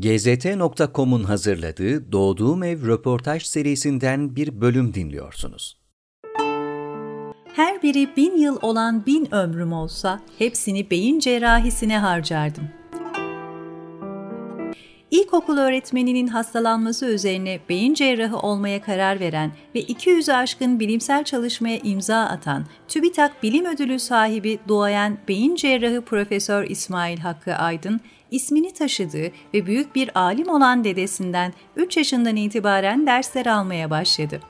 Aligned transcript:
GZT.com'un 0.00 1.24
hazırladığı 1.24 2.12
Doğduğum 2.12 2.62
Ev 2.62 2.86
röportaj 2.86 3.42
serisinden 3.42 4.36
bir 4.36 4.60
bölüm 4.60 4.94
dinliyorsunuz. 4.94 5.80
Her 7.52 7.82
biri 7.82 8.16
bin 8.16 8.36
yıl 8.36 8.58
olan 8.62 9.06
bin 9.06 9.34
ömrüm 9.34 9.72
olsa 9.72 10.20
hepsini 10.38 10.90
beyin 10.90 11.18
cerrahisine 11.18 11.98
harcardım. 11.98 12.68
İlkokul 15.10 15.58
öğretmeninin 15.58 16.26
hastalanması 16.26 17.06
üzerine 17.06 17.60
beyin 17.68 17.94
cerrahı 17.94 18.38
olmaya 18.38 18.82
karar 18.82 19.20
veren 19.20 19.52
ve 19.74 19.82
200'ü 19.82 20.32
aşkın 20.32 20.80
bilimsel 20.80 21.24
çalışmaya 21.24 21.78
imza 21.78 22.18
atan 22.18 22.66
TÜBİTAK 22.88 23.42
Bilim 23.42 23.66
Ödülü 23.66 23.98
sahibi 23.98 24.58
duayen 24.68 25.18
beyin 25.28 25.54
cerrahı 25.54 26.00
Profesör 26.00 26.64
İsmail 26.64 27.18
Hakkı 27.18 27.54
Aydın, 27.54 28.00
ismini 28.30 28.72
taşıdığı 28.72 29.30
ve 29.54 29.66
büyük 29.66 29.94
bir 29.94 30.18
alim 30.18 30.48
olan 30.48 30.84
dedesinden 30.84 31.52
3 31.76 31.96
yaşından 31.96 32.36
itibaren 32.36 33.06
dersler 33.06 33.46
almaya 33.46 33.90
başladı. 33.90 34.40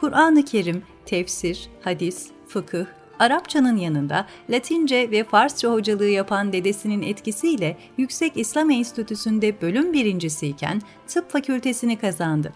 Kur'an-ı 0.00 0.44
Kerim, 0.44 0.82
tefsir, 1.06 1.68
hadis, 1.82 2.26
fıkıh, 2.48 2.84
Arapçanın 3.18 3.76
yanında 3.76 4.26
Latince 4.50 5.10
ve 5.10 5.24
Farsça 5.24 5.68
hocalığı 5.68 6.08
yapan 6.08 6.52
dedesinin 6.52 7.02
etkisiyle 7.02 7.76
Yüksek 7.98 8.36
İslam 8.36 8.70
Enstitüsü'nde 8.70 9.60
bölüm 9.60 9.92
birincisiyken 9.92 10.82
tıp 11.06 11.30
fakültesini 11.30 11.98
kazandı. 11.98 12.52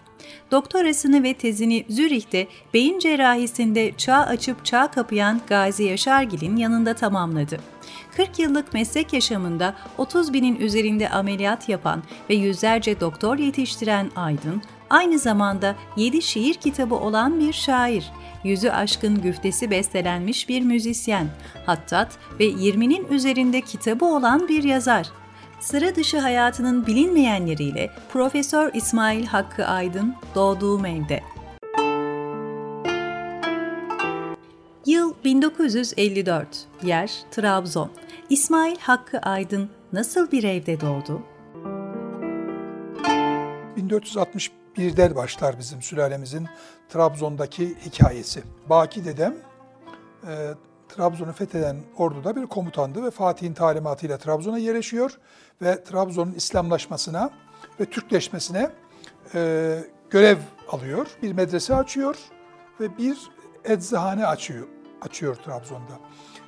Doktorasını 0.51 1.23
ve 1.23 1.33
tezini 1.33 1.85
Zürih'te 1.89 2.47
beyin 2.73 2.99
cerrahisinde 2.99 3.91
çağ 3.97 4.17
açıp 4.17 4.65
çağ 4.65 4.91
kapayan 4.91 5.41
Gazi 5.47 5.83
Yaşargil'in 5.83 6.55
yanında 6.55 6.93
tamamladı. 6.93 7.59
40 8.19 8.39
yıllık 8.39 8.73
meslek 8.73 9.13
yaşamında 9.13 9.75
30 9.97 10.33
binin 10.33 10.55
üzerinde 10.55 11.09
ameliyat 11.09 11.69
yapan 11.69 12.03
ve 12.29 12.35
yüzlerce 12.35 12.99
doktor 12.99 13.37
yetiştiren 13.37 14.11
Aydın, 14.15 14.61
aynı 14.89 15.19
zamanda 15.19 15.75
7 15.97 16.21
şiir 16.21 16.53
kitabı 16.53 16.95
olan 16.95 17.39
bir 17.39 17.53
şair, 17.53 18.11
yüzü 18.43 18.69
aşkın 18.69 19.21
güftesi 19.21 19.71
bestelenmiş 19.71 20.49
bir 20.49 20.61
müzisyen, 20.61 21.27
hattat 21.65 22.17
ve 22.39 22.45
20'nin 22.45 23.07
üzerinde 23.07 23.61
kitabı 23.61 24.05
olan 24.05 24.47
bir 24.47 24.63
yazar. 24.63 25.07
Sıra 25.59 25.95
dışı 25.95 26.19
hayatının 26.19 26.87
bilinmeyenleriyle 26.87 27.89
Profesör 28.13 28.73
İsmail 28.73 29.25
Hakkı 29.25 29.65
Aydın 29.65 30.15
doğduğum 30.35 30.85
evde. 30.85 31.23
Yıl 34.89 35.13
1954, 35.23 36.47
yer 36.83 37.11
Trabzon. 37.31 37.91
İsmail 38.29 38.77
Hakkı 38.79 39.19
Aydın 39.19 39.69
nasıl 39.93 40.31
bir 40.31 40.43
evde 40.43 40.81
doğdu? 40.81 41.21
1461'de 43.77 45.15
başlar 45.15 45.59
bizim 45.59 45.81
sülalemizin 45.81 46.47
Trabzon'daki 46.89 47.75
hikayesi. 47.85 48.43
Baki 48.69 49.05
dedem 49.05 49.35
e, 50.27 50.53
Trabzon'u 50.89 51.33
fetheden 51.33 51.77
orduda 51.97 52.35
bir 52.35 52.45
komutandı 52.45 53.03
ve 53.03 53.11
Fatih'in 53.11 53.53
talimatıyla 53.53 54.17
Trabzon'a 54.17 54.57
yerleşiyor 54.57 55.19
ve 55.61 55.83
Trabzon'un 55.83 56.33
İslamlaşmasına 56.33 57.29
ve 57.79 57.85
Türkleşmesine 57.85 58.69
e, 59.35 59.79
görev 60.09 60.37
alıyor. 60.71 61.07
Bir 61.23 61.33
medrese 61.33 61.75
açıyor 61.75 62.15
ve 62.79 62.97
bir 62.97 63.17
eczahane 63.63 64.25
açıyor, 64.25 64.67
açıyor 65.01 65.35
Trabzon'da. 65.35 65.99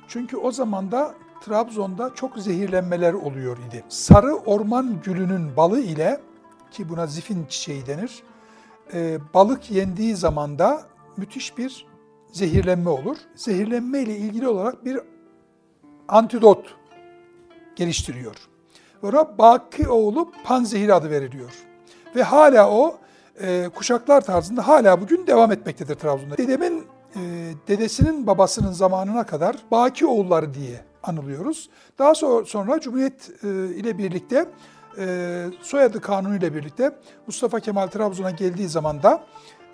Çünkü 0.08 0.36
o 0.36 0.50
zaman 0.50 0.92
da 0.92 1.14
Trabzon'da 1.44 2.14
çok 2.14 2.38
zehirlenmeler 2.38 3.12
oluyor 3.12 3.58
idi. 3.68 3.84
Sarı 3.88 4.34
orman 4.34 5.00
gülünün 5.04 5.56
balı 5.56 5.80
ile 5.80 6.20
ki 6.70 6.88
buna 6.88 7.06
zifin 7.06 7.46
çiçeği 7.48 7.86
denir. 7.86 8.22
E, 8.94 9.18
balık 9.34 9.70
yendiği 9.70 10.16
zaman 10.16 10.58
da 10.58 10.82
müthiş 11.16 11.58
bir 11.58 11.86
zehirlenme 12.32 12.90
olur. 12.90 13.16
Zehirlenme 13.34 14.00
ile 14.00 14.16
ilgili 14.16 14.48
olarak 14.48 14.84
bir 14.84 15.00
antidot 16.08 16.74
geliştiriyor. 17.76 18.36
Ona 19.02 19.38
Bakioğlu 19.38 20.32
panzehir 20.44 20.96
adı 20.96 21.10
veriliyor. 21.10 21.52
Ve 22.16 22.22
hala 22.22 22.70
o 22.70 22.98
e, 23.40 23.68
kuşaklar 23.74 24.20
tarzında 24.20 24.68
hala 24.68 25.00
bugün 25.00 25.26
devam 25.26 25.52
etmektedir 25.52 25.94
Trabzon'da. 25.94 26.36
Dedemin, 26.36 26.84
e, 27.16 27.20
dedesinin 27.68 28.26
babasının 28.26 28.72
zamanına 28.72 29.26
kadar 29.26 29.56
Bakioğulları 29.70 30.54
diye 30.54 30.84
anılıyoruz. 31.02 31.70
Daha 31.98 32.14
sonra 32.44 32.80
Cumhuriyet 32.80 33.30
e, 33.44 33.48
ile 33.74 33.98
birlikte 33.98 34.48
e, 34.98 35.46
soyadı 35.62 36.00
kanunu 36.00 36.36
ile 36.36 36.54
birlikte 36.54 36.92
Mustafa 37.26 37.60
Kemal 37.60 37.86
Trabzon'a 37.86 38.30
geldiği 38.30 38.68
zaman 38.68 39.02
da 39.02 39.24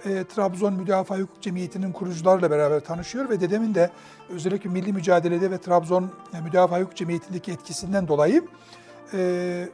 e, 0.05 0.25
Trabzon 0.25 0.75
Müdafaa 0.75 1.19
Hukuk 1.19 1.43
Cemiyeti'nin 1.43 1.93
kurucularıyla 1.93 2.51
beraber 2.51 2.81
tanışıyor 2.81 3.29
ve 3.29 3.41
dedemin 3.41 3.75
de 3.75 3.91
özellikle 4.31 4.71
milli 4.71 4.93
mücadelede 4.93 5.51
ve 5.51 5.59
Trabzon 5.59 6.11
Müdafaa 6.45 6.81
Hukuk 6.81 6.97
Cemiyeti'ndeki 6.97 7.53
etkisinden 7.53 8.09
dolayı 8.09 8.43
e, 9.13 9.19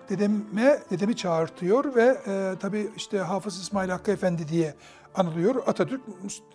dedeme 0.08 0.78
dedemi 0.90 1.16
çağırtıyor 1.16 1.94
ve 1.94 2.16
e, 2.26 2.52
tabii 2.60 2.90
işte 2.96 3.18
Hafız 3.18 3.60
İsmail 3.60 3.90
Hakkı 3.90 4.10
Efendi 4.10 4.48
diye 4.48 4.74
anılıyor. 5.14 5.62
Atatürk 5.66 6.00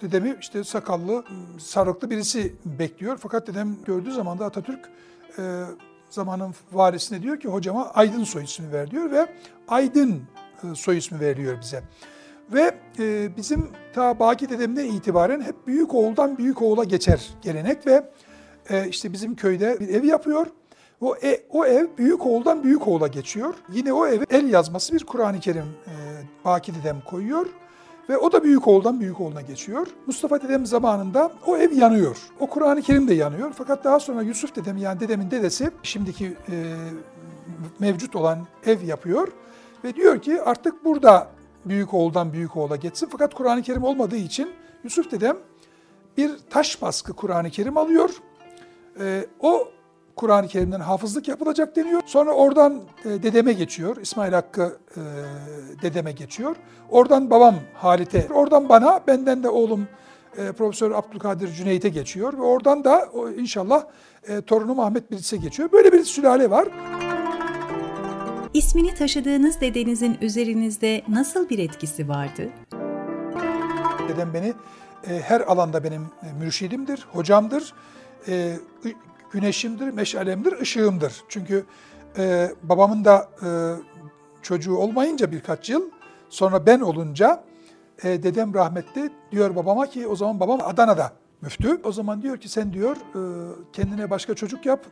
dedemi 0.01 0.37
işte 0.41 0.63
sakallı, 0.63 1.23
sarıklı 1.59 2.09
birisi 2.09 2.55
bekliyor. 2.65 3.17
Fakat 3.17 3.47
dedem 3.47 3.77
gördüğü 3.85 4.11
zaman 4.11 4.39
da 4.39 4.45
Atatürk 4.45 4.89
e, 5.37 5.63
zamanın 6.09 6.53
varisine 6.71 7.21
diyor 7.21 7.39
ki 7.39 7.47
hocama 7.47 7.89
Aydın 7.89 8.23
soy 8.23 8.43
ismi 8.43 8.73
ver 8.73 8.91
diyor 8.91 9.11
ve 9.11 9.27
Aydın 9.67 10.21
e, 10.63 10.75
soy 10.75 10.97
ismi 10.97 11.19
veriliyor 11.19 11.61
bize. 11.61 11.83
Ve 12.53 12.75
e, 12.99 13.37
bizim 13.37 13.69
ta 13.93 14.19
Baki 14.19 14.49
dedemden 14.49 14.85
itibaren 14.85 15.41
hep 15.41 15.67
büyük 15.67 15.93
oğuldan 15.93 16.37
büyük 16.37 16.61
oğula 16.61 16.83
geçer 16.83 17.29
gelenek 17.41 17.87
ve 17.87 18.09
e, 18.69 18.87
işte 18.87 19.13
bizim 19.13 19.35
köyde 19.35 19.79
bir 19.79 19.87
ev 19.89 20.03
yapıyor. 20.03 20.47
O, 21.01 21.15
e, 21.15 21.41
o 21.49 21.65
ev 21.65 21.87
büyük 21.97 22.25
oğuldan 22.25 22.63
büyük 22.63 22.87
oğula 22.87 23.07
geçiyor. 23.07 23.53
Yine 23.71 23.93
o 23.93 24.07
eve 24.07 24.25
el 24.29 24.49
yazması 24.49 24.93
bir 24.93 25.03
Kur'an-ı 25.03 25.39
Kerim 25.39 25.65
e, 25.87 25.93
Baki 26.45 26.75
dedem 26.75 27.01
koyuyor. 27.01 27.45
Ve 28.09 28.17
o 28.17 28.31
da 28.31 28.43
büyük 28.43 28.67
oğuldan 28.67 28.99
büyük 28.99 29.21
oğluna 29.21 29.41
geçiyor. 29.41 29.87
Mustafa 30.07 30.41
dedem 30.41 30.65
zamanında 30.65 31.31
o 31.47 31.57
ev 31.57 31.71
yanıyor. 31.71 32.17
O 32.39 32.47
Kur'an-ı 32.47 32.81
Kerim 32.81 33.07
de 33.07 33.13
yanıyor. 33.13 33.51
Fakat 33.57 33.83
daha 33.83 33.99
sonra 33.99 34.21
Yusuf 34.21 34.55
dedem 34.55 34.77
yani 34.77 34.99
dedemin 34.99 35.31
dedesi 35.31 35.71
şimdiki 35.83 36.25
e, 36.25 36.75
mevcut 37.79 38.15
olan 38.15 38.47
ev 38.65 38.81
yapıyor. 38.81 39.27
Ve 39.83 39.95
diyor 39.95 40.21
ki 40.21 40.41
artık 40.41 40.85
burada 40.85 41.27
büyük 41.65 41.93
oğuldan 41.93 42.33
büyük 42.33 42.57
oğula 42.57 42.75
geçsin. 42.75 43.07
Fakat 43.11 43.33
Kur'an-ı 43.33 43.61
Kerim 43.61 43.83
olmadığı 43.83 44.17
için 44.17 44.51
Yusuf 44.83 45.11
dedem 45.11 45.37
bir 46.17 46.31
taş 46.49 46.81
baskı 46.81 47.13
Kur'an-ı 47.13 47.49
Kerim 47.49 47.77
alıyor. 47.77 48.09
E, 48.99 49.25
o 49.39 49.67
Kur'an-ı 50.19 50.47
Kerim'den 50.47 50.79
hafızlık 50.79 51.27
yapılacak 51.27 51.75
deniyor. 51.75 52.01
Sonra 52.05 52.31
oradan 52.31 52.81
e, 53.05 53.23
dedeme 53.23 53.53
geçiyor. 53.53 53.97
İsmail 54.01 54.33
Hakkı 54.33 54.77
e, 54.97 55.01
dedeme 55.81 56.11
geçiyor. 56.11 56.55
Oradan 56.89 57.29
babam 57.29 57.55
Halit'e, 57.73 58.27
oradan 58.33 58.69
bana, 58.69 58.99
benden 59.07 59.43
de 59.43 59.49
oğlum 59.49 59.87
e, 60.37 60.51
Profesör 60.51 60.91
Abdülkadir 60.91 61.53
Cüneyt'e 61.53 61.89
geçiyor. 61.89 62.33
Ve 62.33 62.41
oradan 62.41 62.83
da 62.83 63.09
o, 63.13 63.29
inşallah 63.29 63.83
e, 64.27 64.41
torunum 64.41 64.79
Ahmet 64.79 65.11
Bilis'e 65.11 65.37
geçiyor. 65.37 65.71
Böyle 65.71 65.93
bir 65.93 66.03
sülale 66.03 66.49
var. 66.49 66.67
İsmini 68.53 68.93
taşıdığınız 68.93 69.61
dedenizin 69.61 70.17
üzerinizde 70.21 71.01
nasıl 71.07 71.49
bir 71.49 71.59
etkisi 71.59 72.09
vardı? 72.09 72.49
Dedem 74.09 74.33
beni 74.33 74.53
e, 75.07 75.21
her 75.21 75.41
alanda 75.41 75.83
benim 75.83 76.01
e, 76.01 76.33
mürşidimdir, 76.43 77.05
hocamdır. 77.11 77.73
E, 78.27 78.55
güneşimdir, 79.31 79.89
meşalemdir, 79.89 80.61
ışığımdır. 80.61 81.23
Çünkü 81.29 81.65
e, 82.17 82.49
babamın 82.63 83.05
da 83.05 83.29
e, 83.43 83.49
çocuğu 84.41 84.77
olmayınca 84.77 85.31
birkaç 85.31 85.69
yıl 85.69 85.81
sonra 86.29 86.65
ben 86.65 86.79
olunca 86.79 87.43
e, 88.03 88.23
dedem 88.23 88.53
rahmetli 88.53 89.09
diyor 89.31 89.55
babama 89.55 89.85
ki 89.85 90.07
o 90.07 90.15
zaman 90.15 90.39
babam 90.39 90.59
Adana'da 90.63 91.11
müftü. 91.41 91.81
O 91.83 91.91
zaman 91.91 92.21
diyor 92.21 92.37
ki 92.37 92.49
sen 92.49 92.73
diyor 92.73 92.95
e, 92.95 93.21
kendine 93.73 94.09
başka 94.09 94.33
çocuk 94.33 94.65
yap. 94.65 94.85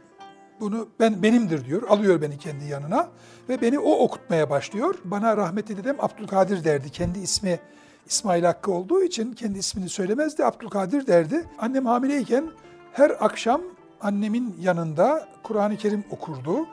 Bunu 0.59 0.87
ben 0.99 1.23
benimdir 1.23 1.65
diyor. 1.65 1.83
Alıyor 1.89 2.21
beni 2.21 2.37
kendi 2.37 2.65
yanına 2.65 3.07
ve 3.49 3.61
beni 3.61 3.79
o 3.79 3.91
okutmaya 3.91 4.49
başlıyor. 4.49 4.95
Bana 5.03 5.37
rahmetli 5.37 5.77
dedem 5.77 5.95
Abdülkadir 5.99 6.63
derdi. 6.63 6.89
Kendi 6.89 7.19
ismi 7.19 7.59
İsmail 8.05 8.43
Hakkı 8.43 8.71
olduğu 8.71 9.03
için 9.03 9.33
kendi 9.33 9.59
ismini 9.59 9.89
söylemezdi. 9.89 10.45
Abdülkadir 10.45 11.07
derdi. 11.07 11.45
Annem 11.59 11.85
hamileyken 11.85 12.49
her 12.93 13.11
akşam 13.19 13.61
annemin 14.01 14.55
yanında 14.59 15.27
Kur'an-ı 15.43 15.77
Kerim 15.77 16.03
okurdu 16.11 16.67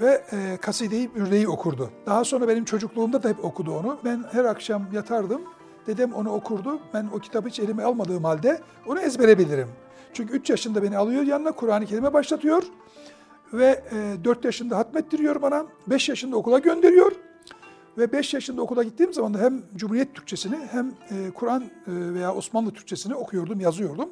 ve 0.00 0.24
e, 0.32 0.56
Kaside-i 0.56 1.48
okurdu. 1.48 1.90
Daha 2.06 2.24
sonra 2.24 2.48
benim 2.48 2.64
çocukluğumda 2.64 3.22
da 3.22 3.28
hep 3.28 3.44
okudu 3.44 3.72
onu. 3.72 3.98
Ben 4.04 4.24
her 4.32 4.44
akşam 4.44 4.92
yatardım, 4.92 5.42
dedem 5.86 6.12
onu 6.12 6.32
okurdu. 6.32 6.78
Ben 6.94 7.08
o 7.14 7.18
kitabı 7.18 7.48
hiç 7.48 7.60
elime 7.60 7.84
almadığım 7.84 8.24
halde 8.24 8.60
onu 8.86 9.00
ezbere 9.00 9.38
bilirim. 9.38 9.68
Çünkü 10.12 10.32
3 10.32 10.50
yaşında 10.50 10.82
beni 10.82 10.96
alıyor 10.96 11.22
yanına 11.22 11.52
Kur'an-ı 11.52 11.86
Kerim'e 11.86 12.12
başlatıyor 12.12 12.62
ve 13.52 13.84
e, 13.92 14.24
4 14.24 14.44
yaşında 14.44 14.78
hatmettiriyor 14.78 15.42
bana, 15.42 15.66
5 15.86 16.08
yaşında 16.08 16.36
okula 16.36 16.58
gönderiyor. 16.58 17.12
Ve 17.98 18.12
5 18.12 18.34
yaşında 18.34 18.62
okula 18.62 18.82
gittiğim 18.82 19.12
zaman 19.12 19.34
da 19.34 19.38
hem 19.38 19.62
Cumhuriyet 19.76 20.14
Türkçesini 20.14 20.56
hem 20.70 20.86
e, 21.10 21.30
Kur'an 21.30 21.62
e, 21.62 21.68
veya 21.86 22.34
Osmanlı 22.34 22.70
Türkçesini 22.70 23.14
okuyordum, 23.14 23.60
yazıyordum. 23.60 24.08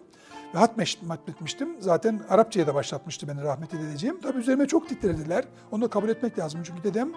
Ve 0.54 0.58
hatmetmiştim. 0.58 1.76
Zaten 1.80 2.20
Arapçaya 2.28 2.66
da 2.66 2.74
başlatmıştı 2.74 3.28
beni 3.28 3.42
rahmetli 3.42 3.80
dedeciğim. 3.80 4.20
Tabii 4.20 4.38
üzerime 4.38 4.66
çok 4.66 4.88
titrediler. 4.88 5.44
Onu 5.70 5.82
da 5.82 5.88
kabul 5.88 6.08
etmek 6.08 6.38
lazım. 6.38 6.60
Çünkü 6.64 6.84
dedem 6.84 7.12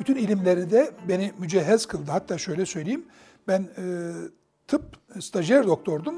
bütün 0.00 0.16
ilimleri 0.16 0.70
de 0.70 0.90
beni 1.08 1.32
mücehhez 1.38 1.86
kıldı. 1.86 2.10
Hatta 2.10 2.38
şöyle 2.38 2.66
söyleyeyim. 2.66 3.04
Ben 3.48 3.60
e, 3.60 4.12
tıp 4.68 4.82
stajyer 5.20 5.66
doktordum. 5.66 6.14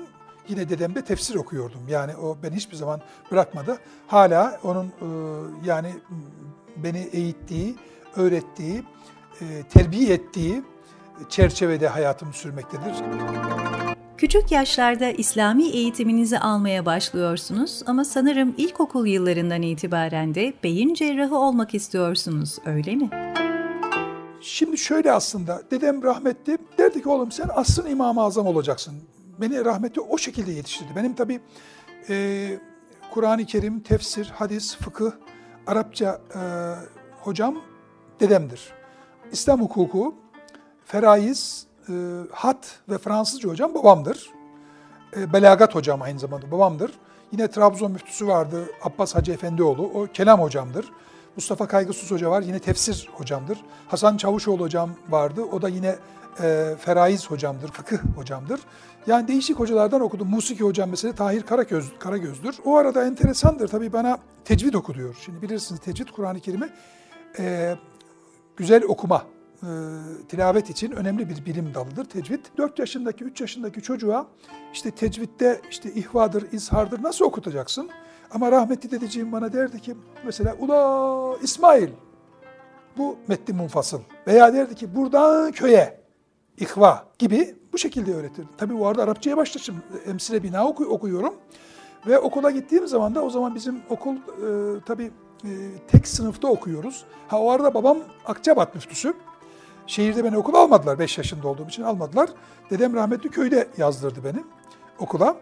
Yine 0.49 0.69
dedem 0.69 0.95
de 0.95 1.05
tefsir 1.05 1.35
okuyordum. 1.35 1.89
Yani 1.89 2.17
o 2.17 2.39
beni 2.43 2.57
hiçbir 2.57 2.77
zaman 2.77 3.01
bırakmadı. 3.31 3.79
Hala 4.07 4.61
onun 4.65 4.87
e, 4.87 5.07
yani 5.67 5.95
beni 6.77 6.99
eğittiği, 6.99 7.77
öğrettiği, 8.17 8.85
e, 9.41 9.63
terbiye 9.63 10.15
ettiği 10.15 10.63
çerçevede 11.29 11.89
hayatım 11.89 12.33
sürmektedir. 12.33 12.95
Küçük 14.23 14.53
yaşlarda 14.53 15.11
İslami 15.11 15.65
eğitiminizi 15.65 16.39
almaya 16.39 16.87
başlıyorsunuz 16.87 17.83
ama 17.87 18.05
sanırım 18.05 18.55
ilkokul 18.57 19.07
yıllarından 19.07 19.63
itibaren 19.63 20.35
de 20.35 20.55
beyin 20.63 20.95
cerrahı 20.95 21.39
olmak 21.39 21.75
istiyorsunuz, 21.75 22.59
öyle 22.65 22.97
mi? 22.97 23.11
Şimdi 24.41 24.79
şöyle 24.79 25.13
aslında 25.13 25.63
dedem 25.71 26.03
rahmetli 26.03 26.59
derdi 26.79 27.03
ki 27.03 27.09
oğlum 27.09 27.33
sen 27.33 27.49
asrın 27.55 27.91
İmam-ı 27.91 28.23
Azam 28.23 28.47
olacaksın. 28.47 28.95
Beni 29.41 29.65
rahmetli 29.65 30.01
o 30.01 30.19
şekilde 30.19 30.53
yetiştirdi. 30.53 30.91
Benim 30.97 31.15
tabii 31.15 31.41
e, 32.09 32.49
Kur'an-ı 33.11 33.47
Kerim, 33.47 33.81
tefsir, 33.81 34.33
hadis, 34.35 34.77
fıkıh, 34.77 35.11
Arapça 35.67 36.21
e, 36.35 36.41
hocam 37.21 37.57
dedemdir. 38.21 38.73
İslam 39.33 39.61
hukuku, 39.61 40.15
feraiz, 40.85 41.67
e, 41.89 41.93
hat 42.33 42.79
ve 42.89 42.99
Fransızca 42.99 43.49
hocam 43.49 43.75
babamdır. 43.75 44.31
E, 45.17 45.33
belagat 45.33 45.75
hocam 45.75 46.03
aynı 46.03 46.19
zamanda 46.19 46.51
babamdır. 46.51 46.93
Yine 47.33 47.49
Trabzon 47.49 47.93
müftüsü 47.93 48.27
vardı 48.27 48.65
Abbas 48.83 49.15
Hacı 49.15 49.33
Efendioğlu. 49.33 49.83
O 49.83 50.07
kelam 50.15 50.41
hocamdır. 50.41 50.87
Mustafa 51.37 51.67
Kaygısız 51.67 52.11
Hoca 52.11 52.31
var. 52.31 52.43
Yine 52.43 52.59
tefsir 52.59 53.09
hocamdır. 53.13 53.59
Hasan 53.89 54.17
Çavuşoğlu 54.17 54.63
hocam 54.63 54.91
vardı. 55.09 55.43
O 55.53 55.63
da 55.63 55.69
yine 55.69 55.97
e, 56.41 56.75
feraiz 56.79 57.31
hocamdır, 57.31 57.69
fıkıh 57.69 57.99
hocamdır. 58.17 58.61
Yani 59.07 59.29
değişik 59.29 59.59
hocalardan 59.59 60.01
okudum. 60.01 60.29
Musiki 60.29 60.65
hocam 60.65 60.91
mesela 60.91 61.15
Tahir 61.15 61.43
Karagöz, 61.43 61.93
Karagöz'dür. 61.99 62.59
O 62.65 62.77
arada 62.77 63.07
enteresandır 63.07 63.69
tabii 63.69 63.93
bana 63.93 64.19
tecvid 64.45 64.75
oku 64.75 64.95
diyor. 64.95 65.17
Şimdi 65.25 65.43
bilirsiniz 65.43 65.81
tecvid 65.81 66.09
Kur'an-ı 66.09 66.41
Kerim'i 66.41 66.69
e, 67.39 67.77
güzel 68.57 68.85
okuma, 68.85 69.23
e, 69.63 69.71
tilavet 70.29 70.71
için 70.71 70.91
önemli 70.91 71.29
bir 71.29 71.47
bilim 71.47 71.75
dalıdır 71.75 72.05
tecvid. 72.05 72.41
4 72.57 72.79
yaşındaki, 72.79 73.25
3 73.25 73.41
yaşındaki 73.41 73.83
çocuğa 73.83 74.27
işte 74.73 74.91
tecvidde 74.91 75.61
işte 75.71 75.93
ihvadır, 75.93 76.53
izhardır 76.53 77.03
nasıl 77.03 77.25
okutacaksın? 77.25 77.91
Ama 78.31 78.53
rahmetli 78.53 78.91
dedeciğim 78.91 79.33
bana 79.33 79.53
derdi 79.53 79.81
ki 79.81 79.97
mesela 80.25 80.57
ula 80.61 81.37
İsmail 81.43 81.89
bu 82.97 83.17
metni 83.29 83.55
munfasıl 83.55 84.01
veya 84.27 84.55
derdi 84.55 84.75
ki 84.75 84.97
buradan 84.97 85.53
köye 85.53 86.01
ihva 86.59 87.07
gibi 87.19 87.57
bu 87.73 87.79
şekilde 87.79 88.15
öğretir. 88.15 88.47
Tabii 88.57 88.79
bu 88.79 88.87
arada 88.87 89.03
Arapçaya 89.03 89.37
başladım. 89.37 89.83
Emsile 90.07 90.43
bina 90.43 90.69
oku, 90.69 90.85
okuyorum. 90.85 91.35
Ve 92.07 92.19
okula 92.19 92.51
gittiğim 92.51 92.89
zaman 92.89 93.15
da 93.15 93.25
o 93.25 93.31
zaman 93.31 93.55
bizim 93.55 93.83
okul 93.91 94.17
e, 94.17 94.81
tabii 94.87 95.11
e, 95.45 95.51
tek 95.89 96.09
sınıfta 96.09 96.49
okuyoruz. 96.49 97.05
Ha 97.29 97.41
o 97.41 97.51
arada 97.51 97.75
babam 97.75 97.99
Akçabat 98.27 98.75
müftüsü. 98.75 99.15
Şehirde 99.87 100.25
beni 100.25 100.39
okula 100.39 100.59
almadılar. 100.59 100.99
5 100.99 101.19
yaşında 101.19 101.49
olduğum 101.49 101.69
için 101.69 101.83
almadılar. 101.83 102.31
Dedem 102.71 102.95
rahmetli 102.95 103.31
köyde 103.31 103.69
yazdırdı 103.77 104.25
beni 104.25 104.45
okula. 104.99 105.37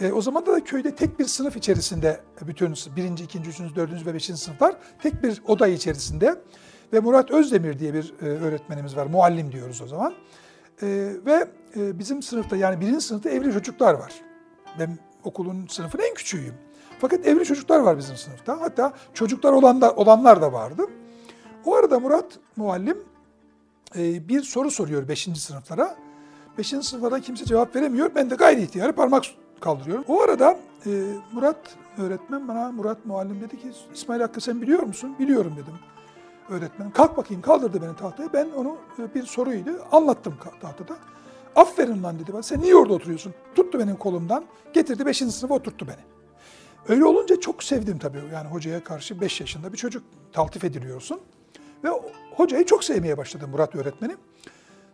E, 0.00 0.12
o 0.12 0.20
zaman 0.20 0.46
da, 0.46 0.64
köyde 0.64 0.94
tek 0.94 1.18
bir 1.18 1.24
sınıf 1.24 1.56
içerisinde 1.56 2.20
bütün 2.42 2.74
birinci, 2.96 3.24
ikinci, 3.24 3.50
üçüncü, 3.50 3.76
dördüncü 3.76 4.06
ve 4.06 4.14
beşinci 4.14 4.40
sınıflar 4.40 4.76
tek 5.02 5.22
bir 5.22 5.42
oda 5.46 5.66
içerisinde 5.66 6.34
ve 6.92 7.00
Murat 7.00 7.30
Özdemir 7.30 7.78
diye 7.78 7.94
bir 7.94 8.14
e, 8.22 8.24
öğretmenimiz 8.24 8.96
var. 8.96 9.06
Muallim 9.06 9.52
diyoruz 9.52 9.80
o 9.80 9.86
zaman. 9.86 10.14
E, 10.82 10.86
ve 11.26 11.48
e, 11.76 11.98
bizim 11.98 12.22
sınıfta 12.22 12.56
yani 12.56 12.80
birinci 12.80 13.00
sınıfta 13.00 13.30
evli 13.30 13.52
çocuklar 13.52 13.94
var. 13.94 14.12
Ben 14.78 14.98
okulun 15.24 15.66
sınıfın 15.66 15.98
en 15.98 16.14
küçüğüyüm. 16.14 16.54
Fakat 17.00 17.26
evli 17.26 17.44
çocuklar 17.44 17.78
var 17.78 17.98
bizim 17.98 18.16
sınıfta. 18.16 18.60
Hatta 18.60 18.92
çocuklar 19.14 19.52
olan 19.52 19.80
da, 19.80 19.94
olanlar 19.94 20.42
da 20.42 20.52
vardı. 20.52 20.82
O 21.64 21.74
arada 21.74 22.00
Murat 22.00 22.38
muallim 22.56 22.98
e, 23.96 24.28
bir 24.28 24.42
soru 24.42 24.70
soruyor 24.70 25.08
5. 25.08 25.28
sınıflara. 25.36 25.96
5. 26.58 26.68
sınıflara 26.68 27.20
kimse 27.20 27.44
cevap 27.44 27.76
veremiyor. 27.76 28.10
Ben 28.14 28.30
de 28.30 28.34
gayri 28.34 28.62
ihtiyarı 28.62 28.92
parmak 28.92 29.24
kaldırıyorum. 29.60 30.04
O 30.08 30.22
arada 30.22 30.58
e, 30.86 30.90
Murat 31.32 31.76
öğretmen 31.98 32.48
bana, 32.48 32.72
Murat 32.72 33.06
muallim 33.06 33.40
dedi 33.40 33.60
ki 33.60 33.72
İsmail 33.94 34.20
Hakkı 34.20 34.40
sen 34.40 34.62
biliyor 34.62 34.82
musun? 34.82 35.16
Biliyorum 35.18 35.52
dedim 35.52 35.74
öğretmen. 36.48 36.90
Kalk 36.90 37.16
bakayım 37.16 37.42
kaldırdı 37.42 37.82
beni 37.82 37.96
tahtaya. 37.96 38.32
Ben 38.32 38.48
onu 38.56 38.76
e, 38.98 39.14
bir 39.14 39.22
soruydu 39.22 39.70
anlattım 39.92 40.34
tahtada. 40.60 40.96
Aferin 41.56 42.02
lan 42.02 42.18
dedi 42.18 42.32
bana. 42.32 42.42
Sen 42.42 42.60
niye 42.60 42.76
orada 42.76 42.92
oturuyorsun? 42.92 43.34
Tuttu 43.54 43.78
benim 43.78 43.96
kolumdan. 43.96 44.44
Getirdi 44.72 45.06
5. 45.06 45.16
sınıfa 45.18 45.54
oturttu 45.54 45.86
beni. 45.88 46.00
Öyle 46.88 47.04
olunca 47.04 47.40
çok 47.40 47.64
sevdim 47.64 47.98
tabii. 47.98 48.18
Yani 48.32 48.48
hocaya 48.48 48.84
karşı 48.84 49.20
5 49.20 49.40
yaşında 49.40 49.72
bir 49.72 49.78
çocuk 49.78 50.04
taltif 50.32 50.64
ediliyorsun. 50.64 51.20
Ve 51.84 51.88
hocayı 52.36 52.66
çok 52.66 52.84
sevmeye 52.84 53.16
başladım 53.16 53.50
Murat 53.50 53.74
öğretmeni. 53.74 54.16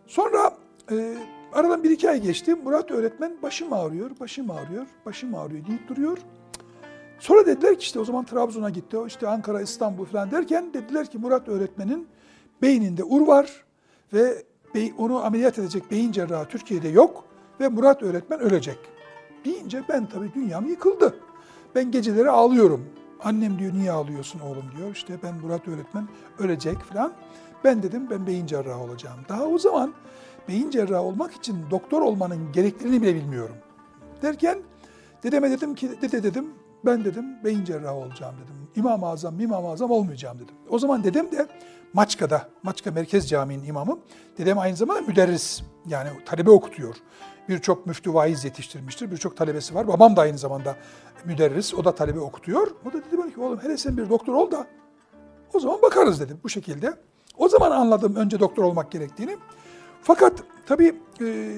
Sonra 0.07 0.57
e, 0.91 1.17
aradan 1.53 1.83
bir 1.83 1.89
iki 1.89 2.09
ay 2.09 2.21
geçti. 2.21 2.55
Murat 2.55 2.91
öğretmen 2.91 3.37
başım 3.43 3.73
ağrıyor, 3.73 4.11
başım 4.19 4.51
ağrıyor, 4.51 4.87
başım 5.05 5.35
ağrıyor 5.35 5.67
deyip 5.67 5.87
duruyor. 5.87 6.17
Sonra 7.19 7.45
dediler 7.45 7.75
ki 7.75 7.81
işte 7.81 7.99
o 7.99 8.05
zaman 8.05 8.25
Trabzon'a 8.25 8.69
gitti, 8.69 8.97
işte 9.07 9.27
Ankara, 9.27 9.61
İstanbul 9.61 10.05
falan 10.05 10.31
derken 10.31 10.73
dediler 10.73 11.11
ki 11.11 11.17
Murat 11.17 11.47
öğretmenin 11.47 12.07
beyninde 12.61 13.03
ur 13.03 13.27
var 13.27 13.63
ve 14.13 14.43
onu 14.97 15.25
ameliyat 15.25 15.59
edecek 15.59 15.91
beyin 15.91 16.11
cerrahı 16.11 16.47
Türkiye'de 16.47 16.87
yok 16.87 17.23
ve 17.59 17.67
Murat 17.67 18.03
öğretmen 18.03 18.39
ölecek. 18.39 18.77
Deyince 19.45 19.83
ben 19.89 20.05
tabii 20.05 20.33
dünyam 20.33 20.65
yıkıldı. 20.65 21.15
Ben 21.75 21.91
geceleri 21.91 22.29
ağlıyorum. 22.29 22.85
Annem 23.23 23.59
diyor 23.59 23.73
niye 23.73 23.91
ağlıyorsun 23.91 24.39
oğlum 24.39 24.65
diyor. 24.77 24.91
İşte 24.91 25.13
ben 25.23 25.35
Murat 25.35 25.67
öğretmen 25.67 26.07
ölecek 26.39 26.79
falan. 26.79 27.13
Ben 27.63 27.83
dedim 27.83 28.09
ben 28.09 28.27
beyin 28.27 28.45
cerrahı 28.45 28.79
olacağım. 28.79 29.19
Daha 29.29 29.43
o 29.43 29.59
zaman 29.59 29.93
beyin 30.47 30.69
cerrahı 30.69 31.01
olmak 31.01 31.33
için 31.33 31.57
doktor 31.71 32.01
olmanın 32.01 32.51
gerekliliğini 32.51 33.01
bile 33.01 33.15
bilmiyorum. 33.15 33.55
Derken 34.21 34.59
dedeme 35.23 35.51
dedim 35.51 35.75
ki 35.75 35.89
dede 36.01 36.23
dedim 36.23 36.53
ben 36.85 37.05
dedim 37.05 37.25
beyin 37.43 37.63
cerrahı 37.65 37.93
olacağım 37.93 38.35
dedim. 38.43 38.55
İmam-ı 38.75 39.07
Azam, 39.07 39.39
İmam-ı 39.39 39.67
Azam 39.67 39.91
olmayacağım 39.91 40.39
dedim. 40.39 40.55
O 40.69 40.79
zaman 40.79 41.03
dedem 41.03 41.31
de 41.31 41.47
Maçka'da, 41.93 42.49
Maçka 42.63 42.91
Merkez 42.91 43.29
Camii'nin 43.29 43.63
imamı. 43.63 43.99
Dedem 44.37 44.59
aynı 44.59 44.75
zamanda 44.75 45.01
müderris. 45.01 45.61
Yani 45.87 46.09
talebe 46.25 46.49
okutuyor. 46.49 46.95
Birçok 47.49 47.87
müftü 47.87 48.13
vaiz 48.13 48.45
yetiştirmiştir. 48.45 49.11
Birçok 49.11 49.37
talebesi 49.37 49.75
var. 49.75 49.87
Babam 49.87 50.15
da 50.15 50.21
aynı 50.21 50.37
zamanda 50.37 50.75
müderris. 51.25 51.73
O 51.73 51.85
da 51.85 51.95
talebe 51.95 52.19
okutuyor. 52.19 52.67
O 52.85 52.93
da 52.93 52.97
dedi 52.97 53.17
bana 53.17 53.29
ki 53.29 53.41
oğlum 53.41 53.59
hele 53.63 53.77
sen 53.77 53.97
bir 53.97 54.09
doktor 54.09 54.33
ol 54.33 54.51
da 54.51 54.67
o 55.53 55.59
zaman 55.59 55.81
bakarız 55.81 56.19
dedim 56.19 56.39
bu 56.43 56.49
şekilde. 56.49 56.93
O 57.37 57.49
zaman 57.49 57.71
anladım 57.71 58.15
önce 58.15 58.39
doktor 58.39 58.63
olmak 58.63 58.91
gerektiğini. 58.91 59.37
Fakat 60.01 60.33
tabii 60.65 60.95
e, 61.21 61.51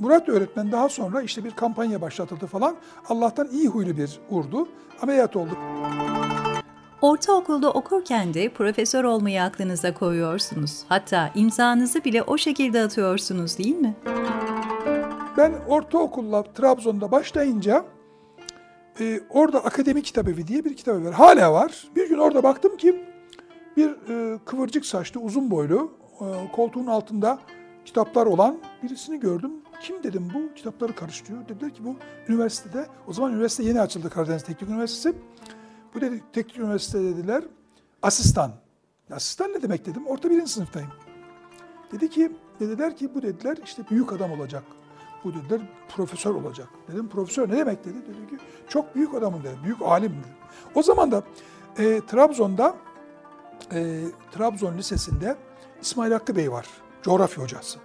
Murat 0.00 0.28
öğretmen 0.28 0.72
daha 0.72 0.88
sonra 0.88 1.22
işte 1.22 1.44
bir 1.44 1.50
kampanya 1.50 2.00
başlatıldı 2.00 2.46
falan. 2.46 2.76
Allah'tan 3.08 3.48
iyi 3.48 3.68
huylu 3.68 3.96
bir 3.96 4.20
urdu. 4.30 4.68
Ameliyat 5.02 5.36
olduk. 5.36 5.58
Ortaokulda 7.02 7.70
okurken 7.70 8.34
de 8.34 8.48
profesör 8.48 9.04
olmayı 9.04 9.42
aklınıza 9.42 9.94
koyuyorsunuz. 9.94 10.84
Hatta 10.88 11.30
imzanızı 11.34 12.04
bile 12.04 12.22
o 12.22 12.38
şekilde 12.38 12.82
atıyorsunuz 12.82 13.58
değil 13.58 13.76
mi? 13.76 13.94
Ben 15.36 15.52
ortaokulla 15.68 16.42
Trabzon'da 16.42 17.10
başlayınca 17.10 17.84
e, 19.00 19.20
orada 19.30 19.64
Akademi 19.64 20.02
Kitabevi 20.02 20.46
diye 20.46 20.64
bir 20.64 20.76
kitabı 20.76 21.04
var. 21.04 21.14
Hala 21.14 21.52
var. 21.52 21.88
Bir 21.96 22.08
gün 22.08 22.18
orada 22.18 22.42
baktım 22.42 22.76
ki 22.76 23.04
bir 23.76 23.90
e, 23.90 24.38
kıvırcık 24.44 24.86
saçlı, 24.86 25.20
uzun 25.20 25.50
boylu, 25.50 25.92
e, 26.20 26.52
koltuğun 26.52 26.86
altında 26.86 27.38
kitaplar 27.84 28.26
olan 28.26 28.58
birisini 28.82 29.20
gördüm. 29.20 29.52
Kim 29.80 30.02
dedim 30.02 30.30
bu 30.34 30.54
kitapları 30.54 30.94
karıştırıyor. 30.94 31.48
Dediler 31.48 31.74
ki 31.74 31.84
bu 31.84 31.96
üniversitede, 32.28 32.86
o 33.08 33.12
zaman 33.12 33.32
üniversite 33.32 33.62
yeni 33.62 33.80
açıldı 33.80 34.10
Karadeniz 34.10 34.42
Teknik 34.42 34.70
Üniversitesi. 34.70 35.16
Bu 35.94 36.00
dedi 36.00 36.22
teknik 36.32 36.58
üniversite 36.58 37.02
dediler 37.02 37.44
asistan. 38.02 38.52
Asistan 39.10 39.52
ne 39.52 39.62
demek 39.62 39.86
dedim. 39.86 40.06
Orta 40.06 40.30
birinci 40.30 40.52
sınıftayım. 40.52 40.90
Dedi 41.92 42.10
ki 42.10 42.32
dediler 42.60 42.96
ki 42.96 43.14
bu 43.14 43.22
dediler 43.22 43.58
işte 43.64 43.82
büyük 43.90 44.12
adam 44.12 44.32
olacak. 44.32 44.62
Bu 45.24 45.34
dediler 45.34 45.60
profesör 45.96 46.34
olacak. 46.34 46.68
Dedim 46.88 47.08
profesör 47.08 47.48
ne 47.48 47.56
demek 47.56 47.84
dedi. 47.84 47.94
Dedi 47.94 48.30
ki 48.30 48.44
çok 48.68 48.94
büyük 48.94 49.14
adamım 49.14 49.42
dedi. 49.42 49.56
Büyük 49.64 49.82
alim 49.82 50.10
dedi. 50.10 50.32
O 50.74 50.82
zaman 50.82 51.12
da 51.12 51.22
e, 51.78 52.00
Trabzon'da 52.06 52.74
e, 53.72 54.00
Trabzon 54.32 54.78
Lisesi'nde 54.78 55.36
İsmail 55.80 56.12
Hakkı 56.12 56.36
Bey 56.36 56.52
var. 56.52 56.66
Coğrafya 57.02 57.44
hocası. 57.44 57.78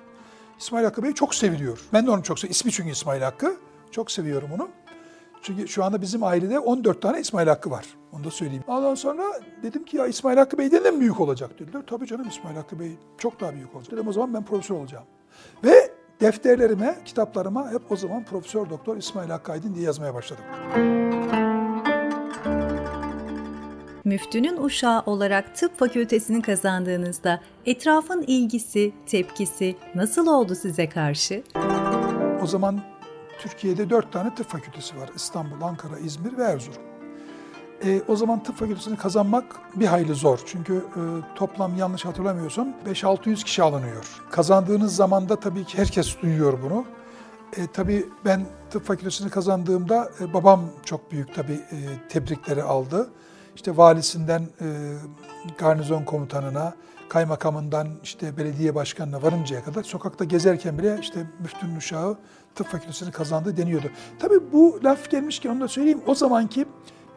İsmail 0.59 0.85
Hakkı 0.85 1.03
Bey 1.03 1.13
çok 1.13 1.35
seviliyor. 1.35 1.79
Ben 1.93 2.07
de 2.07 2.11
onu 2.11 2.23
çok 2.23 2.39
seviyorum. 2.39 2.51
İsmi 2.51 2.71
çünkü 2.71 2.89
İsmail 2.89 3.21
Hakkı. 3.21 3.57
Çok 3.91 4.11
seviyorum 4.11 4.49
onu. 4.55 4.69
Çünkü 5.41 5.67
şu 5.67 5.83
anda 5.83 6.01
bizim 6.01 6.23
ailede 6.23 6.59
14 6.59 7.01
tane 7.01 7.19
İsmail 7.19 7.47
Hakkı 7.47 7.71
var. 7.71 7.85
Onu 8.11 8.23
da 8.23 8.31
söyleyeyim. 8.31 8.63
Ondan 8.67 8.95
sonra 8.95 9.23
dedim 9.63 9.85
ki 9.85 9.97
ya 9.97 10.07
İsmail 10.07 10.37
Hakkı 10.37 10.57
Bey'den 10.57 10.83
de 10.83 10.91
mi 10.91 10.99
büyük 10.99 11.19
olacak 11.19 11.59
dediler. 11.59 11.81
Tabii 11.87 12.07
canım 12.07 12.27
İsmail 12.27 12.55
Hakkı 12.55 12.79
Bey 12.79 12.97
çok 13.17 13.39
daha 13.39 13.53
büyük 13.53 13.75
olacak. 13.75 13.91
Dedim 13.91 14.07
o 14.07 14.13
zaman 14.13 14.33
ben 14.33 14.43
profesör 14.45 14.75
olacağım. 14.75 15.05
Ve 15.63 15.98
defterlerime, 16.21 16.97
kitaplarıma 17.05 17.71
hep 17.71 17.91
o 17.91 17.95
zaman 17.95 18.23
Profesör 18.23 18.69
Doktor 18.69 18.97
İsmail 18.97 19.29
Hakkı 19.29 19.51
Aydın 19.51 19.75
diye 19.75 19.85
yazmaya 19.85 20.13
başladım. 20.13 20.43
Müftünün 24.05 24.63
uşağı 24.63 25.03
olarak 25.05 25.55
tıp 25.55 25.79
fakültesini 25.79 26.41
kazandığınızda 26.41 27.41
etrafın 27.65 28.21
ilgisi, 28.21 28.93
tepkisi 29.05 29.75
nasıl 29.95 30.27
oldu 30.27 30.55
size 30.55 30.89
karşı? 30.89 31.43
O 32.43 32.47
zaman 32.47 32.81
Türkiye'de 33.39 33.89
dört 33.89 34.11
tane 34.11 34.35
tıp 34.35 34.49
fakültesi 34.49 34.97
var. 34.97 35.09
İstanbul, 35.15 35.61
Ankara, 35.61 35.99
İzmir 35.99 36.37
ve 36.37 36.43
Erzurum. 36.43 36.88
E, 37.85 38.01
o 38.07 38.15
zaman 38.15 38.43
tıp 38.43 38.55
fakültesini 38.55 38.97
kazanmak 38.97 39.45
bir 39.75 39.85
hayli 39.85 40.13
zor. 40.13 40.39
Çünkü 40.45 40.73
e, 40.73 41.01
toplam 41.35 41.77
yanlış 41.77 42.05
hatırlamıyorsam 42.05 42.73
5-600 42.87 43.43
kişi 43.43 43.63
alınıyor. 43.63 44.21
Kazandığınız 44.31 44.95
zaman 44.95 45.29
da 45.29 45.35
tabii 45.35 45.65
ki 45.65 45.77
herkes 45.77 46.21
duyuyor 46.21 46.59
bunu. 46.63 46.85
E, 47.57 47.67
tabii 47.73 48.05
ben 48.25 48.45
tıp 48.69 48.85
fakültesini 48.85 49.29
kazandığımda 49.29 50.09
e, 50.21 50.33
babam 50.33 50.61
çok 50.85 51.11
büyük 51.11 51.35
tabii 51.35 51.53
e, 51.53 51.77
tebrikleri 52.09 52.63
aldı. 52.63 53.09
İşte 53.55 53.77
valisinden 53.77 54.41
e, 54.41 54.67
garnizon 55.57 56.03
komutanına, 56.03 56.73
kaymakamından 57.09 57.87
işte 58.03 58.37
belediye 58.37 58.75
başkanına 58.75 59.21
varıncaya 59.21 59.63
kadar 59.63 59.83
sokakta 59.83 60.25
gezerken 60.25 60.77
bile 60.77 60.97
işte 61.01 61.19
müftünün 61.39 61.75
uşağı 61.75 62.17
tıp 62.55 62.67
fakültesini 62.67 63.11
kazandı 63.11 63.57
deniyordu. 63.57 63.87
Tabii 64.19 64.51
bu 64.53 64.79
laf 64.83 65.09
gelmişken 65.11 65.49
onu 65.49 65.61
da 65.61 65.67
söyleyeyim. 65.67 66.01
O 66.07 66.15
zamanki 66.15 66.65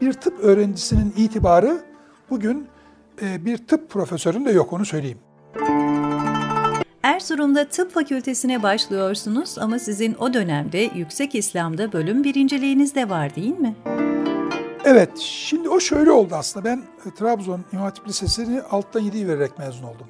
bir 0.02 0.12
tıp 0.12 0.40
öğrencisinin 0.40 1.14
itibarı 1.16 1.82
bugün 2.30 2.66
e, 3.22 3.44
bir 3.44 3.66
tıp 3.66 3.90
profesörünün 3.90 4.44
de 4.44 4.50
yok 4.50 4.72
onu 4.72 4.84
söyleyeyim. 4.84 5.18
Erzurum'da 7.02 7.68
tıp 7.68 7.92
fakültesine 7.92 8.62
başlıyorsunuz 8.62 9.58
ama 9.58 9.78
sizin 9.78 10.14
o 10.14 10.34
dönemde 10.34 10.78
Yüksek 10.78 11.34
İslam'da 11.34 11.92
bölüm 11.92 12.24
birinciliğiniz 12.24 12.94
de 12.94 13.08
var 13.08 13.36
değil 13.36 13.58
mi? 13.58 13.74
Evet, 14.84 15.18
şimdi 15.18 15.68
o 15.68 15.80
şöyle 15.80 16.10
oldu 16.10 16.34
aslında. 16.34 16.64
Ben 16.64 16.82
e, 17.06 17.14
Trabzon 17.14 17.60
İmam 17.72 17.84
Hatip 17.84 18.08
Lisesi'ni 18.08 18.62
alttan 18.62 19.02
7'yi 19.02 19.28
vererek 19.28 19.58
mezun 19.58 19.84
oldum. 19.84 20.06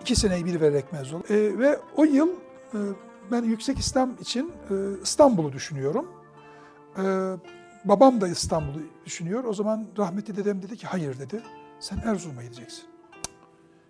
İki 0.00 0.16
seneyi 0.16 0.44
bir 0.44 0.60
vererek 0.60 0.92
mezun 0.92 1.16
oldum. 1.16 1.36
E, 1.36 1.58
ve 1.58 1.78
o 1.96 2.04
yıl 2.04 2.28
e, 2.74 2.78
ben 3.30 3.42
Yüksek 3.42 3.78
İslam 3.78 4.10
için 4.20 4.52
e, 4.70 4.74
İstanbul'u 5.02 5.52
düşünüyorum. 5.52 6.06
E, 6.98 7.04
babam 7.84 8.20
da 8.20 8.28
İstanbul'u 8.28 8.82
düşünüyor. 9.06 9.44
O 9.44 9.54
zaman 9.54 9.86
rahmetli 9.98 10.36
dedem 10.36 10.62
dedi 10.62 10.76
ki 10.76 10.86
hayır 10.86 11.18
dedi. 11.18 11.42
Sen 11.80 11.98
Erzurum'a 11.98 12.42
gideceksin. 12.42 12.84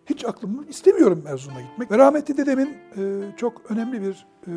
Hiç 0.07 0.25
aklım 0.25 0.67
istemiyorum 0.69 1.25
Erzurum'a 1.27 1.61
gitmek. 1.61 1.91
Ve 1.91 1.99
rahmetli 1.99 2.37
dedemin 2.37 2.69
e, 2.69 3.01
çok 3.37 3.71
önemli 3.71 4.03
bir 4.03 4.27
e, 4.47 4.53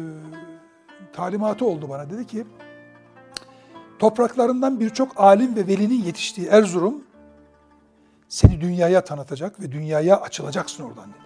talimatı 1.13 1.66
oldu 1.66 1.90
bana. 1.90 2.10
Dedi 2.10 2.28
ki 2.28 2.46
topraklarından 4.00 4.80
birçok 4.80 5.20
alim 5.20 5.56
ve 5.56 5.68
velinin 5.68 6.04
yetiştiği 6.04 6.48
Erzurum 6.48 7.04
seni 8.28 8.62
dünyaya 8.62 9.04
tanıtacak 9.04 9.60
ve 9.60 9.72
dünyaya 9.72 10.22
açılacaksın 10.22 10.84
oradan 10.84 11.10
dedi. 11.10 11.24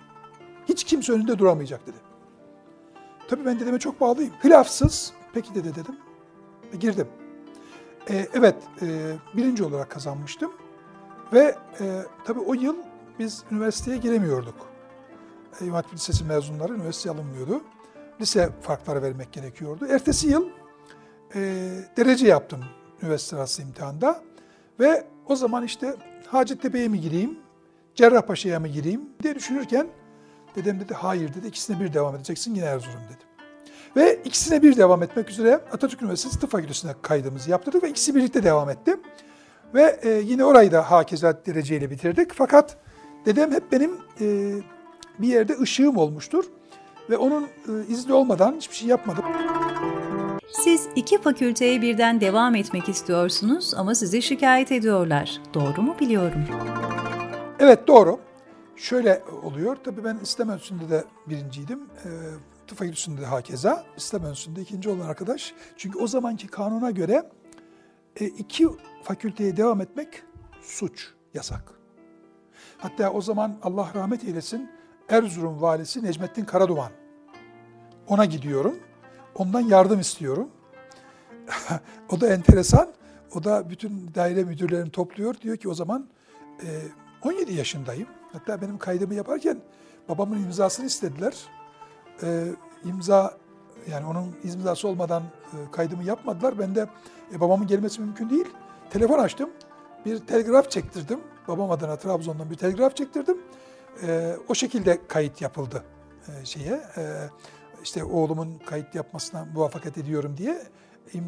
Hiç 0.70 0.84
kimse 0.84 1.14
önünde 1.14 1.40
duramayacak 1.40 1.88
dedi. 1.88 1.98
Tabii 3.30 3.46
ben 3.46 3.60
dedeme 3.60 3.80
çok 3.80 4.02
bağlıyım. 4.02 4.34
Hilafsız, 4.44 5.14
peki 5.34 5.56
dede 5.56 5.76
dedim. 5.76 5.96
E, 6.74 6.78
girdim. 6.78 7.08
E, 8.10 8.28
evet, 8.34 8.56
e, 8.82 9.16
birinci 9.38 9.64
olarak 9.64 9.90
kazanmıştım. 9.90 10.52
Ve 11.34 11.56
e, 11.82 12.02
tabii 12.26 12.40
o 12.40 12.54
yıl 12.54 12.76
biz 13.20 13.44
üniversiteye 13.52 13.98
giremiyorduk. 13.98 14.56
E, 15.62 15.66
İmam 15.66 15.76
Hatip 15.76 15.94
Lisesi 15.94 16.24
mezunları 16.24 16.74
üniversiteye 16.74 17.16
alınmıyordu. 17.16 17.62
Lise 18.22 18.50
farkları 18.62 19.02
vermek 19.02 19.34
gerekiyordu. 19.34 19.86
Ertesi 19.90 20.28
yıl 20.28 20.50
e, 21.36 21.40
derece 21.98 22.28
yaptım 22.28 22.60
üniversite 23.02 23.36
arası 23.36 23.62
imtihanda. 23.62 24.24
Ve 24.80 25.08
o 25.26 25.36
zaman 25.36 25.64
işte 25.64 25.96
Hacettepe'ye 26.28 26.88
mi 26.88 27.02
gireyim, 27.02 27.40
Cerrahpaşa'ya 27.96 28.60
mı 28.60 28.68
gireyim 28.68 29.02
diye 29.24 29.36
düşünürken 29.36 29.88
dedem 30.56 30.80
dedi 30.80 30.94
hayır 30.94 31.34
dedi 31.34 31.48
ikisine 31.48 31.80
bir 31.80 31.94
devam 31.94 32.16
edeceksin 32.16 32.56
yine 32.56 32.66
Erzurum 32.66 33.02
dedi. 33.06 33.37
Ve 33.98 34.20
ikisine 34.26 34.64
bir 34.64 34.78
devam 34.78 35.04
etmek 35.04 35.30
üzere 35.30 35.54
Atatürk 35.54 36.02
Üniversitesi 36.02 36.40
Tıp 36.40 36.52
Fakültesine 36.52 36.92
kaydımızı 37.02 37.50
yaptırdık 37.52 37.84
ve 37.84 37.90
ikisi 37.90 38.16
birlikte 38.16 38.44
devam 38.44 38.70
etti. 38.70 38.96
Ve 39.74 40.00
e, 40.04 40.10
yine 40.10 40.46
orayı 40.46 40.72
da 40.72 40.92
hakeza 40.92 41.46
dereceyle 41.46 41.90
bitirdik. 41.90 42.34
Fakat 42.34 42.78
dedem 43.26 43.52
hep 43.52 43.72
benim 43.72 43.92
e, 44.22 44.54
bir 45.20 45.28
yerde 45.28 45.60
ışığım 45.62 45.98
olmuştur. 45.98 46.46
Ve 47.10 47.18
onun 47.18 47.44
e, 47.44 47.48
izni 47.90 48.14
olmadan 48.14 48.56
hiçbir 48.56 48.76
şey 48.76 48.88
yapmadım. 48.88 49.26
Siz 50.52 50.88
iki 50.96 51.22
fakülteye 51.22 51.82
birden 51.82 52.22
devam 52.22 52.56
etmek 52.56 52.90
istiyorsunuz 52.90 53.74
ama 53.78 53.96
sizi 53.96 54.22
şikayet 54.22 54.72
ediyorlar. 54.72 55.42
Doğru 55.54 55.82
mu 55.82 55.96
biliyorum? 56.00 56.44
Evet 57.60 57.88
doğru. 57.88 58.20
Şöyle 58.76 59.24
oluyor. 59.44 59.78
Tabii 59.84 60.04
ben 60.04 60.20
İslam 60.24 60.50
Enstitüsü'nde 60.50 60.90
de 60.90 61.04
birinciydim. 61.28 61.80
E, 61.80 62.10
tıp 62.68 62.78
fakültesinde 62.78 63.22
de 63.22 63.26
hakeza. 63.26 63.86
İslam 63.98 64.26
Enstitüsü'nde 64.26 64.62
ikinci 64.62 64.90
olan 64.90 65.08
arkadaş. 65.08 65.54
Çünkü 65.78 66.00
o 66.00 66.08
zamanki 66.08 66.48
kanuna 66.48 66.92
göre 66.92 67.30
e, 68.16 68.26
iki 68.26 68.68
fakülteye 69.04 69.58
devam 69.58 69.82
etmek 69.82 70.24
suç, 70.62 71.14
yasak. 71.34 71.74
Hatta 72.78 73.12
o 73.12 73.22
zaman 73.22 73.58
Allah 73.64 73.92
rahmet 73.96 74.24
eylesin 74.24 74.72
Erzurum 75.10 75.62
valisi 75.62 76.04
Necmettin 76.04 76.46
Karaduman. 76.46 76.92
Ona 78.08 78.26
gidiyorum. 78.26 78.80
Ondan 79.36 79.62
yardım 79.62 80.00
istiyorum. 80.00 80.50
o 82.10 82.22
da 82.22 82.34
enteresan. 82.34 82.94
O 83.36 83.44
da 83.44 83.70
bütün 83.70 84.12
daire 84.16 84.44
müdürlerini 84.44 84.92
topluyor. 84.92 85.36
Diyor 85.42 85.58
ki 85.58 85.70
o 85.70 85.74
zaman 85.74 86.10
e, 86.64 86.68
17 87.22 87.54
yaşındayım. 87.54 88.08
Hatta 88.34 88.62
benim 88.62 88.78
kaydımı 88.78 89.14
yaparken 89.14 89.62
babamın 90.10 90.44
imzasını 90.44 90.86
istediler. 90.86 91.34
E, 92.24 92.48
imza 92.86 93.38
yani 93.92 94.06
onun 94.06 94.36
imzası 94.44 94.88
olmadan 94.88 95.24
e, 95.24 95.72
kaydımı 95.72 96.04
yapmadılar. 96.04 96.60
Ben 96.60 96.76
de 96.76 96.88
e, 97.36 97.40
babamın 97.40 97.68
gelmesi 97.68 98.02
mümkün 98.02 98.30
değil. 98.30 98.48
Telefon 98.90 99.20
açtım. 99.20 99.50
Bir 100.06 100.20
telgraf 100.20 100.72
çektirdim. 100.72 101.20
Babam 101.48 101.72
adına 101.72 101.96
Trabzon'dan 101.96 102.50
bir 102.50 102.56
telgraf 102.56 102.96
çektirdim. 102.96 103.38
E, 104.08 104.36
o 104.50 104.56
şekilde 104.56 105.08
kayıt 105.08 105.42
yapıldı 105.42 105.84
e, 106.28 106.46
şeye. 106.46 106.82
E, 106.98 107.30
işte 107.84 108.04
oğlumun 108.04 108.60
kayıt 108.66 108.96
yapmasına 108.96 109.46
muvaffakat 109.46 109.98
ediyorum 109.98 110.38
diye 110.38 110.64
e, 111.14 111.20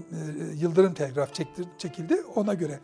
Yıldırım 0.56 0.94
telgraf 0.94 1.34
çektir, 1.34 1.66
çekildi 1.78 2.24
ona 2.36 2.54
göre. 2.54 2.80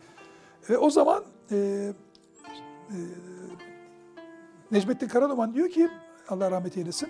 Ve 0.70 0.78
o 0.78 0.90
zaman 0.90 1.24
e, 1.50 1.56
e, 1.56 2.98
Necmettin 4.70 5.08
Karaduman 5.08 5.54
diyor 5.54 5.68
ki 5.68 5.88
Allah 6.28 6.50
rahmet 6.50 6.76
eylesin. 6.76 7.08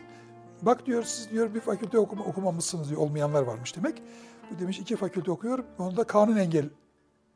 Bak 0.62 0.86
diyor 0.86 1.02
siz 1.02 1.30
diyor 1.30 1.54
bir 1.54 1.60
fakülte 1.60 1.98
okuma, 1.98 2.24
okumamışsınız 2.24 2.90
diyor. 2.90 3.00
Olmayanlar 3.00 3.42
varmış 3.42 3.76
demek. 3.76 4.02
Bu 4.50 4.58
demiş 4.58 4.78
iki 4.78 4.96
fakülte 4.96 5.30
okuyor. 5.30 5.64
Onda 5.78 6.04
kanun 6.04 6.36
engel 6.36 6.68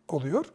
oluyor. 0.08 0.46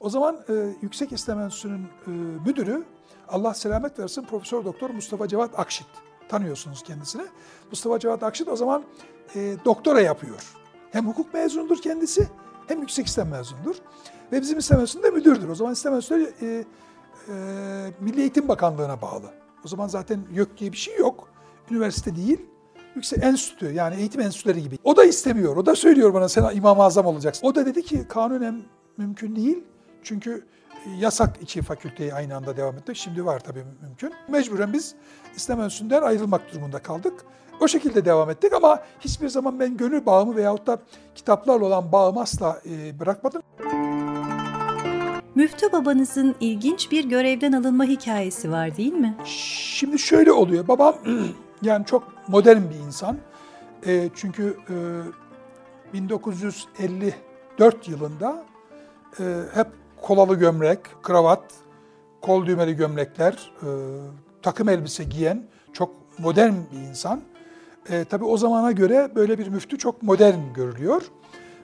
O 0.00 0.10
zaman 0.10 0.36
e, 0.48 0.52
Yüksek 0.82 1.12
İslam 1.12 1.40
Enstitüsü'nün 1.40 1.88
e, 2.06 2.10
müdürü 2.46 2.84
Allah 3.28 3.54
selamet 3.54 3.98
versin 3.98 4.22
Profesör 4.22 4.64
Doktor 4.64 4.90
Mustafa 4.90 5.28
Cevat 5.28 5.58
Akşit. 5.58 5.86
Tanıyorsunuz 6.28 6.82
kendisini. 6.82 7.22
Mustafa 7.70 7.98
Cevat 7.98 8.22
Akşit 8.22 8.48
o 8.48 8.56
zaman 8.56 8.84
e, 9.34 9.56
doktora 9.64 10.00
yapıyor. 10.00 10.52
Hem 10.92 11.06
hukuk 11.06 11.34
mezunudur 11.34 11.82
kendisi 11.82 12.28
hem 12.66 12.80
yüksek 12.80 13.06
İslam 13.06 13.28
mezunudur. 13.28 13.76
Ve 14.32 14.40
bizim 14.40 14.58
İslam 14.58 14.80
Enstitüsü'nde 14.80 15.10
müdürdür. 15.10 15.48
O 15.48 15.54
zaman 15.54 15.72
İslam 15.72 15.94
Enstitüsü 15.94 16.34
e, 16.42 16.46
e, 16.46 17.34
Milli 18.00 18.20
Eğitim 18.20 18.48
Bakanlığı'na 18.48 19.02
bağlı. 19.02 19.30
O 19.64 19.68
zaman 19.68 19.88
zaten 19.88 20.20
YÖK 20.32 20.58
diye 20.58 20.72
bir 20.72 20.76
şey 20.76 20.98
yok. 20.98 21.28
Üniversite 21.70 22.16
değil. 22.16 22.40
Yüksek 22.94 23.24
enstitü 23.24 23.72
yani 23.72 23.96
eğitim 23.96 24.20
enstitüleri 24.20 24.62
gibi. 24.62 24.78
O 24.84 24.96
da 24.96 25.04
istemiyor. 25.04 25.56
O 25.56 25.66
da 25.66 25.76
söylüyor 25.76 26.14
bana 26.14 26.28
sen 26.28 26.56
İmam-ı 26.56 26.82
Azam 26.82 27.06
olacaksın. 27.06 27.46
O 27.46 27.54
da 27.54 27.66
dedi 27.66 27.82
ki 27.82 28.08
kanunen 28.08 28.62
mümkün 28.96 29.36
değil. 29.36 29.64
Çünkü 30.02 30.44
yasak 30.98 31.36
iki 31.42 31.62
fakülteyi 31.62 32.14
aynı 32.14 32.36
anda 32.36 32.56
devam 32.56 32.76
etmek. 32.76 32.96
Şimdi 32.96 33.24
var 33.24 33.40
tabii 33.40 33.64
mümkün. 33.82 34.12
Mecburen 34.28 34.72
biz 34.72 34.94
İslam 35.36 35.60
Enstitüsü'nden 35.60 36.02
ayrılmak 36.02 36.52
durumunda 36.52 36.78
kaldık. 36.78 37.14
O 37.60 37.68
şekilde 37.68 38.04
devam 38.04 38.30
ettik 38.30 38.52
ama 38.52 38.82
hiçbir 39.00 39.28
zaman 39.28 39.60
ben 39.60 39.76
gönül 39.76 40.06
bağımı 40.06 40.36
veyahut 40.36 40.66
da 40.66 40.78
kitaplarla 41.14 41.64
olan 41.64 41.92
bağımı 41.92 42.20
asla 42.20 42.60
bırakmadım. 43.00 43.42
Müftü 45.34 45.72
babanızın 45.72 46.34
ilginç 46.40 46.90
bir 46.90 47.04
görevden 47.04 47.52
alınma 47.52 47.84
hikayesi 47.84 48.50
var 48.50 48.76
değil 48.76 48.92
mi? 48.92 49.16
Şimdi 49.24 49.98
şöyle 49.98 50.32
oluyor. 50.32 50.68
Babam 50.68 50.94
yani 51.62 51.86
çok 51.86 52.28
modern 52.28 52.70
bir 52.70 52.74
insan. 52.86 53.16
E, 53.86 54.10
çünkü 54.14 54.56
e, 54.70 54.74
1954 55.92 57.88
yılında 57.88 58.44
e, 59.20 59.42
hep 59.54 59.66
kolalı 60.02 60.34
gömlek, 60.34 60.80
kravat, 61.02 61.42
kol 62.22 62.46
düğmeli 62.46 62.76
gömlekler, 62.76 63.52
e, 63.62 63.68
takım 64.42 64.68
elbise 64.68 65.04
giyen 65.04 65.42
çok 65.72 65.90
modern 66.18 66.54
bir 66.72 66.88
insan. 66.88 67.20
E, 67.90 68.04
tabii 68.04 68.24
o 68.24 68.36
zamana 68.36 68.72
göre 68.72 69.10
böyle 69.14 69.38
bir 69.38 69.48
müftü 69.48 69.78
çok 69.78 70.02
modern 70.02 70.52
görülüyor. 70.54 71.02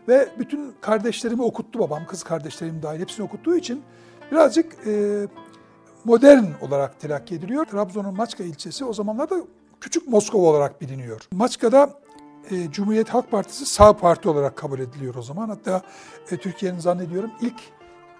Ve 0.08 0.28
bütün 0.38 0.74
kardeşlerimi 0.80 1.42
okuttu 1.42 1.78
babam, 1.78 2.06
kız 2.06 2.22
kardeşlerim 2.22 2.82
dahil 2.82 3.00
hepsini 3.00 3.26
okuttuğu 3.26 3.56
için 3.56 3.82
birazcık 4.32 4.86
e, 4.86 5.26
modern 6.04 6.44
olarak 6.60 7.00
telakki 7.00 7.34
ediliyor. 7.34 7.64
Trabzon'un 7.64 8.16
Maçka 8.16 8.44
ilçesi 8.44 8.84
o 8.84 8.92
zamanlarda 8.92 9.36
küçük 9.82 10.08
Moskova 10.08 10.46
olarak 10.46 10.80
biliniyor. 10.80 11.20
Maçka'da 11.32 11.90
e, 12.50 12.70
Cumhuriyet 12.70 13.08
Halk 13.08 13.30
Partisi 13.30 13.66
sağ 13.66 13.92
parti 13.92 14.28
olarak 14.28 14.56
kabul 14.56 14.78
ediliyor 14.78 15.14
o 15.14 15.22
zaman. 15.22 15.48
Hatta 15.48 15.82
e, 16.30 16.36
Türkiye'nin 16.36 16.78
zannediyorum 16.78 17.30
ilk 17.40 17.60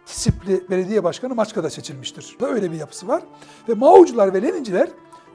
disipli 0.07 0.71
belediye 0.71 1.04
başkanı 1.04 1.35
Maçka'da 1.35 1.71
seçilmiştir. 1.71 2.37
Öyle 2.40 2.73
bir 2.73 2.76
yapısı 2.76 3.09
var. 3.09 3.23
Ve 3.69 3.75
Mao'cular 3.75 4.35
ve 4.35 4.42
Leninciler 4.42 4.88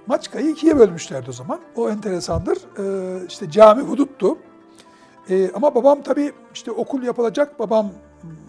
Maçka'yı 0.08 0.50
ikiye 0.50 0.80
bölmüşlerdi 0.80 1.30
o 1.30 1.34
zaman. 1.34 1.60
O 1.76 1.90
enteresandır. 1.90 2.58
E, 2.58 3.26
işte 3.28 3.52
cami 3.52 3.84
huduttu. 3.84 4.38
E, 5.30 5.52
ama 5.52 5.76
babam 5.76 6.02
tabii 6.02 6.32
işte 6.54 6.72
okul 6.72 7.04
yapılacak, 7.04 7.60
babam 7.60 7.92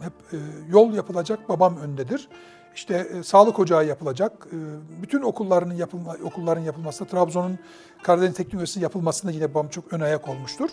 hep 0.01 0.13
e, 0.33 0.37
yol 0.69 0.93
yapılacak, 0.93 1.49
babam 1.49 1.77
öndedir. 1.77 2.29
İşte 2.75 3.09
e, 3.19 3.23
sağlık 3.23 3.59
ocağı 3.59 3.87
yapılacak. 3.87 4.47
E, 4.53 4.57
bütün 5.03 5.23
okulların 5.23 5.71
yapılma 5.71 6.17
okulların 6.25 6.63
yapılmasında 6.63 7.09
Trabzon'un 7.09 7.59
Karadeniz 8.03 8.35
Teknik 8.35 8.55
Üniversitesi 8.55 8.83
yapılmasında 8.83 9.33
yine 9.33 9.55
babam 9.55 9.69
çok 9.69 9.93
ön 9.93 10.01
ayak 10.01 10.29
olmuştur. 10.29 10.71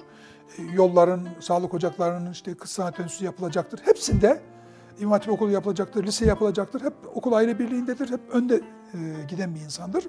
E, 0.57 0.61
yolların, 0.61 1.27
sağlık 1.39 1.73
ocaklarının 1.73 2.31
işte 2.31 2.55
kız 2.55 2.71
sanat 2.71 2.99
enstitüsü 2.99 3.25
yapılacaktır. 3.25 3.79
Hepsinde 3.85 4.41
İmam 4.99 5.11
Hatip 5.11 5.31
Okulu 5.31 5.51
yapılacaktır, 5.51 6.03
lise 6.03 6.25
yapılacaktır. 6.25 6.81
Hep 6.81 6.93
okul 7.15 7.33
aile 7.33 7.59
birliğindedir, 7.59 8.09
hep 8.09 8.21
önde 8.31 8.55
e, 8.55 8.97
giden 9.29 9.55
bir 9.55 9.59
insandır. 9.59 10.07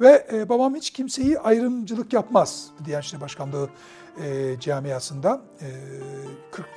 Ve 0.00 0.26
e, 0.32 0.48
babam 0.48 0.74
hiç 0.74 0.90
kimseyi 0.90 1.38
ayrımcılık 1.38 2.12
yapmaz 2.12 2.70
Diyanet 2.84 3.04
İşleri 3.04 3.20
Başkanlığı 3.20 3.68
e, 4.24 4.56
camiasında. 4.60 5.40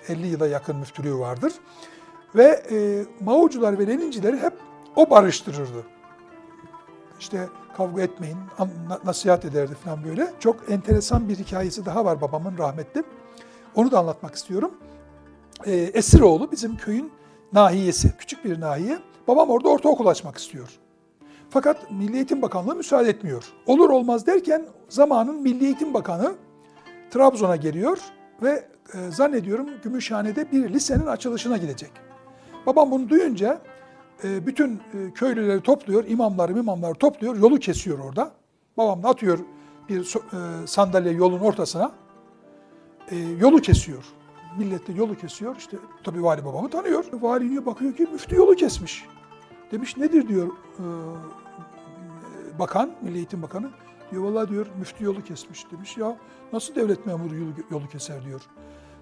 E, 0.08 0.14
40-50 0.14 0.26
yıla 0.26 0.48
yakın 0.48 0.76
müftülüğü 0.76 1.20
vardır. 1.20 1.54
Ve 2.38 2.64
e, 2.72 3.06
Mao'cular 3.26 3.80
ve 3.80 3.88
Lenincileri 3.88 4.38
hep 4.38 4.54
o 4.96 5.10
barıştırırdı. 5.10 5.86
İşte 7.20 7.48
kavga 7.78 8.02
etmeyin, 8.02 8.38
nasihat 9.06 9.46
ederdi 9.46 9.74
falan 9.86 10.04
böyle. 10.04 10.34
Çok 10.40 10.72
enteresan 10.72 11.30
bir 11.30 11.36
hikayesi 11.36 11.86
daha 11.86 12.06
var 12.06 12.22
babamın 12.22 12.58
rahmetli. 12.58 13.04
Onu 13.76 13.92
da 13.92 14.00
anlatmak 14.00 14.36
istiyorum. 14.36 14.72
E, 15.66 15.76
Esiroğlu 15.76 16.52
bizim 16.52 16.78
köyün 16.78 17.12
nahiyesi, 17.54 18.18
küçük 18.18 18.46
bir 18.46 18.62
nahiye. 18.62 19.00
Babam 19.28 19.50
orada 19.50 19.70
ortaokul 19.70 20.08
açmak 20.08 20.38
istiyor. 20.38 20.70
Fakat 21.50 21.92
Milli 21.92 22.16
Eğitim 22.16 22.42
Bakanlığı 22.42 22.76
müsaade 22.76 23.10
etmiyor. 23.10 23.44
Olur 23.66 23.90
olmaz 23.90 24.28
derken 24.28 24.66
zamanın 24.90 25.42
Milli 25.42 25.66
Eğitim 25.66 25.94
Bakanı 25.94 26.34
Trabzon'a 27.12 27.56
geliyor 27.56 28.00
ve 28.42 28.68
e, 28.94 29.12
zannediyorum 29.12 29.70
Gümüşhane'de 29.84 30.52
bir 30.52 30.70
lisenin 30.74 31.06
açılışına 31.06 31.58
gidecek. 31.58 32.07
Babam 32.68 32.92
bunu 32.92 33.10
duyunca 33.10 33.62
e, 34.24 34.48
bütün 34.48 34.76
e, 34.76 35.14
köylüleri 35.16 35.62
topluyor, 35.62 36.06
imamları 36.08 36.60
imamları 36.60 36.94
topluyor, 36.94 37.36
yolu 37.36 37.60
kesiyor 37.60 38.00
orada. 38.00 38.32
Babam 38.78 39.04
da 39.04 39.10
atıyor 39.10 39.40
bir 39.90 40.00
e, 40.00 40.68
sandalye 40.68 41.12
yolun 41.12 41.40
ortasına, 41.40 41.92
yolu 43.40 43.58
kesiyor. 43.58 44.06
Millet 44.58 44.88
de 44.88 44.94
yolu 44.94 45.16
kesiyor. 45.16 45.56
İşte 45.56 45.78
tabii 46.04 46.24
vali 46.24 46.46
babamı 46.46 46.70
tanıyor. 46.70 47.06
Vali 47.14 47.66
bakıyor 47.66 47.96
ki 47.96 48.08
müftü 48.12 48.36
yolu 48.36 48.56
kesmiş. 48.56 49.06
Demiş 49.72 49.98
nedir 49.98 50.28
diyor 50.28 50.48
e, 50.48 50.86
bakan, 52.60 52.92
Milli 53.02 53.18
Eğitim 53.18 53.42
Bakanı. 53.42 53.70
Diyor 54.12 54.24
valla 54.24 54.50
diyor 54.50 54.68
müftü 54.80 55.04
yolu 55.04 55.24
kesmiş 55.24 55.72
demiş. 55.72 55.98
Ya 55.98 56.18
nasıl 56.54 56.76
devlet 56.76 57.06
memuru 57.06 57.36
yolu, 57.36 57.50
yolu 57.72 57.88
keser 57.88 58.26
diyor. 58.26 58.42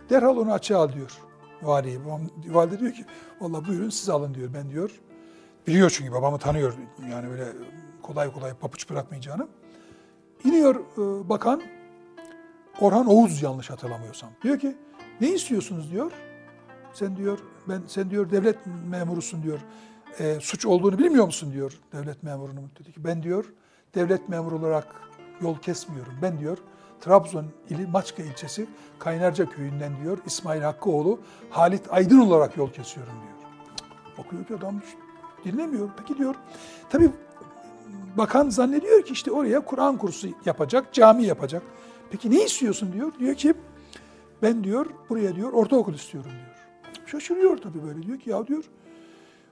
Derhal 0.10 0.38
onu 0.38 0.54
açığa 0.54 0.82
al 0.82 0.94
diyor 0.94 1.12
valiyi. 1.66 2.06
Babam, 2.06 2.22
valide 2.48 2.80
diyor 2.80 2.94
ki 2.94 3.06
valla 3.42 3.68
buyurun 3.68 3.90
siz 3.90 4.10
alın 4.10 4.34
diyor. 4.34 4.54
Ben 4.54 4.70
diyor 4.70 4.92
biliyor 5.68 5.90
çünkü 5.90 6.12
babamı 6.12 6.38
tanıyor. 6.38 6.74
Yani 7.12 7.30
böyle 7.30 7.46
kolay 8.02 8.34
kolay 8.34 8.54
papuç 8.54 8.90
bırakmayacağını. 8.90 9.48
İniyor 10.44 10.76
e, 10.76 11.30
bakan 11.30 11.62
Orhan 12.80 13.06
Oğuz 13.08 13.42
yanlış 13.42 13.70
hatırlamıyorsam. 13.70 14.30
Diyor 14.44 14.60
ki 14.60 14.76
ne 15.22 15.30
istiyorsunuz 15.34 15.92
diyor. 15.92 16.12
Sen 16.94 17.18
diyor 17.18 17.40
ben 17.70 17.82
sen 17.88 18.10
diyor 18.10 18.32
devlet 18.32 18.58
memurusun 18.90 19.44
diyor 19.44 19.60
e, 20.20 20.38
suç 20.42 20.66
olduğunu 20.66 20.98
bilmiyor 20.98 21.26
musun 21.26 21.54
diyor 21.54 21.80
devlet 21.94 22.24
memurunun. 22.24 22.72
Dedi 22.80 22.92
ki 22.92 23.04
ben 23.04 23.24
diyor 23.24 23.46
devlet 23.96 24.30
memuru 24.30 24.56
olarak 24.56 24.88
yol 25.42 25.58
kesmiyorum. 25.58 26.14
Ben 26.22 26.40
diyor 26.40 26.58
Trabzon 27.02 27.46
ili 27.70 27.88
Maçka 27.88 28.24
ilçesi 28.24 28.68
Kaynarca 29.00 29.50
köyünden 29.50 29.92
diyor 30.04 30.18
İsmail 30.26 30.62
Hakkıoğlu 30.62 31.20
Halit 31.50 31.94
Aydın 31.94 32.20
olarak 32.20 32.58
yol 32.58 32.70
kesiyorum 32.72 33.14
diyor. 33.14 33.36
Bakıyor 34.18 34.46
ki 34.46 34.56
adam 34.56 34.82
dinlemiyor. 35.46 35.90
Peki 35.98 36.18
diyor. 36.18 36.36
Tabii 36.90 37.10
bakan 38.18 38.50
zannediyor 38.50 39.02
ki 39.06 39.14
işte 39.14 39.32
oraya 39.32 39.60
Kur'an 39.60 39.98
kursu 39.98 40.28
yapacak, 40.46 40.94
cami 40.94 41.24
yapacak. 41.24 41.64
Peki 42.12 42.32
ne 42.32 42.44
istiyorsun 42.44 42.94
diyor. 42.94 43.12
Diyor 43.20 43.36
ki 43.36 43.54
ben 44.42 44.64
diyor 44.64 44.86
buraya 45.10 45.36
diyor 45.36 45.54
ortaokul 45.54 45.94
istiyorum 45.94 46.32
diyor. 46.32 47.06
Şaşırıyor 47.06 47.58
tabii 47.58 47.84
böyle 47.84 48.04
diyor 48.04 48.20
ki 48.20 48.30
ya 48.30 48.48
diyor 48.48 48.64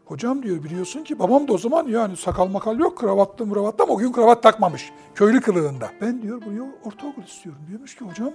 Hocam 0.06 0.44
diyor 0.44 0.64
biliyorsun 0.64 1.04
ki 1.04 1.20
babam 1.20 1.48
da 1.48 1.54
o 1.54 1.58
zaman 1.58 1.88
yani 1.88 2.18
sakal 2.18 2.48
makal 2.48 2.80
yok 2.80 2.98
kravatlı 2.98 3.46
mıravatlı 3.46 3.84
ama 3.84 3.94
o 3.94 3.98
gün 3.98 4.12
kravat 4.12 4.44
takmamış. 4.44 4.92
Köylü 5.16 5.42
kılığında. 5.42 5.90
Ben 6.02 6.22
diyor 6.22 6.42
buraya 6.46 6.72
ortaokul 6.86 7.24
istiyorum. 7.24 7.62
Diyormuş 7.70 7.96
ki 7.96 8.06
hocam 8.06 8.32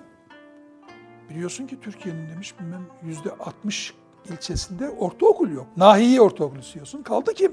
biliyorsun 1.30 1.66
ki 1.66 1.80
Türkiye'nin 1.80 2.28
demiş 2.28 2.54
bilmem 2.60 2.82
yüzde 3.02 3.30
60 3.40 3.94
ilçesinde 4.32 4.90
ortaokul 4.90 5.50
yok. 5.50 5.66
Nahiye 5.76 6.20
ortaokul 6.20 6.58
istiyorsun. 6.58 7.02
Kaldı 7.02 7.34
ki 7.34 7.50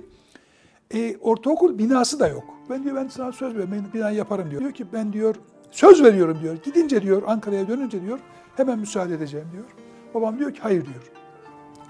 e, 0.93 1.17
ortaokul 1.17 1.77
binası 1.77 2.19
da 2.19 2.27
yok. 2.27 2.43
Ben 2.69 2.83
diyor 2.83 2.95
ben 2.95 3.07
sana 3.07 3.31
söz 3.31 3.55
veriyorum 3.55 3.85
binayı 3.93 4.17
yaparım 4.17 4.51
diyor. 4.51 4.61
Diyor 4.61 4.73
ki 4.73 4.85
ben 4.93 5.13
diyor 5.13 5.35
söz 5.71 6.03
veriyorum 6.03 6.37
diyor. 6.41 6.55
Gidince 6.63 7.01
diyor 7.01 7.23
Ankara'ya 7.27 7.67
dönünce 7.67 8.01
diyor 8.01 8.19
hemen 8.57 8.79
müsaade 8.79 9.13
edeceğim 9.13 9.47
diyor. 9.53 9.65
Babam 10.13 10.39
diyor 10.39 10.53
ki 10.53 10.59
hayır 10.61 10.85
diyor. 10.85 11.11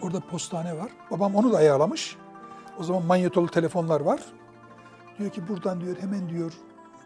Orada 0.01 0.19
postane 0.19 0.77
var. 0.77 0.91
Babam 1.11 1.35
onu 1.35 1.53
da 1.53 1.57
ayarlamış. 1.57 2.17
O 2.79 2.83
zaman 2.83 3.05
manyetolu 3.05 3.47
telefonlar 3.47 4.01
var. 4.01 4.19
Diyor 5.19 5.29
ki 5.29 5.47
buradan 5.47 5.81
diyor 5.81 5.95
hemen 6.01 6.29
diyor 6.29 6.53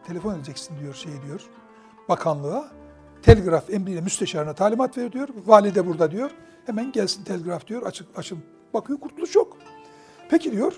telefon 0.08 0.36
edeceksin 0.36 0.80
diyor 0.80 0.94
şey 0.94 1.22
diyor 1.26 1.42
bakanlığa. 2.10 2.68
Telgraf 3.22 3.70
emriyle 3.70 4.02
müsteşarına 4.02 4.54
talimat 4.54 4.98
ver 4.98 5.12
diyor. 5.12 5.30
Valide 5.46 5.88
burada 5.88 6.12
diyor. 6.12 6.32
Hemen 6.66 6.92
gelsin 6.92 7.24
telgraf 7.24 7.68
diyor. 7.68 7.84
Açık 7.84 8.20
açın. 8.20 8.40
Bakıyor 8.74 9.00
kurtuluş 9.00 9.36
yok. 9.36 9.58
Peki 10.30 10.52
diyor. 10.52 10.74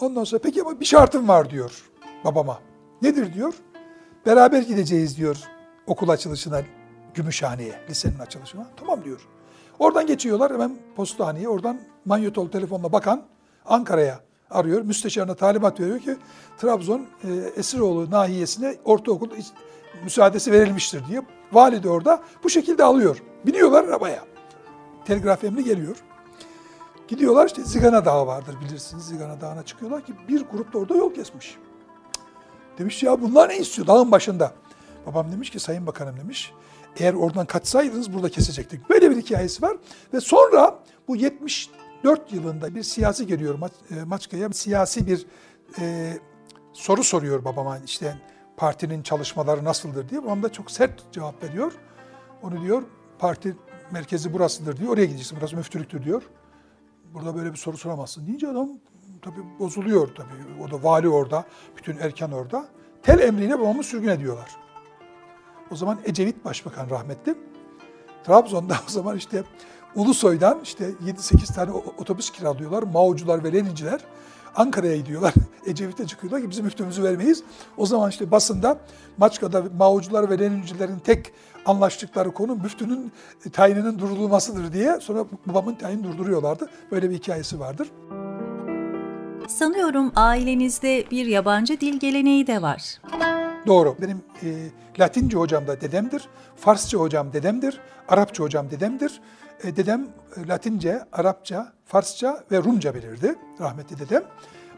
Ondan 0.00 0.24
sonra 0.24 0.42
peki 0.42 0.62
ama 0.62 0.80
bir 0.80 0.84
şartım 0.84 1.28
var 1.28 1.50
diyor 1.50 1.90
babama. 2.24 2.58
Nedir 3.02 3.34
diyor? 3.34 3.54
Beraber 4.26 4.62
gideceğiz 4.62 5.16
diyor 5.16 5.36
okul 5.86 6.08
açılışına 6.08 6.62
Gümüşhane'ye, 7.14 7.80
lisenin 7.90 8.18
açılışına. 8.18 8.66
Tamam 8.76 9.04
diyor. 9.04 9.28
Oradan 9.80 10.06
geçiyorlar 10.06 10.52
hemen 10.52 10.72
postaneye. 10.96 11.48
Oradan 11.48 11.80
manyetol 12.04 12.48
telefonla 12.48 12.92
bakan 12.92 13.22
Ankara'ya 13.66 14.20
arıyor. 14.50 14.82
Müsteşarına 14.82 15.34
talimat 15.34 15.80
veriyor 15.80 15.98
ki 15.98 16.16
Trabzon 16.58 17.06
e, 17.24 17.32
Esiroğlu 17.56 18.10
nahiyesine 18.10 18.76
ortaokul 18.84 19.28
müsaadesi 20.04 20.52
verilmiştir 20.52 21.02
diye. 21.08 21.22
Vali 21.52 21.82
de 21.82 21.88
orada 21.88 22.22
bu 22.44 22.50
şekilde 22.50 22.84
alıyor. 22.84 23.22
Biniyorlar 23.46 23.84
arabaya. 23.84 24.24
Telgraf 25.04 25.44
emri 25.44 25.64
geliyor. 25.64 25.96
Gidiyorlar 27.08 27.46
işte 27.46 27.62
Zigana 27.64 28.04
Dağı 28.04 28.26
vardır 28.26 28.56
bilirsiniz. 28.64 29.04
Zigana 29.04 29.40
Dağı'na 29.40 29.62
çıkıyorlar 29.62 30.06
ki 30.06 30.12
bir 30.28 30.44
grup 30.52 30.72
da 30.72 30.78
orada 30.78 30.94
yol 30.94 31.14
kesmiş. 31.14 31.56
Demiş 32.78 33.02
ya 33.02 33.22
bunlar 33.22 33.48
ne 33.48 33.58
istiyor 33.58 33.86
dağın 33.86 34.12
başında? 34.12 34.52
Babam 35.06 35.32
demiş 35.32 35.50
ki 35.50 35.60
Sayın 35.60 35.86
Bakanım 35.86 36.16
demiş 36.16 36.52
eğer 36.98 37.14
oradan 37.14 37.46
kaçsaydınız 37.46 38.12
burada 38.12 38.28
kesecektik. 38.28 38.90
Böyle 38.90 39.10
bir 39.10 39.16
hikayesi 39.16 39.62
var. 39.62 39.76
Ve 40.14 40.20
sonra 40.20 40.78
bu 41.08 41.16
74 41.16 42.32
yılında 42.32 42.74
bir 42.74 42.82
siyasi 42.82 43.26
geliyor 43.26 43.58
e, 43.90 44.04
Maçka'ya. 44.04 44.52
Siyasi 44.52 45.06
bir 45.06 45.26
e, 45.80 46.12
soru 46.72 47.04
soruyor 47.04 47.44
babama 47.44 47.78
işte 47.78 48.18
partinin 48.56 49.02
çalışmaları 49.02 49.64
nasıldır 49.64 50.08
diye. 50.08 50.22
Babam 50.22 50.42
da 50.42 50.52
çok 50.52 50.70
sert 50.70 51.12
cevap 51.12 51.42
veriyor. 51.44 51.72
Onu 52.42 52.62
diyor 52.62 52.82
parti 53.18 53.56
merkezi 53.90 54.32
burasıdır 54.32 54.76
diyor. 54.76 54.92
Oraya 54.92 55.04
gideceksin. 55.04 55.38
Burası 55.40 55.56
müftülüktür 55.56 56.04
diyor. 56.04 56.22
burada 57.14 57.36
böyle 57.36 57.52
bir 57.52 57.56
soru 57.56 57.76
soramazsın 57.76 58.26
deyince 58.26 58.48
adam 58.48 58.68
tabii 59.22 59.58
bozuluyor 59.58 60.14
tabii. 60.14 60.62
O 60.64 60.70
da 60.70 60.82
vali 60.84 61.08
orada, 61.08 61.44
bütün 61.76 61.96
erken 61.96 62.30
orada. 62.30 62.68
Tel 63.02 63.20
emriyle 63.20 63.60
babamı 63.60 63.82
sürgün 63.82 64.08
ediyorlar. 64.08 64.50
O 65.70 65.76
zaman 65.76 65.98
Ecevit 66.04 66.44
Başbakan 66.44 66.90
rahmetli. 66.90 67.34
Trabzon'da 68.24 68.74
o 68.88 68.90
zaman 68.90 69.16
işte 69.16 69.44
Ulusoy'dan 69.94 70.60
işte 70.62 70.90
7-8 71.06 71.54
tane 71.54 71.70
otobüs 71.72 72.30
kiralıyorlar. 72.30 72.82
Maucular 72.82 73.44
ve 73.44 73.52
Leninciler. 73.52 74.00
Ankara'ya 74.56 74.96
gidiyorlar. 74.96 75.34
Ecevit'e 75.66 76.06
çıkıyorlar 76.06 76.42
ki 76.42 76.50
bizim 76.50 76.64
müftümüzü 76.64 77.02
vermeyiz. 77.02 77.42
O 77.76 77.86
zaman 77.86 78.10
işte 78.10 78.30
basında 78.30 78.78
Maçka'da 79.18 79.64
Maucular 79.78 80.30
ve 80.30 80.38
Lenincilerin 80.38 80.98
tek 80.98 81.32
anlaştıkları 81.66 82.30
konu 82.34 82.54
müftünün 82.54 83.12
tayininin 83.52 83.98
durdurulmasıdır 83.98 84.72
diye 84.72 85.00
sonra 85.00 85.24
babamın 85.46 85.74
tayini 85.74 86.04
durduruyorlardı. 86.04 86.70
Böyle 86.90 87.10
bir 87.10 87.14
hikayesi 87.14 87.60
vardır. 87.60 87.88
Sanıyorum 89.50 90.12
ailenizde 90.16 91.04
bir 91.10 91.26
yabancı 91.26 91.80
dil 91.80 92.00
geleneği 92.00 92.46
de 92.46 92.62
var. 92.62 93.00
Doğru. 93.66 93.96
Benim 94.00 94.22
e, 94.42 94.48
Latince 94.98 95.36
hocam 95.38 95.66
da 95.66 95.80
dedemdir. 95.80 96.28
Farsça 96.56 96.98
hocam 96.98 97.32
dedemdir. 97.32 97.80
Arapça 98.08 98.44
hocam 98.44 98.70
dedemdir. 98.70 99.20
E, 99.64 99.76
dedem 99.76 100.08
e, 100.36 100.48
Latince, 100.48 101.00
Arapça, 101.12 101.72
Farsça 101.86 102.44
ve 102.52 102.58
Rumca 102.58 102.94
bilirdi 102.94 103.34
rahmetli 103.60 103.98
dedem. 103.98 104.22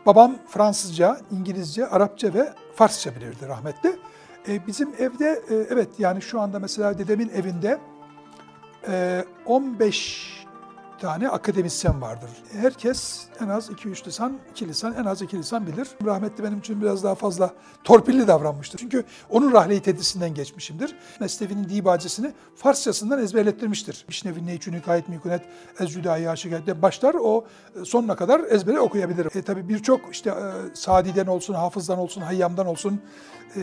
Babam 0.07 0.37
Fransızca, 0.49 1.21
İngilizce, 1.31 1.87
Arapça 1.87 2.35
ve 2.35 2.53
Farsça 2.75 3.17
bilirdi 3.17 3.49
rahmetli. 3.49 3.97
E, 4.49 4.67
bizim 4.67 4.89
evde 4.99 5.43
e, 5.51 5.55
evet 5.55 5.89
yani 5.99 6.23
şu 6.23 6.41
anda 6.41 6.59
mesela 6.59 6.99
dedemin 6.99 7.29
evinde 7.29 7.79
e, 8.89 9.25
15 9.47 10.42
tane 11.03 11.29
akademisyen 11.29 12.03
vardır. 12.03 12.31
Herkes 12.53 13.21
en 13.41 13.49
az 13.49 13.71
2-3 13.71 14.07
lisan, 14.07 14.39
2 14.51 14.69
lisan, 14.69 14.95
en 14.95 15.05
az 15.05 15.23
2 15.23 15.39
lisan 15.39 15.67
bilir. 15.67 15.89
Rahmetli 16.05 16.45
benim 16.45 16.59
için 16.59 16.83
biraz 16.83 17.05
daha 17.05 17.15
fazla 17.15 17.51
torpilli 17.85 18.27
davranmıştır. 18.27 18.79
Çünkü 18.79 19.05
onun 19.31 19.53
rahleyi 19.53 19.81
tedrisinden 19.81 20.35
geçmişimdir. 20.35 20.97
Mesnevi'nin 21.21 21.69
dibacesini 21.69 22.33
Farsçasından 22.57 23.23
ezberlettirmiştir. 23.23 24.05
Bişnevi 24.09 24.47
neyçün 24.47 24.73
hikayet 24.73 25.09
mikunet 25.09 25.43
ezzüdayi 25.81 26.31
aşikayette 26.31 26.83
başlar 26.83 27.15
o 27.15 27.45
e, 27.81 27.85
sonuna 27.85 28.17
kadar 28.17 28.41
ezbere 28.41 28.81
okuyabilir. 28.81 29.37
E, 29.37 29.43
tabii 29.43 29.69
birçok 29.69 30.01
işte 30.13 30.31
e, 30.31 30.75
Sadi'den 30.75 31.27
olsun, 31.27 31.55
Hafız'dan 31.55 31.99
olsun, 31.99 32.21
Hayyam'dan 32.21 32.67
olsun, 32.67 33.01
e, 33.57 33.61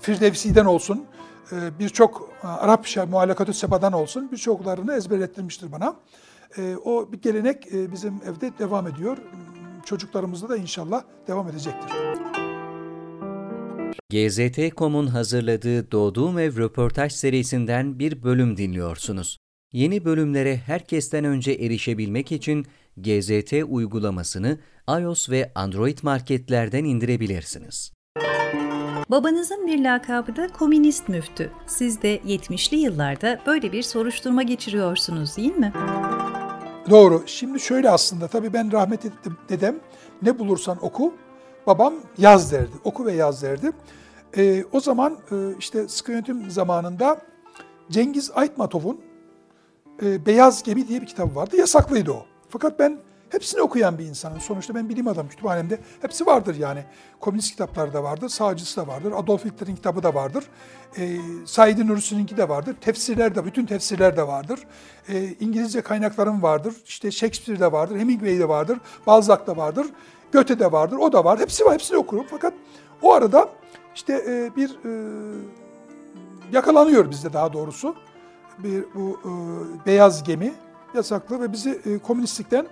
Firdevsi'den 0.00 0.64
olsun, 0.64 1.04
e, 1.52 1.78
birçok 1.78 2.30
e, 2.44 2.46
Arapça 2.46 3.06
muallakatü 3.06 3.54
sebadan 3.54 3.92
olsun 3.92 4.32
birçoklarını 4.32 4.94
ezberlettirmiştir 4.94 5.72
bana. 5.72 5.96
E, 6.58 6.76
o 6.76 7.12
bir 7.12 7.22
gelenek 7.22 7.74
e, 7.74 7.92
bizim 7.92 8.14
evde 8.14 8.58
devam 8.58 8.86
ediyor. 8.86 9.18
Çocuklarımızda 9.84 10.48
da 10.48 10.56
inşallah 10.56 11.04
devam 11.26 11.48
edecektir. 11.48 11.90
GZT.com'un 14.10 15.06
hazırladığı 15.06 15.92
Doğduğum 15.92 16.38
Ev 16.38 16.56
röportaj 16.56 17.12
serisinden 17.12 17.98
bir 17.98 18.22
bölüm 18.22 18.56
dinliyorsunuz. 18.56 19.38
Yeni 19.72 20.04
bölümlere 20.04 20.56
herkesten 20.56 21.24
önce 21.24 21.52
erişebilmek 21.52 22.32
için 22.32 22.66
GZT 22.96 23.52
uygulamasını 23.68 24.58
iOS 24.88 25.30
ve 25.30 25.52
Android 25.54 25.98
marketlerden 26.02 26.84
indirebilirsiniz. 26.84 27.92
Babanızın 29.10 29.66
bir 29.66 29.84
lakabı 29.84 30.36
da 30.36 30.48
komünist 30.48 31.08
müftü. 31.08 31.50
Siz 31.66 32.02
de 32.02 32.18
70'li 32.18 32.76
yıllarda 32.76 33.40
böyle 33.46 33.72
bir 33.72 33.82
soruşturma 33.82 34.42
geçiriyorsunuz 34.42 35.36
değil 35.36 35.56
mi? 35.56 35.72
Doğru. 36.90 37.22
Şimdi 37.26 37.60
şöyle 37.60 37.90
aslında 37.90 38.28
tabii 38.28 38.52
ben 38.52 38.72
rahmetli 38.72 39.10
dedem 39.48 39.76
ne 40.22 40.38
bulursan 40.38 40.84
oku, 40.84 41.14
babam 41.66 41.94
yaz 42.18 42.52
derdi. 42.52 42.72
Oku 42.84 43.06
ve 43.06 43.12
yaz 43.12 43.42
derdi. 43.42 43.70
E, 44.36 44.64
o 44.72 44.80
zaman 44.80 45.18
e, 45.32 45.36
işte 45.58 45.88
sıkı 45.88 46.12
yönetim 46.12 46.50
zamanında 46.50 47.20
Cengiz 47.90 48.30
Aytmatov'un 48.34 49.00
e, 50.02 50.26
Beyaz 50.26 50.62
Gemi 50.62 50.88
diye 50.88 51.00
bir 51.00 51.06
kitabı 51.06 51.34
vardı. 51.34 51.56
Yasaklıydı 51.56 52.12
o. 52.12 52.26
Fakat 52.48 52.78
ben 52.78 52.98
hepsini 53.30 53.62
okuyan 53.62 53.98
bir 53.98 54.04
insanım. 54.04 54.40
Sonuçta 54.40 54.74
ben 54.74 54.88
bilim 54.88 55.08
adamı 55.08 55.28
kütüphanemde 55.28 55.78
hepsi 56.02 56.26
vardır 56.26 56.56
yani. 56.56 56.84
Komünist 57.20 57.50
kitapları 57.50 57.92
da 57.92 58.02
vardır, 58.02 58.28
sağcısı 58.28 58.80
da 58.80 58.86
vardır, 58.86 59.12
Adolf 59.16 59.44
Hitler'in 59.44 59.76
kitabı 59.76 60.02
da 60.02 60.14
vardır. 60.14 60.44
E, 60.98 61.16
Said 61.46 61.78
Nursi'ninki 61.78 62.36
de 62.36 62.48
vardır, 62.48 62.76
tefsirler 62.80 63.34
de, 63.34 63.44
bütün 63.44 63.66
tefsirler 63.66 64.16
de 64.16 64.26
vardır. 64.26 64.60
E, 65.08 65.34
İngilizce 65.40 65.80
kaynaklarım 65.80 66.42
vardır, 66.42 66.74
işte 66.86 67.10
Shakespeare 67.10 67.60
de 67.60 67.72
vardır, 67.72 67.96
Hemingway 67.98 68.38
de 68.38 68.48
vardır, 68.48 68.78
Balzac 69.06 69.46
da 69.46 69.56
vardır, 69.56 69.86
Goethe 70.32 70.58
de 70.58 70.72
vardır, 70.72 70.96
o 70.96 71.12
da 71.12 71.24
var. 71.24 71.38
Hepsi 71.38 71.64
var, 71.64 71.74
hepsini 71.74 71.98
okurum. 71.98 72.26
Fakat 72.30 72.54
o 73.02 73.12
arada 73.12 73.48
işte 73.94 74.24
e, 74.28 74.56
bir 74.56 74.70
e, 74.70 74.90
yakalanıyor 76.52 77.10
bizde 77.10 77.32
daha 77.32 77.52
doğrusu. 77.52 77.94
Bir 78.58 78.84
bu 78.94 79.20
e, 79.24 79.30
beyaz 79.86 80.24
gemi 80.24 80.52
yasaklı 80.94 81.40
ve 81.40 81.52
bizi 81.52 81.80
e, 81.84 81.98
komünistlikten 81.98 82.66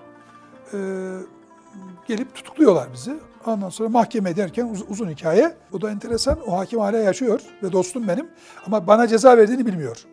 gelip 2.07 2.35
tutukluyorlar 2.35 2.89
bizi. 2.93 3.15
Ondan 3.47 3.69
sonra 3.69 3.89
mahkeme 3.89 4.31
ederken 4.31 4.67
uz, 4.69 4.85
uzun 4.89 5.09
hikaye. 5.09 5.57
O 5.73 5.81
da 5.81 5.91
enteresan. 5.91 6.39
O 6.49 6.59
hakim 6.59 6.81
hala 6.81 6.99
yaşıyor 6.99 7.41
ve 7.63 7.73
dostum 7.73 8.09
benim. 8.09 8.29
Ama 8.67 8.87
bana 8.87 9.07
ceza 9.09 9.37
verdiğini 9.37 9.67
bilmiyor. 9.67 10.05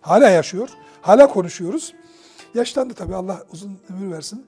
Hala 0.00 0.28
yaşıyor. 0.28 0.68
Hala 1.02 1.26
konuşuyoruz. 1.28 1.94
Yaşlandı 2.54 2.94
tabii 2.94 3.14
Allah 3.14 3.42
uzun 3.52 3.78
ömür 3.90 4.14
versin. 4.14 4.46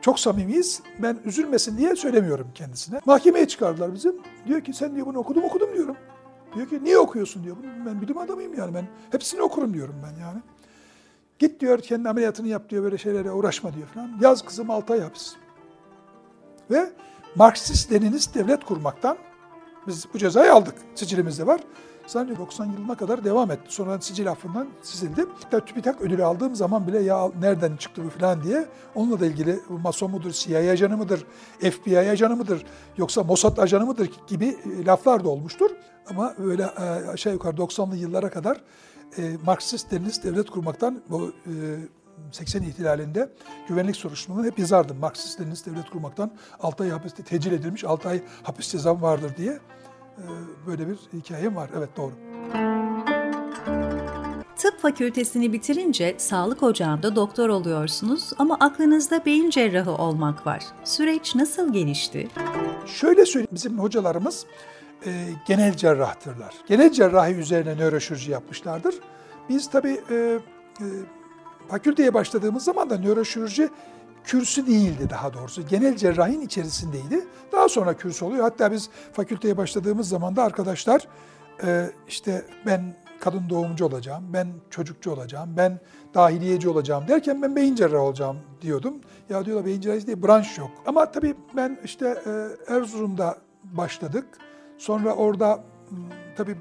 Çok 0.00 0.20
samimiyiz. 0.20 0.82
Ben 1.02 1.18
üzülmesin 1.24 1.78
diye 1.78 1.96
söylemiyorum 1.96 2.48
kendisine. 2.54 3.00
Mahkemeye 3.06 3.48
çıkardılar 3.48 3.94
bizim. 3.94 4.14
Diyor 4.46 4.60
ki 4.60 4.72
sen 4.72 4.94
diyor 4.94 5.06
bunu 5.06 5.18
okudum 5.18 5.44
okudum 5.44 5.74
diyorum. 5.74 5.96
Diyor 6.54 6.68
ki 6.68 6.84
niye 6.84 6.98
okuyorsun 6.98 7.44
diyor. 7.44 7.56
Ben 7.86 8.00
bilim 8.00 8.18
adamıyım 8.18 8.54
yani 8.54 8.74
ben 8.74 8.84
hepsini 9.10 9.42
okurum 9.42 9.74
diyorum 9.74 9.94
ben 10.02 10.20
yani. 10.20 10.38
Git 11.38 11.60
diyor 11.60 11.80
kendi 11.80 12.08
ameliyatını 12.08 12.48
yap 12.48 12.68
diyor 12.70 12.84
böyle 12.84 12.98
şeylere 12.98 13.32
uğraşma 13.32 13.74
diyor 13.74 13.86
falan. 13.86 14.18
Yaz 14.20 14.44
kızım 14.44 14.70
6 14.70 14.92
ay 14.92 15.00
hapis. 15.00 15.32
Ve 16.70 16.90
Marksist 17.34 17.92
Leninist 17.92 18.34
devlet 18.34 18.64
kurmaktan 18.64 19.16
biz 19.86 20.06
bu 20.14 20.18
cezayı 20.18 20.54
aldık. 20.54 20.74
Sicilimizde 20.94 21.46
var. 21.46 21.60
Zannediyorum 22.06 22.44
90 22.44 22.66
yılına 22.66 22.94
kadar 22.94 23.24
devam 23.24 23.50
etti. 23.50 23.74
Sonra 23.74 24.00
sicil 24.00 24.30
affından 24.30 24.68
çizildi. 24.84 25.24
Hatta 25.42 25.64
TÜBİTAK 25.64 26.00
ödülü 26.00 26.24
aldığım 26.24 26.54
zaman 26.54 26.86
bile 26.86 26.98
ya 26.98 27.30
nereden 27.40 27.76
çıktı 27.76 28.02
bu 28.04 28.10
falan 28.10 28.42
diye 28.42 28.66
onunla 28.94 29.20
da 29.20 29.26
ilgili 29.26 29.58
mason 29.68 30.10
mudur, 30.10 30.30
CIA 30.30 30.72
ajanı 30.72 30.96
mıdır, 30.96 31.24
FBI 31.60 31.98
ajanı 31.98 32.36
mıdır, 32.36 32.66
yoksa 32.96 33.22
Mossad 33.22 33.58
ajanı 33.58 33.86
mıdır 33.86 34.10
gibi 34.26 34.46
e, 34.46 34.84
laflar 34.84 35.24
da 35.24 35.28
olmuştur. 35.28 35.70
Ama 36.10 36.34
böyle 36.38 36.62
e, 36.62 37.08
aşağı 37.08 37.32
yukarı 37.32 37.56
90'lı 37.56 37.96
yıllara 37.96 38.30
kadar 38.30 38.60
e, 39.18 39.36
Marksist 39.46 39.92
Leninist 39.92 40.24
devlet 40.24 40.50
kurmaktan 40.50 41.02
bu 41.10 41.32
80 42.32 42.62
ihtilalinde 42.62 43.32
güvenlik 43.68 43.96
soruşturmalarını 43.96 44.50
hep 44.50 44.58
yazardım. 44.58 44.98
Marksist 44.98 45.40
Leninist 45.40 45.66
devlet 45.66 45.90
kurmaktan 45.90 46.30
6 46.60 46.84
ay 46.84 46.90
hapiste 46.90 47.22
tecil 47.22 47.52
edilmiş, 47.52 47.84
6 47.84 48.08
ay 48.08 48.22
hapis 48.42 48.68
cezam 48.68 49.02
vardır 49.02 49.32
diye 49.36 49.58
böyle 50.66 50.88
bir 50.88 50.96
hikayem 51.12 51.56
var. 51.56 51.70
Evet 51.76 51.88
doğru. 51.96 52.12
Tıp 54.56 54.80
fakültesini 54.80 55.52
bitirince 55.52 56.14
sağlık 56.18 56.62
ocağında 56.62 57.16
doktor 57.16 57.48
oluyorsunuz 57.48 58.30
ama 58.38 58.56
aklınızda 58.60 59.24
beyin 59.24 59.50
cerrahı 59.50 59.90
olmak 59.92 60.46
var. 60.46 60.64
Süreç 60.84 61.34
nasıl 61.34 61.72
gelişti? 61.72 62.28
Şöyle 62.86 63.26
söyleyeyim, 63.26 63.48
bizim 63.52 63.78
hocalarımız 63.78 64.46
e, 65.06 65.10
genel 65.46 65.76
cerrahtırlar. 65.76 66.54
Genel 66.66 66.92
cerrahi 66.92 67.34
üzerine 67.34 67.76
nöroşirurji 67.76 68.30
yapmışlardır. 68.30 68.94
Biz 69.48 69.70
tabii 69.70 70.00
e, 70.10 70.14
e, 70.14 70.86
fakülteye 71.68 72.14
başladığımız 72.14 72.64
zaman 72.64 72.90
da 72.90 72.98
nöroşirurji 72.98 73.68
kürsü 74.24 74.66
değildi 74.66 75.10
daha 75.10 75.34
doğrusu. 75.34 75.66
Genel 75.68 75.96
cerrahin 75.96 76.40
içerisindeydi. 76.40 77.26
Daha 77.52 77.68
sonra 77.68 77.96
kürsü 77.96 78.24
oluyor. 78.24 78.42
Hatta 78.42 78.72
biz 78.72 78.90
fakülteye 79.12 79.56
başladığımız 79.56 80.08
zaman 80.08 80.36
da 80.36 80.42
arkadaşlar 80.42 81.08
e, 81.64 81.90
işte 82.08 82.42
ben 82.66 82.94
kadın 83.20 83.50
doğumcu 83.50 83.86
olacağım, 83.86 84.24
ben 84.32 84.48
çocukçu 84.70 85.10
olacağım, 85.10 85.54
ben 85.56 85.80
dahiliyeci 86.14 86.68
olacağım 86.68 87.08
derken 87.08 87.42
ben 87.42 87.56
beyin 87.56 87.74
cerrahı 87.74 88.00
olacağım 88.00 88.36
diyordum. 88.62 88.94
Ya 89.30 89.44
diyorlar 89.44 89.66
beyin 89.66 89.80
cerrahisi 89.80 90.06
değil, 90.06 90.22
branş 90.22 90.58
yok. 90.58 90.70
Ama 90.86 91.10
tabii 91.10 91.34
ben 91.56 91.78
işte 91.84 92.22
e, 92.26 92.74
Erzurum'da 92.74 93.38
başladık. 93.64 94.26
Sonra 94.78 95.14
orada 95.14 95.64
tabii 96.36 96.56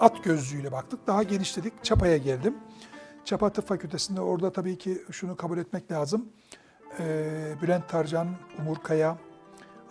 at 0.00 0.24
gözlüğüyle 0.24 0.72
baktık. 0.72 1.06
Daha 1.06 1.22
genişledik. 1.22 1.84
Çapa'ya 1.84 2.16
geldim. 2.16 2.56
Çapa 3.24 3.50
Tıp 3.52 3.68
Fakültesi'nde 3.68 4.20
orada 4.20 4.52
tabii 4.52 4.78
ki 4.78 5.02
şunu 5.10 5.36
kabul 5.36 5.58
etmek 5.58 5.92
lazım. 5.92 6.28
Bülent 7.62 7.88
Tarcan, 7.88 8.28
Umur 8.58 8.76
Kaya, 8.76 9.18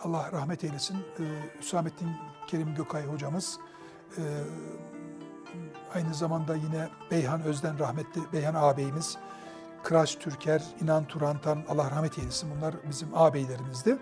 Allah 0.04 0.32
rahmet 0.32 0.64
eylesin. 0.64 0.98
Ee, 1.20 1.24
Hüsamettin 1.60 2.10
Kerim 2.48 2.76
Gökay 2.76 3.06
hocamız. 3.06 3.60
Aynı 5.94 6.14
zamanda 6.14 6.56
yine 6.56 6.90
Beyhan 7.12 7.42
Özden 7.42 7.80
rahmetli 7.80 8.22
Beyhan 8.34 8.54
ağabeyimiz. 8.56 9.18
Kıraç 9.84 10.20
Türker, 10.20 10.64
İnan 10.82 11.06
Turantan, 11.08 11.64
Allah 11.70 11.92
rahmet 11.92 12.20
eylesin 12.20 12.50
bunlar 12.56 12.76
bizim 12.90 13.18
ağabeylerimizdi. 13.18 13.98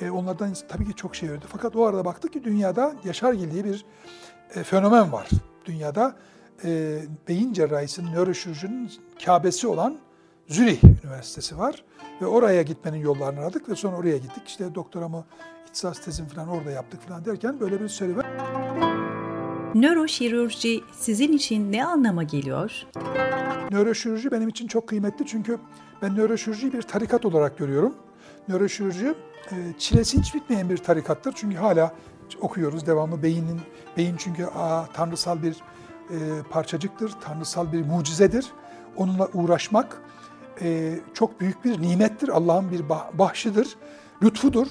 E, 0.00 0.10
onlardan 0.10 0.54
tabii 0.68 0.84
ki 0.84 0.94
çok 0.94 1.16
şey 1.16 1.28
öğrendi. 1.28 1.46
Fakat 1.48 1.76
o 1.76 1.84
arada 1.84 2.04
baktık 2.04 2.32
ki 2.32 2.44
dünyada 2.44 2.94
Yaşar 3.04 3.38
diye 3.38 3.64
bir 3.64 3.84
e, 4.54 4.62
fenomen 4.62 5.12
var. 5.12 5.28
Dünyada 5.64 6.16
e, 6.64 6.98
beyin 7.28 7.52
cerrahisinin, 7.52 8.12
nöroşirurjinin 8.12 8.92
kabesi 9.24 9.66
olan 9.66 9.98
Zürih 10.46 10.84
Üniversitesi 11.04 11.58
var. 11.58 11.84
Ve 12.22 12.26
oraya 12.26 12.62
gitmenin 12.62 12.98
yollarını 12.98 13.40
aradık 13.40 13.68
ve 13.68 13.74
sonra 13.74 13.96
oraya 13.96 14.16
gittik. 14.16 14.42
İşte 14.46 14.74
doktoramı, 14.74 15.24
ihtisas 15.66 16.00
tezim 16.00 16.26
falan 16.26 16.48
orada 16.48 16.70
yaptık 16.70 17.00
falan 17.00 17.24
derken 17.24 17.60
böyle 17.60 17.80
bir 17.80 17.88
serüven. 17.88 18.24
Nöroşirurji 19.74 20.80
sizin 20.92 21.32
için 21.32 21.72
ne 21.72 21.84
anlama 21.84 22.22
geliyor? 22.22 22.86
Nöroşirurji 23.70 24.30
benim 24.30 24.48
için 24.48 24.66
çok 24.66 24.88
kıymetli 24.88 25.26
çünkü 25.26 25.58
ben 26.02 26.16
nöroşirurjiyi 26.16 26.72
bir 26.72 26.82
tarikat 26.82 27.24
olarak 27.24 27.58
görüyorum. 27.58 27.94
Nöroşirurji 28.48 29.14
çilesi 29.78 30.18
hiç 30.18 30.34
bitmeyen 30.34 30.70
bir 30.70 30.76
tarikattır. 30.76 31.32
Çünkü 31.36 31.56
hala 31.56 31.92
okuyoruz 32.40 32.86
devamlı 32.86 33.22
beynin 33.22 33.60
beyin 33.96 34.16
çünkü 34.18 34.44
aa, 34.44 34.86
tanrısal 34.86 35.42
bir 35.42 35.56
e, 36.10 36.42
parçacıktır, 36.50 37.12
tanrısal 37.20 37.72
bir 37.72 37.86
mucizedir. 37.86 38.46
Onunla 38.96 39.28
uğraşmak 39.34 40.02
e, 40.62 40.98
çok 41.14 41.40
büyük 41.40 41.64
bir 41.64 41.82
nimettir, 41.82 42.28
Allah'ın 42.28 42.70
bir 42.70 42.88
bahşidir, 43.18 43.76
lütfudur. 44.22 44.66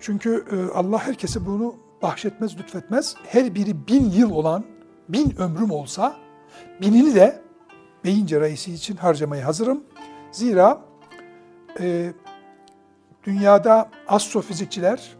Çünkü 0.00 0.44
e, 0.52 0.78
Allah 0.78 1.06
herkese 1.06 1.46
bunu 1.46 1.74
bahşetmez, 2.02 2.58
lütfetmez. 2.58 3.14
Her 3.26 3.54
biri 3.54 3.88
bin 3.88 4.10
yıl 4.10 4.30
olan, 4.30 4.64
bin 5.08 5.36
ömrüm 5.38 5.70
olsa, 5.70 6.16
binini 6.80 7.14
de 7.14 7.42
beyin 8.04 8.26
cerrahisi 8.26 8.74
için 8.74 8.96
harcamaya 8.96 9.46
hazırım. 9.46 9.84
Zira 10.32 10.80
e, 11.80 12.12
dünyada 13.28 13.88
astrofizikçiler 14.08 15.16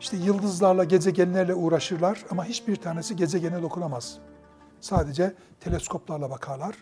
işte 0.00 0.16
yıldızlarla, 0.16 0.84
gezegenlerle 0.84 1.54
uğraşırlar 1.54 2.24
ama 2.30 2.44
hiçbir 2.44 2.76
tanesi 2.76 3.16
gezegene 3.16 3.62
dokunamaz. 3.62 4.18
Sadece 4.80 5.34
teleskoplarla 5.60 6.30
bakarlar. 6.30 6.74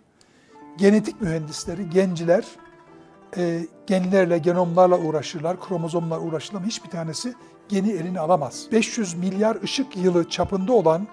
Genetik 0.77 1.21
mühendisleri, 1.21 1.91
genciler 1.91 2.45
e, 3.37 3.67
genlerle, 3.87 4.39
genomlarla 4.39 4.99
uğraşırlar, 4.99 5.61
kromozomla 5.61 6.21
uğraşırlar 6.21 6.59
ama 6.61 6.67
hiçbir 6.67 6.91
tanesi 6.91 7.35
geni 7.69 7.91
eline 7.91 8.21
alamaz. 8.21 8.67
500 8.73 9.15
milyar 9.15 9.63
ışık 9.63 9.97
yılı 9.97 10.29
çapında 10.29 10.73
olan 10.73 11.09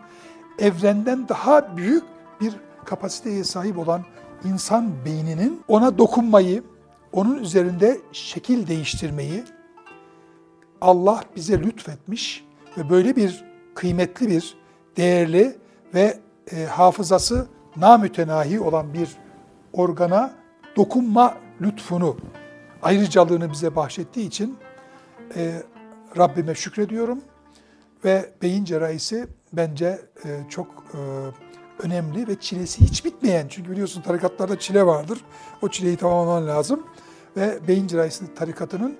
evrenden 0.59 1.29
daha 1.29 1.77
büyük 1.77 2.03
bir 2.41 2.53
kapasiteye 2.85 3.43
sahip 3.43 3.77
olan 3.77 4.05
insan 4.43 5.05
beyninin 5.05 5.63
ona 5.67 5.97
dokunmayı, 5.97 6.63
onun 7.13 7.37
üzerinde 7.43 7.97
şekil 8.11 8.67
değiştirmeyi 8.67 9.43
Allah 10.81 11.23
bize 11.35 11.59
lütfetmiş 11.59 12.45
ve 12.77 12.89
böyle 12.89 13.15
bir 13.15 13.45
kıymetli 13.75 14.27
bir, 14.27 14.57
değerli 14.97 15.57
ve 15.93 16.19
e, 16.51 16.65
hafızası 16.65 17.47
namütenahi 17.77 18.59
olan 18.59 18.93
bir 18.93 19.09
organa 19.73 20.33
dokunma 20.75 21.37
lütfunu, 21.61 22.17
ayrıcalığını 22.81 23.51
bize 23.51 23.75
bahşettiği 23.75 24.27
için 24.27 24.57
e, 25.35 25.63
Rabbime 26.17 26.55
şükrediyorum 26.55 27.21
ve 28.05 28.29
beyin 28.41 28.65
cerrahisi 28.65 29.27
bence 29.53 30.01
e, 30.25 30.29
çok 30.49 30.67
e, 30.93 30.99
önemli 31.83 32.27
ve 32.27 32.39
çilesi 32.39 32.81
hiç 32.81 33.05
bitmeyen. 33.05 33.47
Çünkü 33.47 33.71
biliyorsun 33.71 34.01
tarikatlarda 34.01 34.59
çile 34.59 34.85
vardır. 34.85 35.19
O 35.61 35.69
çileyi 35.69 35.97
tamamlaman 35.97 36.47
lazım. 36.47 36.83
Ve 37.37 37.67
beyin 37.67 37.87
cerrahisi 37.87 38.33
tarikatının 38.33 38.97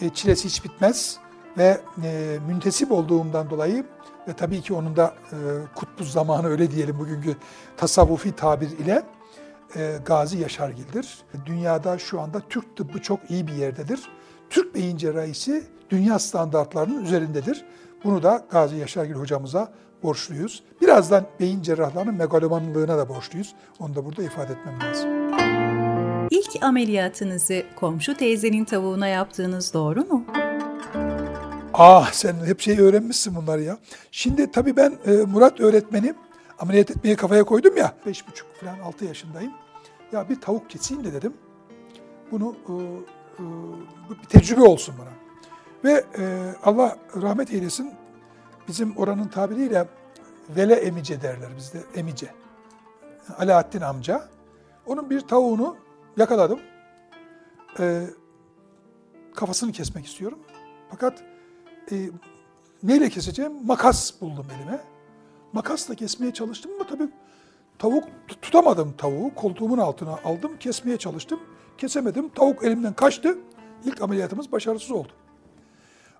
e, 0.00 0.08
çilesi 0.08 0.48
hiç 0.48 0.64
bitmez. 0.64 1.18
Ve 1.58 1.80
e, 2.02 2.38
müntesip 2.48 2.92
olduğumdan 2.92 3.50
dolayı 3.50 3.84
ve 4.28 4.32
tabii 4.32 4.60
ki 4.60 4.74
onun 4.74 4.96
da 4.96 5.14
e, 5.32 5.36
kutbuz 5.74 6.12
zamanı 6.12 6.48
öyle 6.48 6.70
diyelim 6.70 6.98
bugünkü 6.98 7.36
tasavvufi 7.76 8.32
tabir 8.32 8.70
ile 8.70 9.02
e, 9.76 9.96
Gazi 10.04 10.38
Yaşargil'dir. 10.38 11.18
Dünyada 11.46 11.98
şu 11.98 12.20
anda 12.20 12.40
Türk 12.48 12.76
tıbbı 12.76 13.02
çok 13.02 13.30
iyi 13.30 13.46
bir 13.46 13.52
yerdedir. 13.52 14.00
Türk 14.50 14.74
beyin 14.74 14.96
cerrahisi 14.96 15.64
dünya 15.90 16.18
standartlarının 16.18 17.04
üzerindedir. 17.04 17.64
Bunu 18.04 18.22
da 18.22 18.46
Gazi 18.50 18.76
Yaşargil 18.76 19.14
hocamıza 19.14 19.72
borçluyuz. 20.02 20.62
Birazdan 20.80 21.26
beyin 21.40 21.62
cerrahlarının 21.62 22.14
megalomanlığına 22.14 22.98
da 22.98 23.08
borçluyuz. 23.08 23.54
Onu 23.78 23.94
da 23.94 24.04
burada 24.04 24.22
ifade 24.22 24.52
etmem 24.52 24.80
lazım. 24.80 25.69
İlk 26.30 26.62
ameliyatınızı 26.62 27.62
komşu 27.76 28.14
teyzenin 28.14 28.64
tavuğuna 28.64 29.08
yaptığınız 29.08 29.74
doğru 29.74 30.00
mu? 30.00 30.24
Ah 31.74 32.12
sen 32.12 32.34
hep 32.46 32.60
şey 32.60 32.80
öğrenmişsin 32.80 33.34
bunları 33.34 33.62
ya. 33.62 33.78
Şimdi 34.10 34.50
tabii 34.50 34.76
ben 34.76 34.98
e, 35.06 35.10
Murat 35.10 35.60
öğretmeni 35.60 36.14
ameliyat 36.58 36.90
etmeye 36.90 37.16
kafaya 37.16 37.44
koydum 37.44 37.76
ya. 37.76 37.94
Beş 38.06 38.28
buçuk 38.28 38.46
falan 38.54 38.78
altı 38.78 39.04
yaşındayım. 39.04 39.52
Ya 40.12 40.28
bir 40.28 40.40
tavuk 40.40 40.70
keseyim 40.70 41.04
de 41.04 41.12
dedim. 41.12 41.34
Bunu 42.30 42.56
e, 42.68 42.72
e, 42.72 43.44
bir 44.22 44.28
tecrübe 44.28 44.62
olsun 44.62 44.94
bana. 44.98 45.10
Ve 45.84 46.04
Allah 46.64 46.96
rahmet 47.22 47.50
eylesin 47.50 47.92
bizim 48.68 48.96
oranın 48.96 49.28
tabiriyle 49.28 49.88
vele 50.56 50.74
emice 50.74 51.22
derler 51.22 51.48
bizde 51.56 51.78
emice. 51.94 52.26
Alaaddin 53.38 53.80
amca. 53.80 54.28
Onun 54.86 55.10
bir 55.10 55.20
tavuğunu 55.20 55.76
yakaladım. 56.16 56.60
E, 57.80 58.06
kafasını 59.34 59.72
kesmek 59.72 60.06
istiyorum. 60.06 60.38
Fakat 60.90 61.22
e, 61.92 62.10
neyle 62.82 63.08
keseceğim? 63.08 63.66
Makas 63.66 64.20
buldum 64.20 64.46
elime. 64.56 64.80
Makasla 65.52 65.94
kesmeye 65.94 66.32
çalıştım 66.32 66.70
ama 66.74 66.86
tabii 66.86 67.08
tavuk 67.78 68.04
tutamadım 68.42 68.94
tavuğu. 68.98 69.34
Koltuğumun 69.34 69.78
altına 69.78 70.18
aldım, 70.24 70.58
kesmeye 70.58 70.96
çalıştım. 70.96 71.40
Kesemedim. 71.78 72.28
Tavuk 72.28 72.64
elimden 72.64 72.92
kaçtı. 72.92 73.38
İlk 73.84 74.02
ameliyatımız 74.02 74.52
başarısız 74.52 74.90
oldu. 74.90 75.12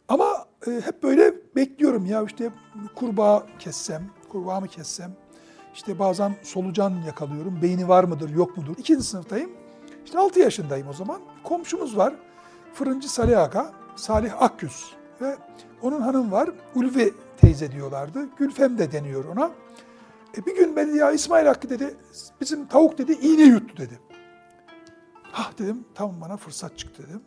Ama 0.08 0.46
e, 0.66 0.70
hep 0.70 1.02
böyle 1.02 1.34
bekliyorum 1.56 2.06
ya 2.06 2.22
işte 2.22 2.50
kurbağa 2.94 3.46
kessem, 3.58 4.10
kurbağamı 4.28 4.68
kessem. 4.68 5.12
İşte 5.74 5.98
bazen 5.98 6.36
solucan 6.42 6.90
yakalıyorum. 7.06 7.62
Beyni 7.62 7.88
var 7.88 8.04
mıdır, 8.04 8.30
yok 8.30 8.56
mudur? 8.56 8.74
İkinci 8.78 9.04
sınıftayım. 9.04 9.59
İşte 10.10 10.18
6 10.18 10.40
yaşındayım 10.40 10.88
o 10.88 10.92
zaman. 10.92 11.20
Komşumuz 11.44 11.96
var. 11.96 12.14
Fırıncı 12.74 13.12
Salih 13.12 13.40
Aga, 13.40 13.72
Salih 13.96 14.42
Akgüz 14.42 14.94
ve 15.20 15.36
onun 15.82 16.00
hanım 16.00 16.32
var. 16.32 16.50
Ulve 16.74 17.10
teyze 17.36 17.72
diyorlardı. 17.72 18.28
Gülfem 18.38 18.78
de 18.78 18.92
deniyor 18.92 19.24
ona. 19.24 19.50
E 20.36 20.46
bir 20.46 20.56
gün 20.56 20.76
beni 20.76 20.96
ya 20.96 21.12
İsmail 21.12 21.46
Hakkı 21.46 21.70
dedi, 21.70 21.94
bizim 22.40 22.66
tavuk 22.66 22.98
dedi 22.98 23.12
iğne 23.12 23.42
yuttu 23.42 23.76
dedi. 23.76 24.00
Hah 25.22 25.58
dedim, 25.58 25.84
tamam 25.94 26.20
bana 26.20 26.36
fırsat 26.36 26.78
çıktı 26.78 27.02
dedim. 27.08 27.22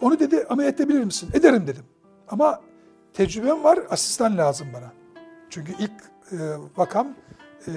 Onu 0.00 0.20
dedi 0.20 0.46
ameliyat 0.50 0.80
edebilir 0.80 1.04
misin? 1.04 1.30
Ederim 1.34 1.66
dedim. 1.66 1.84
Ama 2.28 2.60
tecrübem 3.12 3.64
var, 3.64 3.78
asistan 3.90 4.38
lazım 4.38 4.68
bana. 4.74 4.92
Çünkü 5.50 5.72
ilk 5.78 5.92
e, 6.32 6.36
vakam 6.76 7.08
e, 7.68 7.72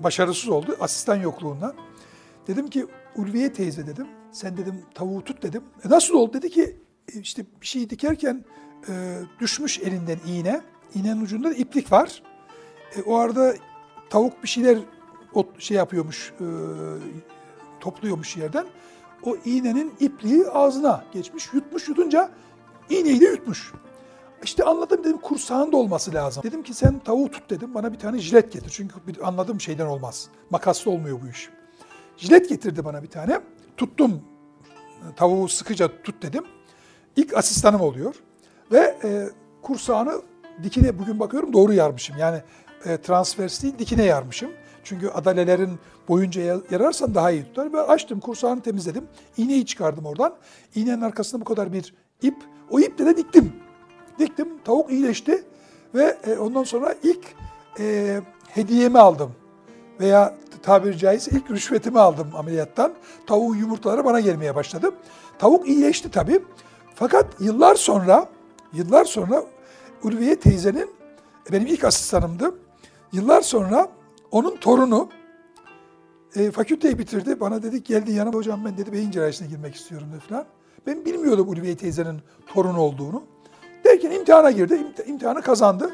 başarısız 0.00 0.48
oldu 0.48 0.76
asistan 0.80 1.16
yokluğundan. 1.16 1.74
Dedim 2.50 2.70
ki 2.70 2.86
Ulviye 3.16 3.52
teyze 3.52 3.86
dedim, 3.86 4.06
sen 4.32 4.56
dedim 4.56 4.82
tavuğu 4.94 5.24
tut 5.24 5.42
dedim. 5.42 5.62
E 5.84 5.88
nasıl 5.88 6.14
oldu? 6.14 6.32
Dedi 6.32 6.50
ki 6.50 6.76
e, 7.14 7.20
işte 7.20 7.44
bir 7.60 7.66
şey 7.66 7.90
dikerken 7.90 8.44
e, 8.88 9.18
düşmüş 9.40 9.78
elinden 9.78 10.18
iğne. 10.26 10.60
İğnenin 10.94 11.20
ucunda 11.20 11.50
da 11.50 11.54
iplik 11.54 11.92
var. 11.92 12.22
E, 12.96 13.02
o 13.02 13.16
arada 13.16 13.54
tavuk 14.10 14.42
bir 14.42 14.48
şeyler 14.48 14.78
o 15.34 15.46
şey 15.58 15.76
yapıyormuş, 15.76 16.32
e, 16.40 16.46
topluyormuş 17.80 18.36
yerden. 18.36 18.66
O 19.22 19.36
iğnenin 19.44 19.94
ipliği 20.00 20.46
ağzına 20.46 21.04
geçmiş, 21.12 21.48
yutmuş 21.52 21.88
yutunca 21.88 22.30
iğneyi 22.90 23.20
de 23.20 23.24
yutmuş. 23.24 23.72
İşte 24.42 24.64
anladım 24.64 25.04
dedim 25.04 25.18
kursağında 25.18 25.76
olması 25.76 26.14
lazım. 26.14 26.42
Dedim 26.42 26.62
ki 26.62 26.74
sen 26.74 26.98
tavuğu 26.98 27.30
tut 27.30 27.50
dedim 27.50 27.74
bana 27.74 27.92
bir 27.92 27.98
tane 27.98 28.18
jilet 28.18 28.52
getir. 28.52 28.70
Çünkü 28.70 28.94
anladığım 29.22 29.60
şeyden 29.60 29.86
olmaz. 29.86 30.28
Makaslı 30.50 30.90
olmuyor 30.90 31.22
bu 31.22 31.28
iş. 31.28 31.50
Jilet 32.20 32.48
getirdi 32.48 32.84
bana 32.84 33.02
bir 33.02 33.08
tane. 33.08 33.40
Tuttum. 33.76 34.20
Tavuğu 35.16 35.48
sıkıca 35.48 36.02
tut 36.02 36.22
dedim. 36.22 36.44
İlk 37.16 37.36
asistanım 37.36 37.80
oluyor. 37.80 38.14
Ve 38.72 38.96
e, 39.04 39.28
kursağını 39.62 40.22
dikine 40.62 40.98
bugün 40.98 41.20
bakıyorum 41.20 41.52
doğru 41.52 41.72
yarmışım. 41.72 42.16
Yani 42.18 42.42
e, 42.84 42.96
transvers 42.96 43.62
değil 43.62 43.78
dikine 43.78 44.04
yarmışım. 44.04 44.50
Çünkü 44.84 45.08
adalelerin 45.08 45.78
boyunca 46.08 46.42
yararsan 46.70 47.14
daha 47.14 47.30
iyi 47.30 47.44
tutar. 47.44 47.72
Ve 47.72 47.80
açtım 47.80 48.20
kursağını 48.20 48.60
temizledim. 48.60 49.04
İğneyi 49.36 49.66
çıkardım 49.66 50.06
oradan. 50.06 50.34
İğnenin 50.74 51.00
arkasında 51.00 51.40
bu 51.40 51.44
kadar 51.44 51.72
bir 51.72 51.94
ip. 52.22 52.36
O 52.70 52.80
iple 52.80 53.06
de 53.06 53.16
diktim. 53.16 53.52
Diktim. 54.18 54.48
Tavuk 54.64 54.90
iyileşti. 54.90 55.44
Ve 55.94 56.16
e, 56.26 56.38
ondan 56.38 56.64
sonra 56.64 56.94
ilk 57.02 57.34
e, 57.78 58.20
hediyemi 58.48 58.98
aldım. 58.98 59.32
Veya 60.00 60.34
tabiri 60.62 60.98
caizse 60.98 61.30
ilk 61.30 61.50
rüşvetimi 61.50 62.00
aldım 62.00 62.30
ameliyattan. 62.36 62.92
Tavuğun 63.26 63.56
yumurtaları 63.56 64.04
bana 64.04 64.20
gelmeye 64.20 64.54
başladı. 64.54 64.92
Tavuk 65.38 65.68
iyileşti 65.68 66.10
tabii. 66.10 66.40
Fakat 66.94 67.40
yıllar 67.40 67.74
sonra, 67.74 68.28
yıllar 68.72 69.04
sonra 69.04 69.44
Ulviye 70.02 70.36
teyzenin 70.36 70.90
benim 71.52 71.66
ilk 71.66 71.84
asistanımdı. 71.84 72.54
Yıllar 73.12 73.40
sonra 73.40 73.88
onun 74.30 74.56
torunu 74.56 75.08
e, 76.36 76.50
fakülteyi 76.50 76.98
bitirdi. 76.98 77.40
Bana 77.40 77.62
dedi 77.62 77.82
geldi 77.82 78.12
yanıma 78.12 78.38
hocam 78.38 78.64
ben 78.64 78.76
dedi 78.76 78.92
beyin 78.92 79.10
cerrahisine 79.10 79.48
girmek 79.48 79.74
istiyorum 79.74 80.08
dedi 80.12 80.20
falan. 80.28 80.44
Ben 80.86 81.04
bilmiyordum 81.04 81.48
Ulviye 81.48 81.76
teyzenin 81.76 82.20
torunu 82.46 82.80
olduğunu. 82.80 83.22
Derken 83.84 84.10
imtihana 84.10 84.50
girdi. 84.50 84.74
İmt- 84.74 85.06
imtihanı 85.06 85.42
kazandı. 85.42 85.90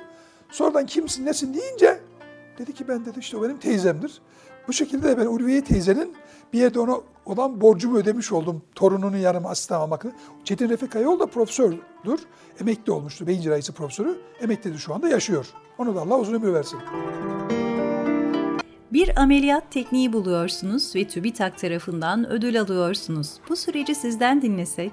Sonradan 0.51 0.87
kimsin 0.87 1.27
nesin 1.27 1.55
deyince 1.55 2.01
dedi 2.59 2.75
ki 2.75 2.89
ben 2.89 3.05
dedi 3.05 3.19
işte 3.19 3.37
o 3.37 3.43
benim 3.43 3.59
teyzemdir. 3.59 4.21
Bu 4.69 4.73
şekilde 4.73 5.09
de 5.09 5.19
ben 5.19 5.27
Ulviye 5.27 5.65
teyzenin 5.65 6.17
bir 6.53 6.59
yerde 6.59 6.81
ona 6.81 6.97
olan 7.27 7.61
borcumu 7.61 7.99
ödemiş 7.99 8.33
oldum. 8.33 8.63
Torununun 8.75 9.17
yanıma 9.17 9.51
asistan 9.51 9.81
almakla. 9.81 10.11
Çetin 10.45 10.69
Refik 10.69 10.93
Kayol 10.93 11.21
da 11.21 11.27
profesördür. 11.27 12.21
Emekli 12.61 12.93
olmuştu. 12.93 13.27
Beyin 13.27 13.41
cerrahisi 13.41 13.73
profesörü. 13.73 14.19
Emeklidir 14.41 14.79
şu 14.79 14.95
anda 14.95 15.09
yaşıyor. 15.09 15.47
Onu 15.79 15.95
da 15.95 16.01
Allah 16.01 16.19
uzun 16.19 16.35
ömür 16.35 16.55
versin. 16.55 16.79
Bir 18.93 19.21
ameliyat 19.21 19.73
tekniği 19.73 20.13
buluyorsunuz 20.13 20.95
ve 20.95 21.09
TÜBİTAK 21.09 21.59
tarafından 21.59 22.31
ödül 22.31 22.61
alıyorsunuz. 22.61 23.41
Bu 23.49 23.57
süreci 23.57 23.95
sizden 23.95 24.43
dinlesek. 24.43 24.93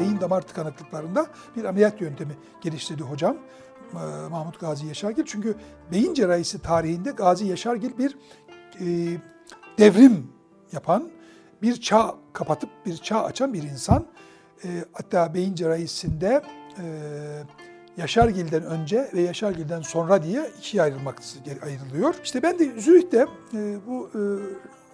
Beyin 0.00 0.20
damar 0.20 0.42
tıkanıklıklarında 0.42 1.26
bir 1.56 1.64
ameliyat 1.64 2.00
yöntemi 2.00 2.32
geliştirdi 2.60 3.02
hocam. 3.02 3.36
E, 3.94 4.28
Mahmut 4.28 4.60
Gazi 4.60 4.86
Yaşargil. 4.86 5.24
Çünkü 5.26 5.54
beyin 5.92 6.14
cerrahisi 6.14 6.62
tarihinde 6.62 7.10
Gazi 7.10 7.46
Yaşargil 7.46 7.98
bir 7.98 8.16
e, 8.80 8.86
devrim 9.78 10.32
yapan, 10.72 11.08
bir 11.62 11.80
çağ 11.80 12.14
kapatıp 12.32 12.70
bir 12.86 12.96
çağ 12.96 13.24
açan 13.24 13.54
bir 13.54 13.62
insan. 13.62 14.06
E, 14.64 14.68
hatta 14.92 15.34
beyin 15.34 15.54
cerrahisinde 15.54 16.42
e, 16.78 16.84
Yaşargil'den 17.96 18.62
önce 18.62 19.10
ve 19.14 19.20
Yaşargil'den 19.20 19.80
sonra 19.80 20.22
diye 20.22 20.50
ikiye 20.58 20.82
ayrılmak 20.82 21.18
ayrılıyor. 21.62 22.14
İşte 22.24 22.42
ben 22.42 22.58
de 22.58 22.80
Zürih'te 22.80 23.26
e, 23.54 23.78
bu 23.86 24.10
e, 24.14 24.20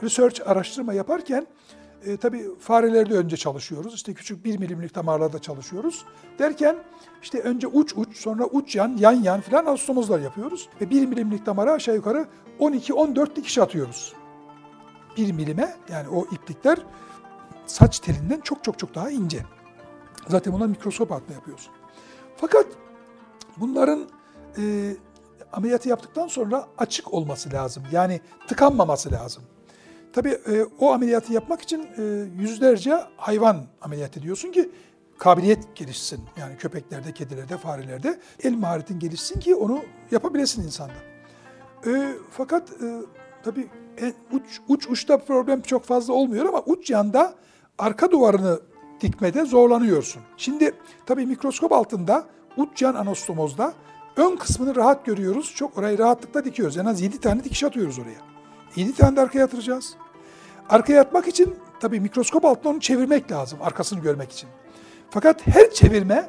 research 0.03 0.49
araştırma 0.49 0.93
yaparken 0.93 1.47
e, 2.07 2.17
tabii 2.17 2.45
farelerde 2.59 3.15
önce 3.15 3.37
çalışıyoruz. 3.37 3.95
İşte 3.95 4.15
küçük 4.15 4.45
bir 4.45 4.59
milimlik 4.59 4.95
damarlarda 4.95 5.39
çalışıyoruz. 5.39 6.05
Derken 6.39 6.77
işte 7.23 7.41
önce 7.41 7.67
uç 7.67 7.93
uç 7.97 8.17
sonra 8.17 8.45
uç 8.45 8.77
yan 8.77 8.97
yan 8.99 9.13
yan 9.13 9.41
filan 9.41 9.67
anastomozlar 9.67 10.21
yapıyoruz. 10.21 10.69
Ve 10.81 10.91
bir 10.91 11.07
milimlik 11.07 11.47
damara 11.47 11.73
aşağı 11.73 11.95
yukarı 11.95 12.27
12-14 12.61 13.37
dikiş 13.37 13.59
atıyoruz. 13.59 14.13
Bir 15.17 15.33
milime 15.33 15.77
yani 15.89 16.09
o 16.09 16.25
iplikler 16.25 16.79
saç 17.67 17.99
telinden 17.99 18.41
çok 18.41 18.65
çok 18.65 18.79
çok 18.79 18.95
daha 18.95 19.11
ince. 19.11 19.43
Zaten 20.29 20.53
bunlar 20.53 20.67
mikroskop 20.67 21.13
altında 21.13 21.33
yapıyoruz. 21.33 21.71
Fakat 22.37 22.67
bunların 23.57 24.09
e, 24.59 24.97
ameliyatı 25.53 25.89
yaptıktan 25.89 26.29
sonra 26.29 26.67
açık 26.79 27.15
olması 27.15 27.53
lazım. 27.53 27.83
Yani 27.93 28.21
tıkanmaması 28.49 29.13
lazım. 29.13 29.43
Tabii 30.17 30.29
e, 30.29 30.67
o 30.81 30.93
ameliyatı 30.93 31.33
yapmak 31.33 31.63
için 31.63 31.89
e, 31.99 32.03
yüzlerce 32.39 33.01
hayvan 33.17 33.65
ameliyat 33.83 34.17
ediyorsun 34.17 34.53
ki 34.53 34.71
kabiliyet 35.19 35.77
gelişsin. 35.77 36.21
Yani 36.37 36.57
köpeklerde, 36.57 37.13
kedilerde, 37.13 37.57
farelerde 37.57 38.19
el 38.43 38.55
maharetin 38.55 38.99
gelişsin 38.99 39.41
ki 39.41 39.55
onu 39.55 39.83
yapabilesin 40.11 40.63
insanda. 40.63 40.93
E, 41.87 42.13
fakat 42.31 42.71
e, 42.71 43.03
tabii 43.45 43.69
en, 43.99 44.15
uç, 44.33 44.61
uç 44.69 44.89
uçta 44.89 45.19
problem 45.19 45.63
çok 45.63 45.85
fazla 45.85 46.13
olmuyor 46.13 46.47
ama 46.47 46.63
uç 46.67 46.91
yanda 46.91 47.35
arka 47.79 48.11
duvarını 48.11 48.61
dikmede 49.01 49.45
zorlanıyorsun. 49.45 50.23
Şimdi 50.37 50.73
tabii 51.07 51.27
mikroskop 51.27 51.73
altında 51.73 52.25
uç 52.57 52.83
yan 52.83 52.95
anastomozda 52.95 53.73
ön 54.17 54.37
kısmını 54.37 54.77
rahat 54.77 55.07
görüyoruz. 55.07 55.55
Çok 55.55 55.79
orayı 55.79 55.99
rahatlıkla 55.99 56.45
dikiyoruz. 56.45 56.79
En 56.79 56.85
az 56.85 57.01
7 57.01 57.21
tane 57.21 57.45
dikiş 57.45 57.65
atıyoruz 57.65 57.99
oraya. 57.99 58.21
7 58.77 58.95
tane 58.95 59.17
de 59.17 59.21
arkaya 59.21 59.39
yatıracağız. 59.39 59.97
Arkaya 60.69 60.97
yatmak 60.97 61.29
için 61.29 61.55
tabii 61.81 62.01
mikroskop 62.01 62.45
altında 62.45 62.69
onu 62.69 62.81
çevirmek 62.81 63.33
lazım 63.33 63.59
arkasını 63.63 64.01
görmek 64.01 64.33
için. 64.33 64.49
Fakat 65.11 65.47
her 65.47 65.71
çevirme 65.71 66.29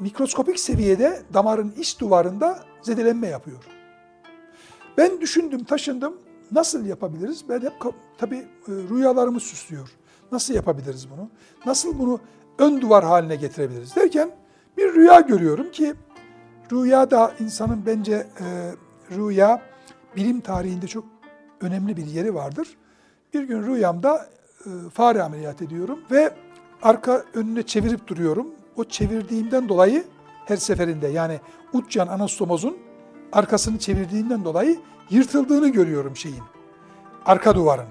mikroskopik 0.00 0.60
seviyede 0.60 1.22
damarın 1.34 1.74
iç 1.78 2.00
duvarında 2.00 2.64
zedelenme 2.82 3.26
yapıyor. 3.26 3.58
Ben 4.98 5.20
düşündüm, 5.20 5.64
taşındım. 5.64 6.14
Nasıl 6.52 6.86
yapabiliriz? 6.86 7.48
Ben 7.48 7.60
hep 7.60 7.72
tabii 8.18 8.36
e, 8.36 8.46
rüyalarımı 8.68 9.40
süslüyor. 9.40 9.90
Nasıl 10.32 10.54
yapabiliriz 10.54 11.10
bunu? 11.10 11.30
Nasıl 11.66 11.98
bunu 11.98 12.20
ön 12.58 12.80
duvar 12.80 13.04
haline 13.04 13.36
getirebiliriz 13.36 13.96
derken 13.96 14.30
bir 14.76 14.94
rüya 14.94 15.20
görüyorum 15.20 15.70
ki 15.70 15.94
rüya 16.72 17.10
da 17.10 17.32
insanın 17.40 17.82
bence 17.86 18.26
e, 18.40 18.74
rüya 19.16 19.62
bilim 20.16 20.40
tarihinde 20.40 20.86
çok 20.86 21.04
önemli 21.60 21.96
bir 21.96 22.06
yeri 22.06 22.34
vardır. 22.34 22.76
Bir 23.34 23.42
gün 23.42 23.66
rüyamda 23.66 24.28
e, 24.66 24.68
fare 24.94 25.22
ameliyat 25.22 25.62
ediyorum 25.62 25.98
ve 26.10 26.34
arka 26.82 27.24
önüne 27.34 27.62
çevirip 27.62 28.06
duruyorum. 28.06 28.46
O 28.76 28.84
çevirdiğimden 28.84 29.68
dolayı 29.68 30.04
her 30.46 30.56
seferinde 30.56 31.08
yani 31.08 31.40
uç 31.72 31.96
yan 31.96 32.08
anastomozun 32.08 32.78
arkasını 33.32 33.78
çevirdiğinden 33.78 34.44
dolayı 34.44 34.78
yırtıldığını 35.10 35.68
görüyorum 35.68 36.16
şeyin. 36.16 36.42
Arka 37.26 37.54
duvarın. 37.54 37.86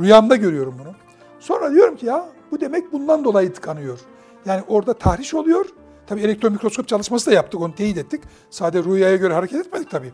Rüyamda 0.00 0.36
görüyorum 0.36 0.76
bunu. 0.84 0.94
Sonra 1.40 1.70
diyorum 1.72 1.96
ki 1.96 2.06
ya 2.06 2.28
bu 2.50 2.60
demek 2.60 2.92
bundan 2.92 3.24
dolayı 3.24 3.54
tıkanıyor. 3.54 3.98
Yani 4.46 4.62
orada 4.68 4.94
tahriş 4.94 5.34
oluyor. 5.34 5.66
Tabii 6.06 6.20
elektron 6.20 6.52
mikroskop 6.52 6.88
çalışması 6.88 7.30
da 7.30 7.34
yaptık, 7.34 7.60
onu 7.60 7.74
teyit 7.74 7.98
ettik. 7.98 8.22
Sadece 8.50 8.90
rüyaya 8.90 9.16
göre 9.16 9.34
hareket 9.34 9.66
etmedik 9.66 9.90
tabii. 9.90 10.12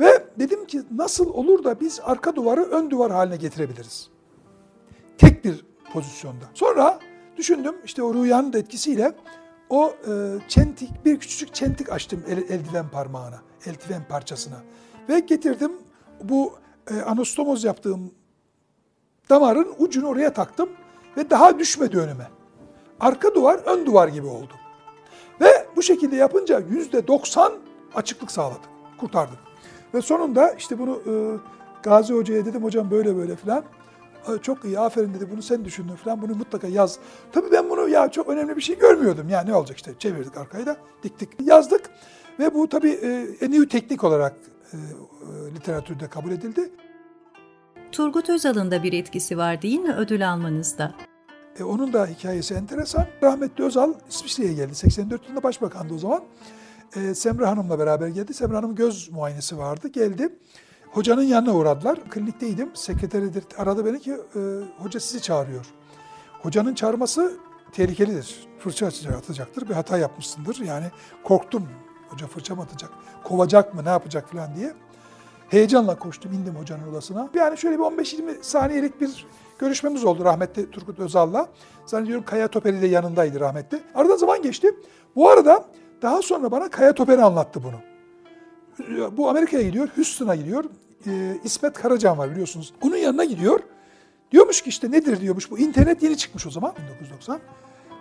Ve 0.00 0.24
dedim 0.38 0.66
ki 0.66 0.82
nasıl 0.94 1.34
olur 1.34 1.64
da 1.64 1.80
biz 1.80 2.00
arka 2.04 2.36
duvarı 2.36 2.62
ön 2.62 2.90
duvar 2.90 3.12
haline 3.12 3.36
getirebiliriz? 3.36 4.08
Tek 5.18 5.44
bir 5.44 5.64
pozisyonda. 5.92 6.44
Sonra 6.54 6.98
düşündüm 7.36 7.74
işte 7.84 8.02
o 8.02 8.14
rüyanın 8.14 8.52
etkisiyle 8.52 9.12
o 9.70 9.92
e, 10.08 10.12
çentik, 10.48 11.04
bir 11.04 11.18
küçücük 11.18 11.54
çentik 11.54 11.92
açtım 11.92 12.24
el, 12.28 12.38
eldiven 12.38 12.88
parmağına, 12.88 13.42
eldiven 13.66 14.08
parçasına. 14.08 14.56
Ve 15.08 15.20
getirdim 15.20 15.72
bu 16.22 16.52
e, 16.90 17.00
anastomoz 17.00 17.64
yaptığım 17.64 18.10
damarın 19.30 19.74
ucunu 19.78 20.06
oraya 20.06 20.32
taktım 20.32 20.68
ve 21.16 21.30
daha 21.30 21.58
düşmedi 21.58 21.98
önüme. 21.98 22.30
Arka 23.00 23.34
duvar 23.34 23.58
ön 23.58 23.86
duvar 23.86 24.08
gibi 24.08 24.26
oldu. 24.26 24.52
Ve 25.40 25.66
bu 25.76 25.82
şekilde 25.82 26.16
yapınca 26.16 26.62
yüzde 26.70 27.06
doksan 27.06 27.52
açıklık 27.94 28.30
sağladık, 28.30 28.70
kurtardık. 29.00 29.47
Ve 29.94 30.02
sonunda 30.02 30.50
işte 30.50 30.78
bunu 30.78 31.02
e, 31.06 31.12
Gazi 31.82 32.14
Hoca'ya 32.14 32.46
dedim 32.46 32.64
hocam 32.64 32.90
böyle 32.90 33.16
böyle 33.16 33.36
filan. 33.36 33.64
Çok 34.42 34.64
iyi 34.64 34.78
aferin 34.78 35.14
dedi 35.14 35.30
bunu 35.30 35.42
sen 35.42 35.64
düşündün 35.64 35.94
falan 35.94 36.22
bunu 36.22 36.34
mutlaka 36.34 36.66
yaz. 36.66 36.98
Tabii 37.32 37.52
ben 37.52 37.70
bunu 37.70 37.88
ya 37.88 38.10
çok 38.10 38.28
önemli 38.28 38.56
bir 38.56 38.60
şey 38.60 38.78
görmüyordum. 38.78 39.28
Yani 39.28 39.50
ne 39.50 39.54
olacak 39.54 39.76
işte 39.76 39.92
çevirdik 39.98 40.36
arkayı 40.36 40.66
da 40.66 40.76
diktik 41.02 41.28
yazdık. 41.40 41.90
Ve 42.38 42.54
bu 42.54 42.68
tabii 42.68 42.90
e, 42.90 43.28
en 43.40 43.52
iyi 43.52 43.68
teknik 43.68 44.04
olarak 44.04 44.36
e, 44.72 44.76
e, 44.76 45.54
literatürde 45.54 46.08
kabul 46.08 46.30
edildi. 46.30 46.70
Turgut 47.92 48.30
Özal'ın 48.30 48.70
da 48.70 48.82
bir 48.82 48.92
etkisi 48.92 49.38
var 49.38 49.62
değil 49.62 49.78
mi 49.78 49.94
ödül 49.94 50.30
almanızda? 50.32 50.94
E, 51.60 51.64
onun 51.64 51.92
da 51.92 52.06
hikayesi 52.06 52.54
enteresan. 52.54 53.06
Rahmetli 53.22 53.64
Özal 53.64 53.94
İsviçre'ye 54.08 54.52
geldi. 54.52 54.74
84 54.74 55.24
yılında 55.24 55.42
başbakandı 55.42 55.94
o 55.94 55.98
zaman. 55.98 56.22
E, 56.96 57.14
Semra 57.14 57.50
Hanım'la 57.50 57.78
beraber 57.78 58.08
geldi. 58.08 58.34
Semra 58.34 58.56
Hanım 58.56 58.74
göz 58.74 59.10
muayenesi 59.12 59.58
vardı. 59.58 59.88
Geldi. 59.88 60.38
Hocanın 60.90 61.22
yanına 61.22 61.54
uğradılar. 61.54 62.10
Klinikteydim. 62.10 62.70
Sekreteridir. 62.74 63.44
Aradı 63.58 63.86
beni 63.86 64.00
ki 64.00 64.12
e, 64.12 64.40
hoca 64.78 65.00
sizi 65.00 65.22
çağırıyor. 65.22 65.66
Hocanın 66.42 66.74
çağırması 66.74 67.32
tehlikelidir. 67.72 68.48
Fırça 68.58 68.86
atacaktır. 68.86 69.68
Bir 69.68 69.74
hata 69.74 69.98
yapmışsındır. 69.98 70.60
Yani 70.60 70.86
korktum. 71.24 71.68
Hoca 72.08 72.26
fırça 72.26 72.54
mı 72.54 72.62
atacak? 72.62 72.90
Kovacak 73.24 73.74
mı? 73.74 73.84
Ne 73.84 73.88
yapacak 73.88 74.30
falan 74.30 74.56
diye. 74.56 74.74
Heyecanla 75.48 75.98
koştum. 75.98 76.32
indim 76.32 76.54
hocanın 76.54 76.92
odasına. 76.92 77.28
Yani 77.34 77.58
şöyle 77.58 77.78
bir 77.78 77.82
15-20 77.82 78.42
saniyelik 78.42 79.00
bir 79.00 79.26
görüşmemiz 79.58 80.04
oldu 80.04 80.24
rahmetli 80.24 80.70
Turgut 80.70 80.98
Özal'la. 80.98 81.48
Zannediyorum 81.86 82.24
Kaya 82.24 82.48
Toperi 82.48 82.82
de 82.82 82.86
yanındaydı 82.86 83.40
rahmetli. 83.40 83.82
Arada 83.94 84.16
zaman 84.16 84.42
geçti. 84.42 84.74
Bu 85.16 85.30
arada 85.30 85.64
daha 86.02 86.22
sonra 86.22 86.50
bana 86.50 86.70
Kaya 86.70 86.92
Toperi 86.92 87.22
anlattı 87.22 87.60
bunu. 87.62 87.76
Bu 89.16 89.28
Amerika'ya 89.28 89.62
gidiyor, 89.62 89.88
Houston'a 89.96 90.36
gidiyor. 90.36 90.64
Ee, 91.06 91.36
İsmet 91.44 91.72
Karacan 91.72 92.18
var 92.18 92.30
biliyorsunuz. 92.30 92.72
Onun 92.82 92.96
yanına 92.96 93.24
gidiyor. 93.24 93.60
Diyormuş 94.32 94.62
ki 94.62 94.68
işte 94.68 94.90
nedir 94.90 95.20
diyormuş 95.20 95.50
bu 95.50 95.58
internet 95.58 96.02
yeni 96.02 96.16
çıkmış 96.16 96.46
o 96.46 96.50
zaman 96.50 96.74
1990. 96.84 97.40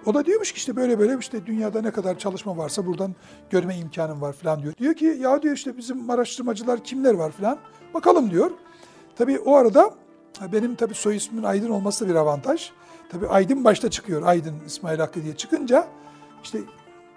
O 0.05 0.13
da 0.13 0.25
diyormuş 0.25 0.51
ki 0.51 0.57
işte 0.57 0.75
böyle 0.75 0.99
böyle 0.99 1.17
işte 1.19 1.45
dünyada 1.45 1.81
ne 1.81 1.91
kadar 1.91 2.17
çalışma 2.17 2.57
varsa 2.57 2.85
buradan 2.85 3.15
görme 3.49 3.77
imkanım 3.77 4.21
var 4.21 4.33
falan 4.33 4.63
diyor. 4.63 4.73
Diyor 4.77 4.93
ki 4.93 5.05
ya 5.05 5.41
diyor 5.41 5.55
işte 5.55 5.77
bizim 5.77 6.09
araştırmacılar 6.09 6.83
kimler 6.83 7.13
var 7.13 7.31
falan 7.31 7.57
bakalım 7.93 8.31
diyor. 8.31 8.51
Tabii 9.15 9.39
o 9.39 9.55
arada 9.55 9.93
benim 10.51 10.75
tabii 10.75 10.93
soy 10.93 11.15
ismimin 11.15 11.43
Aydın 11.43 11.69
olması 11.69 12.09
bir 12.09 12.15
avantaj. 12.15 12.71
Tabii 13.09 13.27
Aydın 13.27 13.63
başta 13.63 13.89
çıkıyor. 13.89 14.23
Aydın 14.23 14.55
İsmail 14.65 14.99
Hakkı 14.99 15.23
diye 15.23 15.35
çıkınca 15.35 15.87
işte 16.43 16.59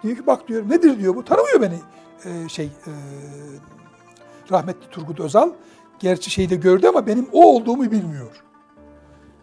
diyor 0.03 0.17
ki 0.17 0.27
bak 0.27 0.47
diyor 0.47 0.69
nedir 0.69 0.99
diyor 0.99 1.15
bu 1.15 1.25
tanımıyor 1.25 1.61
beni 1.61 1.79
ee, 2.25 2.49
şey 2.49 2.65
e, 2.65 2.91
rahmetli 4.51 4.89
Turgut 4.89 5.19
Özal. 5.19 5.51
Gerçi 5.99 6.29
şeyde 6.29 6.55
gördü 6.55 6.87
ama 6.87 7.07
benim 7.07 7.27
o 7.31 7.45
olduğumu 7.45 7.91
bilmiyor. 7.91 8.43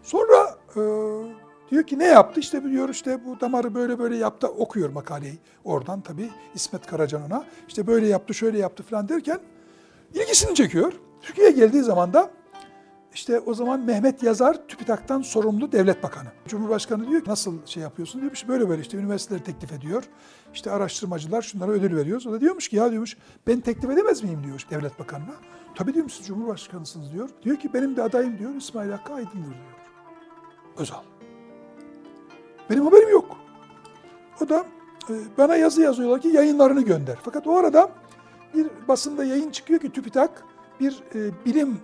Sonra 0.03 0.59
e, 0.77 0.81
diyor 1.71 1.83
ki 1.83 1.99
ne 1.99 2.05
yaptı? 2.05 2.41
İşte 2.41 2.65
diyor 2.65 2.89
işte 2.89 3.25
bu 3.25 3.41
damarı 3.41 3.75
böyle 3.75 3.99
böyle 3.99 4.17
yaptı. 4.17 4.49
Okuyor 4.49 4.91
makaleyi 4.91 5.39
oradan 5.65 6.01
tabii 6.01 6.31
İsmet 6.55 6.87
Karacan 6.87 7.23
ona. 7.23 7.45
İşte 7.69 7.87
böyle 7.87 8.07
yaptı 8.07 8.35
şöyle 8.35 8.59
yaptı 8.59 8.83
falan 8.83 9.09
derken 9.09 9.41
ilgisini 10.15 10.55
çekiyor. 10.55 10.93
Türkiye'ye 11.23 11.53
geldiği 11.53 11.83
zaman 11.83 12.13
da 12.13 12.31
işte 13.15 13.41
o 13.41 13.55
zaman 13.55 13.81
Mehmet 13.81 14.23
Yazar 14.23 14.69
TÜBİTAK'tan 14.69 15.23
sorumlu 15.23 15.73
devlet 15.73 16.03
bakanı. 16.03 16.29
Cumhurbaşkanı 16.49 17.11
diyor 17.11 17.25
ki 17.25 17.31
nasıl 17.31 17.67
şey 17.67 17.83
yapıyorsun 17.83 18.21
diyor. 18.21 18.33
İşte 18.33 18.49
böyle 18.49 18.69
böyle 18.69 18.83
işte 18.83 18.97
üniversiteleri 18.97 19.45
teklif 19.45 19.73
ediyor. 19.73 20.05
İşte 20.55 20.71
araştırmacılar 20.71 21.43
şunlara 21.43 21.71
ödül 21.71 21.97
veriyoruz. 21.97 22.27
O 22.27 22.33
da 22.33 22.41
diyormuş 22.41 22.69
ki 22.69 22.77
ya 22.77 22.91
diyormuş 22.91 23.17
ben 23.47 23.61
teklif 23.61 23.91
edemez 23.91 24.23
miyim 24.23 24.45
diyor 24.45 24.67
devlet 24.71 24.99
bakanına. 24.99 25.35
Tabii 25.75 25.95
diyor 25.95 26.09
siz 26.09 26.27
Cumhurbaşkanısınız 26.27 27.13
diyor. 27.13 27.31
Diyor 27.43 27.57
ki 27.57 27.75
benim 27.75 27.97
de 27.97 28.03
adayım 28.03 28.39
diyor 28.39 28.55
İsmail 28.55 28.91
Hakkı 28.91 29.15
Aydın'dır 29.15 29.35
diyor. 29.35 29.79
Özal. 30.77 31.03
Benim 32.71 32.85
haberim 32.85 33.09
yok. 33.09 33.37
O 34.45 34.49
da 34.49 34.67
e, 35.11 35.15
bana 35.39 35.57
yazı 35.57 35.83
yazıyorlar 35.83 36.21
ki 36.21 36.29
yayınlarını 36.29 36.81
gönder. 36.81 37.19
Fakat 37.23 37.47
o 37.47 37.57
arada 37.57 37.91
bir 38.55 38.67
basında 38.89 39.25
yayın 39.25 39.51
çıkıyor 39.51 39.81
ki 39.81 39.93
TÜBİTAK 39.93 40.45
bir 40.81 41.03
e, 41.15 41.45
bilim 41.45 41.81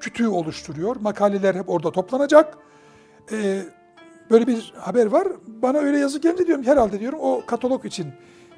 kütüğü 0.00 0.28
oluşturuyor. 0.28 0.96
Makaleler 0.96 1.54
hep 1.54 1.68
orada 1.68 1.92
toplanacak. 1.92 2.58
E, 3.32 3.62
böyle 4.32 4.46
bir 4.46 4.72
haber 4.76 5.06
var. 5.06 5.28
Bana 5.46 5.78
öyle 5.78 5.98
yazı 5.98 6.18
geldi 6.18 6.46
diyorum. 6.46 6.64
Herhalde 6.64 7.00
diyorum 7.00 7.18
o 7.22 7.42
katalog 7.46 7.84
için 7.84 8.06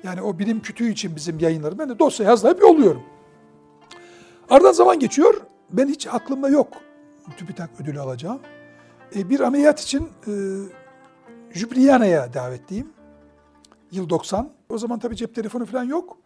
yani 0.02 0.22
o 0.22 0.38
bilim 0.38 0.60
kütüğü 0.60 0.90
için 0.90 1.16
bizim 1.16 1.38
yayınlarım. 1.38 1.78
Ben 1.78 1.88
de 1.88 1.98
dosya 1.98 2.26
hazırlayıp 2.26 2.62
yolluyorum. 2.62 3.02
Aradan 4.50 4.72
zaman 4.72 4.98
geçiyor. 4.98 5.34
Ben 5.70 5.88
hiç 5.88 6.06
aklımda 6.06 6.48
yok 6.48 6.68
TÜBİTAK 7.36 7.70
ödülü 7.80 8.00
alacağım. 8.00 8.40
E, 9.16 9.30
bir 9.30 9.40
ameliyat 9.40 9.80
için 9.80 10.08
e, 10.26 10.32
Jübliyana'ya 11.50 12.34
davetliyim. 12.34 12.92
Yıl 13.92 14.08
90. 14.08 14.50
O 14.68 14.78
zaman 14.78 14.98
tabii 14.98 15.16
cep 15.16 15.34
telefonu 15.34 15.66
falan 15.66 15.84
yok. 15.84 16.18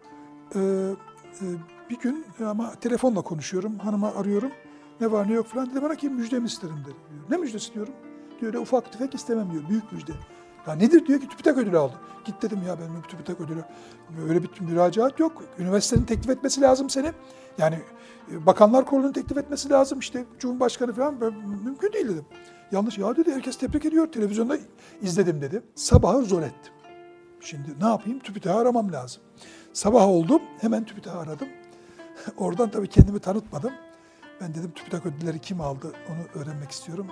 E, 0.55 0.59
e, 0.59 1.46
bir 1.90 1.99
gün 1.99 2.26
ama 2.46 2.74
telefonla 2.74 3.22
konuşuyorum. 3.22 3.78
Hanıma 3.78 4.14
arıyorum. 4.14 4.51
Ne 5.01 5.12
var 5.12 5.28
ne 5.28 5.32
yok 5.32 5.46
falan 5.46 5.70
dedi. 5.70 5.82
Bana 5.82 5.94
ki 5.94 6.11
müjdemi 6.11 6.46
isterim 6.46 6.76
dedi. 6.84 6.96
Ne 7.30 7.36
müjdesi 7.36 7.74
diyorum. 7.74 7.94
Diyor 8.41 8.53
öyle 8.53 8.59
ufak 8.59 8.93
tefek 8.93 9.14
istemem 9.14 9.51
diyor. 9.53 9.62
Büyük 9.68 9.93
müjde. 9.93 10.12
Ya 10.66 10.74
nedir 10.74 11.07
diyor 11.07 11.20
ki 11.20 11.28
TÜBİTAK 11.28 11.59
ödülü 11.59 11.78
aldı. 11.78 11.95
Git 12.24 12.43
dedim 12.43 12.62
ya 12.66 12.78
benim 12.80 13.03
TÜBİTAK 13.03 13.41
ödülü. 13.41 13.64
Öyle 14.28 14.43
bir 14.43 14.61
müracaat 14.61 15.20
yok. 15.20 15.43
Üniversitenin 15.59 16.05
teklif 16.05 16.30
etmesi 16.30 16.61
lazım 16.61 16.91
seni. 16.91 17.12
Yani 17.59 17.78
e, 18.32 18.47
Bakanlar 18.47 18.84
Kurulu'nun 18.86 19.12
teklif 19.12 19.39
etmesi 19.39 19.70
lazım. 19.70 19.99
işte 19.99 20.24
Cumhurbaşkanı 20.39 20.93
falan 20.93 21.14
mümkün 21.64 21.93
değil 21.93 22.09
dedim. 22.09 22.24
Yanlış 22.72 22.99
ya 22.99 23.16
dedi 23.16 23.32
herkes 23.32 23.59
tebrik 23.59 23.84
ediyor. 23.84 24.07
Televizyonda 24.12 24.57
izledim 25.03 25.41
dedi. 25.41 25.62
Sabahı 25.74 26.22
zor 26.24 26.43
ettim. 26.43 26.72
Şimdi 27.41 27.68
ne 27.80 27.86
yapayım? 27.89 28.18
TÜBİTAK'ı 28.18 28.59
aramam 28.59 28.93
lazım. 28.93 29.22
Sabah 29.72 30.09
oldum 30.09 30.43
hemen 30.61 30.84
TÜBİTAK'ı 30.84 31.18
aradım. 31.18 31.49
Oradan 32.36 32.70
tabii 32.70 32.89
kendimi 32.89 33.18
tanıtmadım. 33.18 33.72
Ben 34.41 34.55
dedim 34.55 34.70
TÜBİTAK 34.74 35.07
ödülleri 35.07 35.39
kim 35.39 35.61
aldı 35.61 35.93
onu 36.11 36.43
öğrenmek 36.43 36.70
istiyorum. 36.70 37.07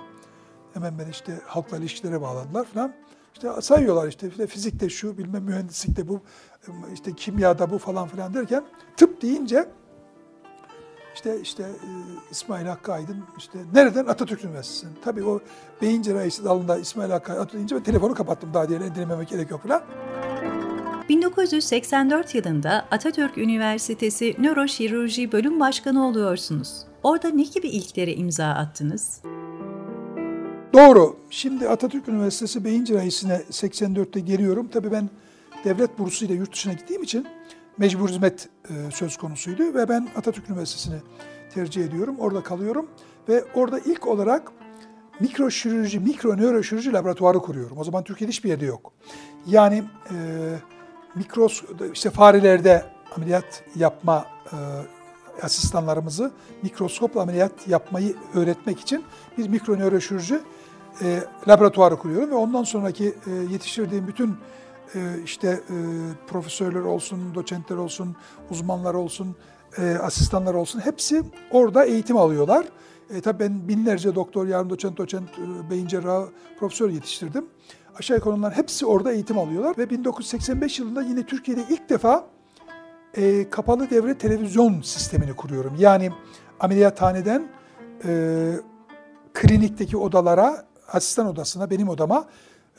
Hemen 0.77 0.99
beni 0.99 1.09
işte 1.09 1.39
halkla 1.45 1.77
ilişkilere 1.77 2.21
bağladılar 2.21 2.65
falan. 2.65 2.93
İşte 3.33 3.61
sayıyorlar 3.61 4.07
işte, 4.07 4.27
işte 4.27 4.47
fizikte 4.47 4.89
şu, 4.89 5.17
bilmem 5.17 5.43
mühendislikte 5.43 6.07
bu, 6.07 6.21
işte 6.93 7.15
kimyada 7.15 7.69
bu 7.69 7.77
falan 7.77 8.07
filan 8.07 8.33
derken 8.33 8.63
tıp 8.97 9.21
deyince 9.21 9.69
işte 11.15 11.41
işte 11.41 11.63
e, 11.63 11.89
İsmail 12.31 12.65
Hakkı 12.65 12.93
Aydın 12.93 13.23
işte 13.37 13.59
nereden 13.73 14.05
Atatürk 14.05 14.45
Üniversitesi'nin. 14.45 14.99
Tabii 15.03 15.23
o 15.23 15.39
beyin 15.81 16.01
cerrahisi 16.01 16.43
dalında 16.43 16.77
İsmail 16.77 17.09
Hakkı 17.11 17.33
Aydın 17.33 17.53
deyince 17.53 17.75
ben 17.75 17.83
telefonu 17.83 18.13
kapattım 18.13 18.53
daha 18.53 18.69
diğerini 18.69 18.95
dinlememek 18.95 19.29
gerek 19.29 19.51
yok 19.51 19.63
falan. 19.63 19.81
1984 21.09 22.35
yılında 22.35 22.87
Atatürk 22.91 23.37
Üniversitesi 23.37 24.35
Nöroşirurji 24.39 25.31
Bölüm 25.31 25.59
Başkanı 25.59 26.07
oluyorsunuz. 26.07 26.85
Orada 27.03 27.29
ne 27.29 27.43
gibi 27.43 27.67
ilklere 27.67 28.13
imza 28.13 28.45
attınız? 28.45 29.21
Doğru. 30.73 31.15
Şimdi 31.29 31.69
Atatürk 31.69 32.07
Üniversitesi 32.07 32.65
Beyin 32.65 32.85
Cerrahisi'ne 32.85 33.41
84'te 33.51 34.19
geliyorum. 34.19 34.67
Tabii 34.67 34.91
ben 34.91 35.09
devlet 35.63 35.99
bursuyla 35.99 36.35
yurt 36.35 36.53
dışına 36.53 36.73
gittiğim 36.73 37.03
için 37.03 37.27
mecbur 37.77 38.09
hizmet 38.09 38.49
e, 38.69 38.91
söz 38.91 39.17
konusuydu 39.17 39.73
ve 39.73 39.89
ben 39.89 40.07
Atatürk 40.15 40.49
Üniversitesi'ni 40.49 40.95
tercih 41.53 41.85
ediyorum. 41.85 42.15
Orada 42.19 42.43
kalıyorum 42.43 42.87
ve 43.29 43.43
orada 43.53 43.79
ilk 43.79 44.07
olarak 44.07 44.51
mikroşirurji, 45.19 45.99
mikro 45.99 46.37
nöroşirurji 46.37 46.93
laboratuvarı 46.93 47.39
kuruyorum. 47.39 47.77
O 47.77 47.83
zaman 47.83 48.03
Türkiye'de 48.03 48.31
hiçbir 48.31 48.49
yerde 48.49 48.65
yok. 48.65 48.93
Yani 49.47 49.83
e, 50.11 50.15
mikros 51.15 51.63
işte 51.93 52.09
farelerde 52.09 52.85
ameliyat 53.15 53.63
yapma 53.75 54.25
e, 54.45 54.55
asistanlarımızı 55.41 56.31
mikroskopla 56.63 57.21
ameliyat 57.21 57.67
yapmayı 57.67 58.15
öğretmek 58.33 58.79
için 58.79 59.03
bir 59.37 59.47
mikro 59.47 59.77
nöroşirurji 59.77 60.39
e, 61.01 61.23
laboratuvarı 61.47 61.97
kuruyorum 61.97 62.31
ve 62.31 62.35
ondan 62.35 62.63
sonraki 62.63 63.15
e, 63.27 63.31
yetiştirdiğim 63.51 64.07
bütün 64.07 64.37
e, 64.95 64.99
işte 65.25 65.47
e, 65.47 65.75
profesörler 66.27 66.79
olsun, 66.81 67.35
doçentler 67.35 67.75
olsun, 67.75 68.15
uzmanlar 68.49 68.93
olsun, 68.93 69.35
e, 69.77 69.95
asistanlar 69.95 70.53
olsun 70.53 70.79
hepsi 70.79 71.23
orada 71.51 71.85
eğitim 71.85 72.17
alıyorlar. 72.17 72.65
E, 73.09 73.21
tabii 73.21 73.39
ben 73.39 73.67
binlerce 73.67 74.15
doktor, 74.15 74.47
yarım 74.47 74.69
doçent, 74.69 74.97
doçent, 74.97 75.29
e, 75.29 75.69
beyin 75.69 75.87
cerrahı, 75.87 76.29
profesör 76.59 76.89
yetiştirdim. 76.89 77.45
Aşağı 77.99 78.17
yukarı 78.17 78.33
onlar 78.33 78.53
hepsi 78.53 78.85
orada 78.85 79.11
eğitim 79.11 79.37
alıyorlar 79.37 79.77
ve 79.77 79.89
1985 79.89 80.79
yılında 80.79 81.01
yine 81.01 81.25
Türkiye'de 81.25 81.61
ilk 81.69 81.89
defa 81.89 82.27
e, 83.13 83.49
kapalı 83.49 83.89
devre 83.89 84.17
televizyon 84.17 84.81
sistemini 84.81 85.35
kuruyorum. 85.35 85.75
Yani 85.79 86.11
ameliyathaneden 86.59 87.47
e, 88.05 88.51
klinikteki 89.33 89.97
odalara, 89.97 90.65
asistan 90.93 91.27
odasına, 91.27 91.69
benim 91.69 91.89
odama 91.89 92.25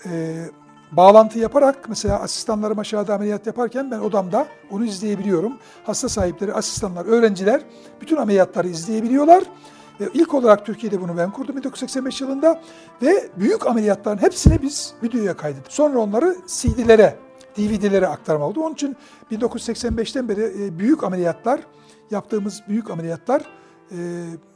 e, 0.07 0.45
bağlantı 0.93 1.39
yaparak 1.39 1.89
mesela 1.89 2.21
asistanlarım 2.21 2.79
aşağıda 2.79 3.15
ameliyat 3.15 3.47
yaparken 3.47 3.91
ben 3.91 3.99
odamda 3.99 4.47
onu 4.71 4.85
izleyebiliyorum. 4.85 5.53
Hasta 5.85 6.09
sahipleri, 6.09 6.55
asistanlar, 6.55 7.07
öğrenciler 7.07 7.61
bütün 8.01 8.17
ameliyatları 8.17 8.69
izleyebiliyorlar. 8.69 9.45
Ve 10.01 10.09
ilk 10.15 10.35
olarak 10.35 10.67
Türkiye'de 10.67 11.01
bunu 11.01 11.17
ben 11.17 11.31
kurdum 11.31 11.57
1985 11.57 12.21
yılında 12.21 12.61
ve 13.03 13.29
büyük 13.37 13.67
ameliyatların 13.67 14.23
hepsini 14.23 14.63
biz 14.63 14.95
videoya 15.03 15.37
kaydettik. 15.37 15.73
Sonra 15.73 15.99
onları 15.99 16.37
CD'lere, 16.47 17.17
DVD'lere 17.59 18.07
aktarma 18.07 18.45
oldu. 18.47 18.61
Onun 18.61 18.75
için 18.75 18.97
1985'ten 19.33 20.29
beri 20.29 20.65
e, 20.65 20.79
büyük 20.79 21.05
ameliyatlar, 21.05 21.61
yaptığımız 22.11 22.63
büyük 22.69 22.91
ameliyatlar 22.91 23.43
e, 23.93 23.97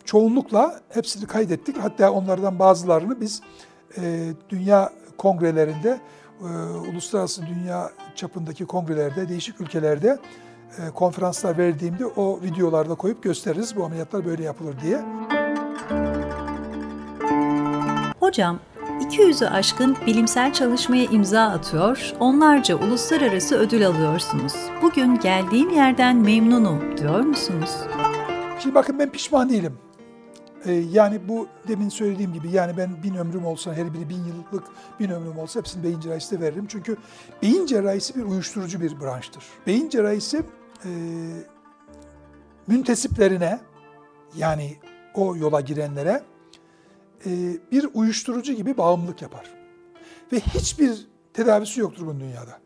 çoğunlukla 0.05 0.81
hepsini 0.89 1.27
kaydettik. 1.27 1.79
Hatta 1.79 2.11
onlardan 2.11 2.59
bazılarını 2.59 3.21
biz 3.21 3.43
e, 3.99 4.33
dünya 4.51 4.93
kongrelerinde 5.19 6.01
e, 6.41 6.47
uluslararası 6.93 7.47
dünya 7.47 7.91
çapındaki 8.15 8.65
kongrelerde, 8.65 9.29
değişik 9.29 9.61
ülkelerde 9.61 10.19
e, 10.79 10.91
konferanslar 10.91 11.59
verdiğimde 11.59 12.07
o 12.07 12.41
videolarda 12.43 12.95
koyup 12.95 13.23
gösteririz. 13.23 13.77
Bu 13.77 13.85
ameliyatlar 13.85 14.25
böyle 14.25 14.43
yapılır 14.43 14.75
diye. 14.83 15.01
Hocam, 18.21 18.59
200'ü 19.01 19.49
aşkın 19.49 19.97
bilimsel 20.07 20.53
çalışmaya 20.53 21.05
imza 21.05 21.43
atıyor, 21.43 22.13
onlarca 22.21 22.77
uluslararası 22.77 23.57
ödül 23.57 23.87
alıyorsunuz. 23.87 24.53
Bugün 24.83 25.19
geldiğim 25.19 25.71
yerden 25.71 26.17
memnunum 26.17 26.99
diyor 26.99 27.21
musunuz? 27.21 27.71
Şimdi 28.63 28.75
bakın 28.75 28.99
ben 28.99 29.13
pişman 29.13 29.49
değilim. 29.49 29.79
Ee, 30.65 30.73
yani 30.73 31.29
bu 31.29 31.49
demin 31.69 31.89
söylediğim 31.89 32.33
gibi 32.33 32.51
yani 32.51 32.77
ben 32.77 33.03
bin 33.03 33.15
ömrüm 33.15 33.47
olsa 33.47 33.75
her 33.75 33.95
biri 33.95 34.09
bin 34.09 34.25
yıllık 34.25 34.65
bin 35.01 35.11
ömrüm 35.11 35.39
olsa 35.39 35.61
hepsini 35.61 35.85
beyin 35.85 36.01
cerrahisi 36.01 36.37
de 36.37 36.41
veririm. 36.41 36.67
Çünkü 36.69 36.97
beyin 37.43 37.67
cerrahisi 37.67 38.15
bir 38.15 38.23
uyuşturucu 38.23 38.81
bir 38.81 39.01
branştır. 39.01 39.45
Beyin 39.67 39.89
cerrahisi 39.89 40.43
e, 40.85 40.91
müntesiplerine 42.67 43.61
yani 44.37 44.77
o 45.15 45.37
yola 45.37 45.61
girenlere 45.61 46.23
e, 47.27 47.31
bir 47.73 47.89
uyuşturucu 47.95 48.53
gibi 48.53 48.77
bağımlılık 48.77 49.23
yapar. 49.23 49.51
Ve 50.33 50.41
hiçbir 50.41 51.07
tedavisi 51.35 51.81
yoktur 51.81 52.07
bunun 52.07 52.21
dünyada. 52.21 52.61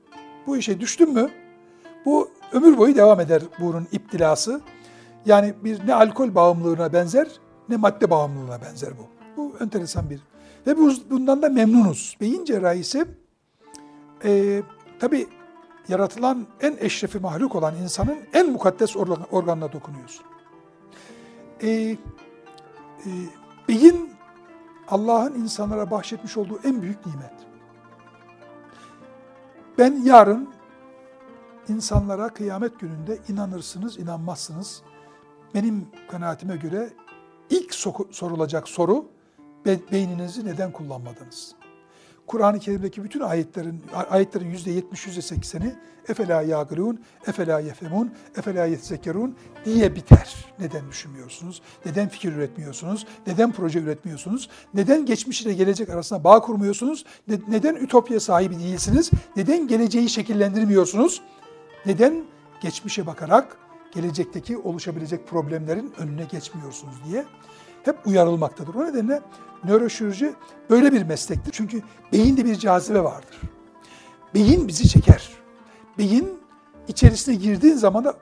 Bu 0.47 0.57
işe 0.57 0.81
düştün 0.81 1.13
mü 1.15 1.31
bu 2.05 2.31
ömür 2.53 2.79
boyu 2.79 2.97
devam 2.97 3.21
eder 3.21 3.43
bunun 3.61 3.87
iptilası. 3.93 4.61
Yani 5.27 5.55
bir 5.65 5.87
ne 5.87 5.95
alkol 5.95 6.35
bağımlılığına 6.35 6.93
benzer 6.93 7.29
ne 7.69 7.77
madde 7.77 8.11
bağımlılığına 8.11 8.61
benzer 8.61 8.91
bu. 8.99 9.07
Bu 9.37 9.65
enteresan 9.65 10.11
bir. 10.11 10.21
Ve 10.67 10.77
bundan 11.11 11.43
da 11.43 11.49
memnunuz. 11.49 12.17
Beyin 12.21 12.45
cerrahisi 12.45 13.07
e, 14.25 14.63
tabi 15.01 15.29
yaratılan 15.89 16.47
en 16.61 16.77
eşrefi 16.81 17.19
mahluk 17.19 17.55
olan 17.55 17.75
insanın 17.77 18.19
en 18.33 18.53
mukaddes 18.53 18.97
organına 19.31 19.73
dokunuyorsun. 19.73 20.27
E, 21.63 21.69
e, 21.69 21.97
beyin 23.69 24.11
Allah'ın 24.89 25.35
insanlara 25.35 25.91
bahşetmiş 25.91 26.37
olduğu 26.37 26.61
en 26.65 26.83
büyük 26.83 27.07
nimet. 27.07 27.33
Ben 29.79 30.03
yarın 30.05 30.49
insanlara 31.69 32.29
kıyamet 32.29 32.81
gününde 32.81 33.19
inanırsınız, 33.29 33.99
inanmazsınız. 33.99 34.83
Benim 35.57 35.87
kanaatime 36.09 36.57
göre 36.57 36.89
ilk 37.51 37.75
sorulacak 38.11 38.69
soru 38.69 39.09
beyninizi 39.93 40.47
neden 40.47 40.73
kullanmadınız? 40.73 41.55
Kur'an-ı 42.27 42.59
Kerim'deki 42.59 43.05
bütün 43.05 43.21
ayetlerin 43.21 43.83
ayetlerin 44.11 44.51
yüzde 44.51 44.71
yetmiş, 44.71 45.07
yüzde 45.07 45.23
sekseni 45.23 45.75
efela 46.09 46.43
yagilun, 46.43 47.01
efela 47.27 47.61
yefemun, 47.61 48.13
efela 48.37 48.65
yetzekerun 48.67 49.37
diye 49.65 49.95
biter. 49.95 50.35
Neden 50.59 50.89
düşünmüyorsunuz? 50.89 51.63
Neden 51.87 52.09
fikir 52.09 52.33
üretmiyorsunuz? 52.33 53.07
Neden 53.27 53.53
proje 53.53 53.79
üretmiyorsunuz? 53.79 54.51
Neden 54.75 55.07
geçmiş 55.07 55.43
ile 55.43 55.55
gelecek 55.55 55.91
arasında 55.91 56.25
bağ 56.25 56.41
kurmuyorsunuz? 56.41 57.05
Neden 57.49 57.75
ütopya 57.75 58.21
sahibi 58.21 58.59
değilsiniz? 58.59 59.11
Neden 59.37 59.69
geleceği 59.69 60.09
şekillendirmiyorsunuz? 60.09 61.23
Neden 61.87 62.25
geçmişe 62.61 63.07
bakarak 63.07 63.57
gelecekteki 63.93 64.59
oluşabilecek 64.59 65.29
problemlerin 65.29 65.95
önüne 65.99 66.25
geçmiyorsunuz 66.25 66.95
diye 67.09 67.25
hep 67.85 68.07
uyarılmaktadır. 68.07 68.75
O 68.75 68.85
nedenle 68.85 69.23
nöroşirurji 69.65 70.33
böyle 70.71 70.93
bir 70.93 71.03
meslektir. 71.03 71.53
Çünkü 71.53 71.83
beyinde 72.13 72.45
bir 72.45 72.55
cazibe 72.55 73.05
vardır. 73.05 73.41
Beyin 74.35 74.69
bizi 74.69 74.89
çeker. 74.89 75.29
Beyin 75.99 76.39
içerisine 76.89 77.35
girdiğin 77.35 77.75
zaman 77.75 78.05
da 78.05 78.15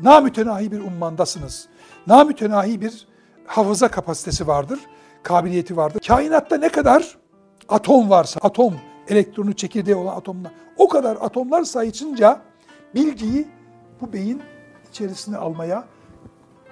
namütenahi 0.00 0.72
bir 0.72 0.80
ummandasınız. 0.80 1.68
Namütenahi 2.06 2.80
bir 2.80 3.06
hafıza 3.46 3.88
kapasitesi 3.88 4.46
vardır, 4.46 4.80
kabiliyeti 5.22 5.76
vardır. 5.76 6.00
Kainatta 6.08 6.56
ne 6.56 6.68
kadar 6.68 7.16
atom 7.68 8.10
varsa, 8.10 8.40
atom, 8.42 8.74
elektronu 9.08 9.52
çekirdeği 9.52 9.96
olan 9.96 10.16
atomlar, 10.16 10.52
o 10.76 10.88
kadar 10.88 11.16
atomlar 11.16 11.64
sayısınca 11.64 12.40
bilgiyi 12.94 13.48
bu 14.00 14.12
beyin 14.12 14.42
içerisine 14.94 15.36
almaya, 15.36 15.84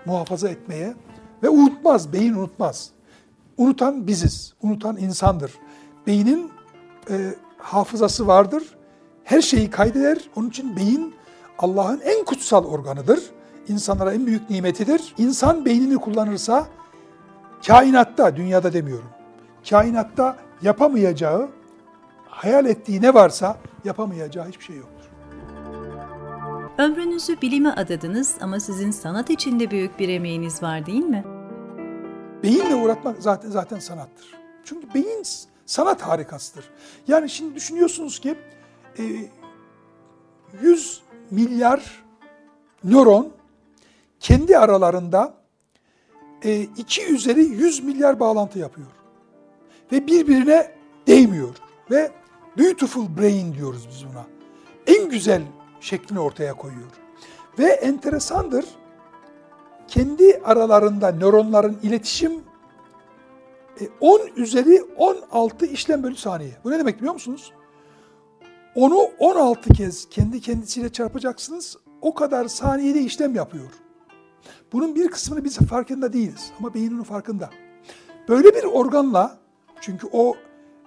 muhafaza 0.06 0.48
etmeye 0.48 0.94
ve 1.42 1.48
unutmaz, 1.48 2.12
beyin 2.12 2.34
unutmaz. 2.34 2.90
Unutan 3.58 4.06
biziz, 4.06 4.54
unutan 4.62 4.96
insandır. 4.96 5.52
Beynin 6.06 6.50
e, 7.10 7.34
hafızası 7.58 8.26
vardır, 8.26 8.76
her 9.24 9.40
şeyi 9.40 9.70
kaydeder. 9.70 10.18
Onun 10.36 10.48
için 10.48 10.76
beyin 10.76 11.14
Allah'ın 11.58 12.00
en 12.00 12.24
kutsal 12.24 12.64
organıdır. 12.64 13.30
İnsanlara 13.68 14.14
en 14.14 14.26
büyük 14.26 14.50
nimetidir. 14.50 15.14
İnsan 15.18 15.64
beynini 15.64 15.96
kullanırsa 15.96 16.66
kainatta, 17.66 18.36
dünyada 18.36 18.72
demiyorum, 18.72 19.08
kainatta 19.70 20.36
yapamayacağı, 20.62 21.48
hayal 22.26 22.66
ettiği 22.66 23.02
ne 23.02 23.14
varsa 23.14 23.56
yapamayacağı 23.84 24.48
hiçbir 24.48 24.64
şey 24.64 24.76
yoktur. 24.76 24.91
Ömrünüzü 26.78 27.40
bilime 27.40 27.70
adadınız 27.70 28.36
ama 28.40 28.60
sizin 28.60 28.90
sanat 28.90 29.30
içinde 29.30 29.70
büyük 29.70 29.98
bir 29.98 30.08
emeğiniz 30.08 30.62
var 30.62 30.86
değil 30.86 31.04
mi? 31.04 31.24
Beyinle 32.42 32.74
uğratmak 32.74 33.22
zaten 33.22 33.50
zaten 33.50 33.78
sanattır. 33.78 34.34
Çünkü 34.64 34.94
beyin 34.94 35.22
sanat 35.66 36.02
harikasıdır. 36.02 36.70
Yani 37.08 37.30
şimdi 37.30 37.54
düşünüyorsunuz 37.54 38.18
ki 38.18 38.34
100 40.62 41.02
e, 41.02 41.34
milyar 41.34 42.04
nöron 42.84 43.32
kendi 44.20 44.58
aralarında 44.58 45.34
2 46.76 47.02
e, 47.02 47.04
üzeri 47.04 47.40
100 47.40 47.84
milyar 47.84 48.20
bağlantı 48.20 48.58
yapıyor. 48.58 48.88
Ve 49.92 50.06
birbirine 50.06 50.72
değmiyor. 51.06 51.56
Ve 51.90 52.10
beautiful 52.58 53.06
brain 53.18 53.54
diyoruz 53.54 53.88
biz 53.90 54.04
buna. 54.12 54.26
En 54.86 55.10
güzel 55.10 55.42
şeklini 55.82 56.20
ortaya 56.20 56.54
koyuyor. 56.54 56.90
Ve 57.58 57.66
enteresandır, 57.66 58.64
kendi 59.88 60.40
aralarında 60.44 61.12
nöronların 61.12 61.78
iletişim 61.82 62.32
10 64.00 64.20
e, 64.20 64.22
üzeri 64.36 64.82
16 64.96 65.66
işlem 65.66 66.02
bölü 66.02 66.16
saniye. 66.16 66.52
Bu 66.64 66.70
ne 66.70 66.78
demek 66.78 66.98
biliyor 66.98 67.14
musunuz? 67.14 67.52
Onu 68.74 68.96
16 69.18 69.72
kez 69.72 70.08
kendi 70.08 70.40
kendisiyle 70.40 70.92
çarpacaksınız. 70.92 71.76
O 72.00 72.14
kadar 72.14 72.48
saniyede 72.48 73.00
işlem 73.00 73.34
yapıyor. 73.34 73.70
Bunun 74.72 74.94
bir 74.94 75.08
kısmını 75.08 75.44
biz 75.44 75.58
farkında 75.58 76.12
değiliz 76.12 76.52
ama 76.58 76.74
beyin 76.74 76.94
onun 76.94 77.02
farkında. 77.02 77.50
Böyle 78.28 78.54
bir 78.54 78.64
organla 78.64 79.38
çünkü 79.80 80.08
o 80.12 80.34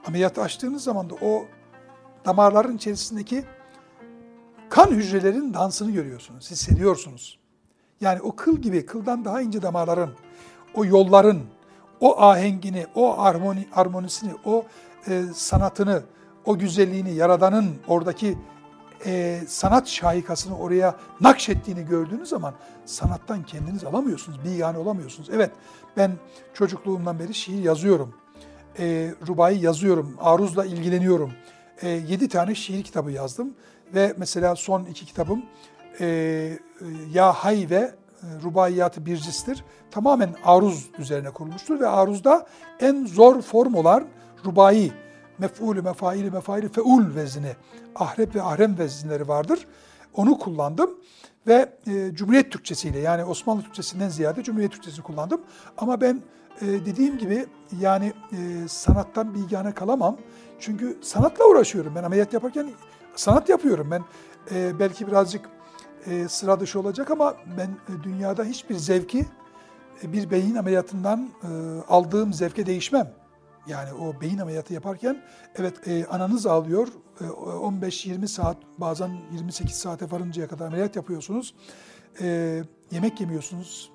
ameliyat 0.07 0.39
açtığınız 0.39 0.83
zaman 0.83 1.09
da 1.09 1.13
o 1.21 1.45
damarların 2.25 2.77
içerisindeki 2.77 3.43
kan 4.76 4.91
hücrelerin 4.91 5.53
dansını 5.53 5.91
görüyorsunuz, 5.91 6.51
hissediyorsunuz. 6.51 7.39
Yani 8.01 8.21
o 8.21 8.36
kıl 8.36 8.57
gibi, 8.57 8.86
kıldan 8.86 9.26
daha 9.26 9.41
ince 9.41 9.61
damarların, 9.61 10.09
o 10.73 10.86
yolların, 10.86 11.41
o 11.99 12.21
ahengini, 12.21 12.86
o 12.95 13.17
harmoni, 13.17 13.67
harmonisini, 13.71 14.32
o 14.45 14.65
e, 15.07 15.23
sanatını, 15.34 16.03
o 16.45 16.57
güzelliğini, 16.57 17.13
Yaradan'ın 17.13 17.76
oradaki 17.88 18.38
e, 19.05 19.41
sanat 19.47 19.88
şahikasını 19.88 20.57
oraya 20.57 20.95
nakşettiğini 21.21 21.86
gördüğünüz 21.86 22.30
zaman 22.30 22.53
sanattan 22.86 23.43
kendiniz 23.43 23.84
alamıyorsunuz, 23.84 24.39
bir 24.45 24.55
yani 24.55 24.78
olamıyorsunuz. 24.78 25.30
Evet, 25.34 25.51
ben 25.97 26.11
çocukluğumdan 26.53 27.19
beri 27.19 27.34
şiir 27.34 27.63
yazıyorum, 27.63 28.13
e, 28.80 29.13
rubayı 29.28 29.59
yazıyorum, 29.59 30.15
aruzla 30.19 30.65
ilgileniyorum. 30.65 31.32
E, 31.82 31.89
yedi 31.89 32.30
tane 32.30 32.55
şiir 32.55 32.84
kitabı 32.84 33.11
yazdım 33.11 33.53
ve 33.93 34.13
mesela 34.17 34.55
son 34.55 34.86
iki 34.86 35.05
kitabım 35.05 35.45
e, 35.99 36.05
e 36.05 36.57
Ya 37.13 37.33
Hay 37.33 37.67
ve 37.69 37.75
e, 37.75 37.93
Rubaiyat-ı 38.43 39.05
Bircis'tir. 39.05 39.63
Tamamen 39.91 40.36
aruz 40.43 40.89
üzerine 40.99 41.29
kurulmuştur 41.29 41.79
ve 41.79 41.88
aruzda 41.88 42.47
en 42.79 43.05
zor 43.05 43.41
form 43.41 43.73
olan 43.73 44.07
rubai, 44.45 44.91
mef'ulü, 45.39 45.81
mefaili, 45.81 46.31
mefaili, 46.31 46.69
feul 46.69 47.15
vezni, 47.15 47.55
ahrep 47.95 48.36
ve 48.36 48.41
ahrem 48.41 48.77
vezinleri 48.77 49.27
vardır. 49.27 49.67
Onu 50.13 50.39
kullandım 50.39 50.91
ve 51.47 51.69
e, 51.88 52.15
Cumhuriyet 52.15 52.51
Türkçesiyle 52.51 52.99
yani 52.99 53.23
Osmanlı 53.23 53.61
Türkçesinden 53.61 54.09
ziyade 54.09 54.43
Cumhuriyet 54.43 54.71
Türkçesini 54.71 55.03
kullandım. 55.03 55.41
Ama 55.77 56.01
ben 56.01 56.21
e, 56.61 56.65
dediğim 56.65 57.17
gibi 57.17 57.45
yani 57.79 58.13
e, 58.31 58.67
sanattan 58.67 59.33
bilgane 59.33 59.71
kalamam. 59.71 60.17
Çünkü 60.59 60.97
sanatla 61.01 61.45
uğraşıyorum. 61.45 61.93
Ben 61.95 62.03
ameliyat 62.03 62.33
yaparken 62.33 62.69
sanat 63.16 63.49
yapıyorum. 63.49 63.91
Ben 63.91 64.03
e, 64.51 64.80
belki 64.80 65.07
birazcık 65.07 65.49
e, 66.05 66.28
sıra 66.28 66.59
dışı 66.59 66.80
olacak 66.80 67.11
ama 67.11 67.36
ben 67.57 67.68
e, 67.68 68.03
dünyada 68.03 68.43
hiçbir 68.43 68.76
zevki 68.76 69.26
e, 70.03 70.13
bir 70.13 70.32
beyin 70.32 70.55
ameliyatından 70.55 71.30
e, 71.43 71.47
aldığım 71.88 72.34
zevke 72.34 72.66
değişmem. 72.66 73.13
Yani 73.68 73.93
o 73.93 74.22
beyin 74.22 74.38
ameliyatı 74.38 74.74
yaparken 74.74 75.22
evet 75.55 75.88
e, 75.88 76.05
ananız 76.05 76.45
ağlıyor. 76.45 76.88
E, 77.22 77.24
15-20 77.24 78.28
saat 78.28 78.57
bazen 78.78 79.18
28 79.34 79.76
saate 79.76 80.11
varıncaya 80.11 80.47
kadar 80.47 80.68
ameliyat 80.68 80.95
yapıyorsunuz. 80.95 81.55
E, 82.22 82.61
yemek 82.91 83.22
yemiyorsunuz, 83.22 83.91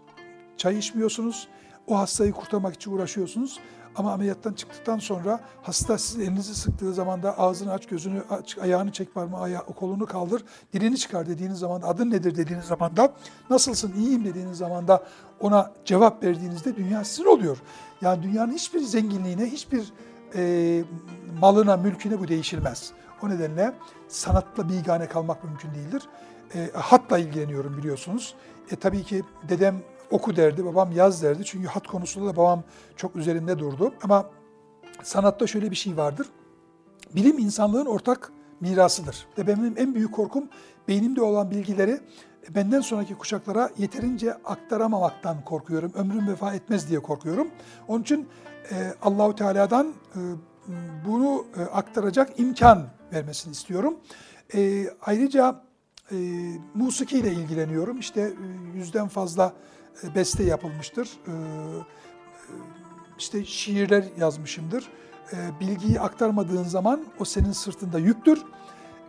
çay 0.57 0.79
içmiyorsunuz. 0.79 1.49
O 1.87 1.99
hastayı 1.99 2.33
kurtarmak 2.33 2.75
için 2.75 2.93
uğraşıyorsunuz. 2.93 3.61
Ama 3.97 4.13
ameliyattan 4.13 4.53
çıktıktan 4.53 4.99
sonra 4.99 5.41
hasta 5.63 5.99
sizin 5.99 6.21
elinizi 6.21 6.55
sıktığı 6.55 6.95
zaman 6.95 7.23
da 7.23 7.39
ağzını 7.39 7.73
aç, 7.73 7.87
gözünü 7.87 8.23
aç, 8.31 8.59
ayağını 8.59 8.93
çek 8.93 9.15
parmağı, 9.15 9.43
ayağı, 9.43 9.65
kolunu 9.65 10.07
kaldır, 10.07 10.45
dilini 10.73 10.99
çıkar 10.99 11.27
dediğiniz 11.27 11.59
zaman 11.59 11.83
adın 11.83 12.11
nedir 12.11 12.37
dediğiniz 12.37 12.65
zaman 12.65 12.97
da 12.97 13.13
nasılsın, 13.51 13.93
iyiyim 13.97 14.25
dediğiniz 14.25 14.59
zaman 14.59 14.89
da 14.89 15.05
ona 15.41 15.73
cevap 15.85 16.23
verdiğinizde 16.23 16.77
dünya 16.77 17.05
sizin 17.05 17.25
oluyor. 17.25 17.59
Yani 18.01 18.23
dünyanın 18.23 18.53
hiçbir 18.53 18.81
zenginliğine, 18.81 19.47
hiçbir 19.47 19.93
e, 20.35 20.85
malına, 21.41 21.77
mülküne 21.77 22.21
bu 22.21 22.29
değişilmez. 22.29 22.93
O 23.23 23.29
nedenle 23.29 23.73
sanatla 24.09 24.69
bigane 24.69 25.09
kalmak 25.09 25.45
mümkün 25.45 25.75
değildir. 25.75 26.03
E, 26.55 26.71
hatla 26.75 27.19
ilgileniyorum 27.19 27.79
biliyorsunuz. 27.79 28.35
E, 28.71 28.77
tabii 28.77 29.03
ki 29.03 29.23
dedem 29.49 29.83
oku 30.11 30.37
derdi, 30.37 30.65
babam 30.65 30.93
yaz 30.93 31.23
derdi. 31.23 31.45
Çünkü 31.45 31.69
hat 31.69 31.87
konusunda 31.87 32.27
da 32.33 32.37
babam 32.37 32.63
çok 32.97 33.17
üzerinde 33.17 33.59
durdu. 33.59 33.93
Ama 34.03 34.31
sanatta 35.03 35.47
şöyle 35.47 35.71
bir 35.71 35.77
şey 35.77 35.97
vardır. 35.97 36.27
Bilim 37.15 37.39
insanlığın 37.39 37.87
ortak 37.87 38.33
mirasıdır. 38.61 39.27
Ve 39.39 39.47
benim 39.47 39.75
en 39.77 39.95
büyük 39.95 40.13
korkum 40.13 40.49
beynimde 40.89 41.23
olan 41.23 41.51
bilgileri 41.51 42.01
benden 42.55 42.81
sonraki 42.81 43.15
kuşaklara 43.15 43.71
yeterince 43.79 44.35
aktaramamaktan 44.35 45.45
korkuyorum. 45.45 45.93
Ömrüm 45.95 46.29
vefa 46.29 46.55
etmez 46.55 46.89
diye 46.89 47.01
korkuyorum. 47.01 47.49
Onun 47.89 48.03
için 48.03 48.29
e, 48.71 48.95
Allahu 49.03 49.35
Teala'dan 49.35 49.87
e, 49.89 50.21
bunu 51.07 51.47
e, 51.57 51.63
aktaracak 51.63 52.41
imkan 52.41 52.87
vermesini 53.13 53.53
istiyorum. 53.53 53.97
E, 54.55 54.87
ayrıca 55.03 55.63
e, 56.13 56.17
musiki 56.75 57.19
ile 57.19 57.33
ilgileniyorum. 57.33 57.99
İşte 57.99 58.21
e, 58.21 58.77
yüzden 58.77 59.09
fazla 59.09 59.53
beste 60.15 60.45
yapılmıştır. 60.45 61.09
E, 61.27 61.31
e, 61.31 61.35
işte 63.19 63.45
şiirler 63.45 64.05
yazmışımdır. 64.19 64.89
E, 65.33 65.37
bilgiyi 65.61 66.01
aktarmadığın 66.01 66.65
zaman 66.65 67.05
o 67.21 67.25
senin 67.25 67.53
sırtında 67.53 67.99
yüktür. 67.99 68.43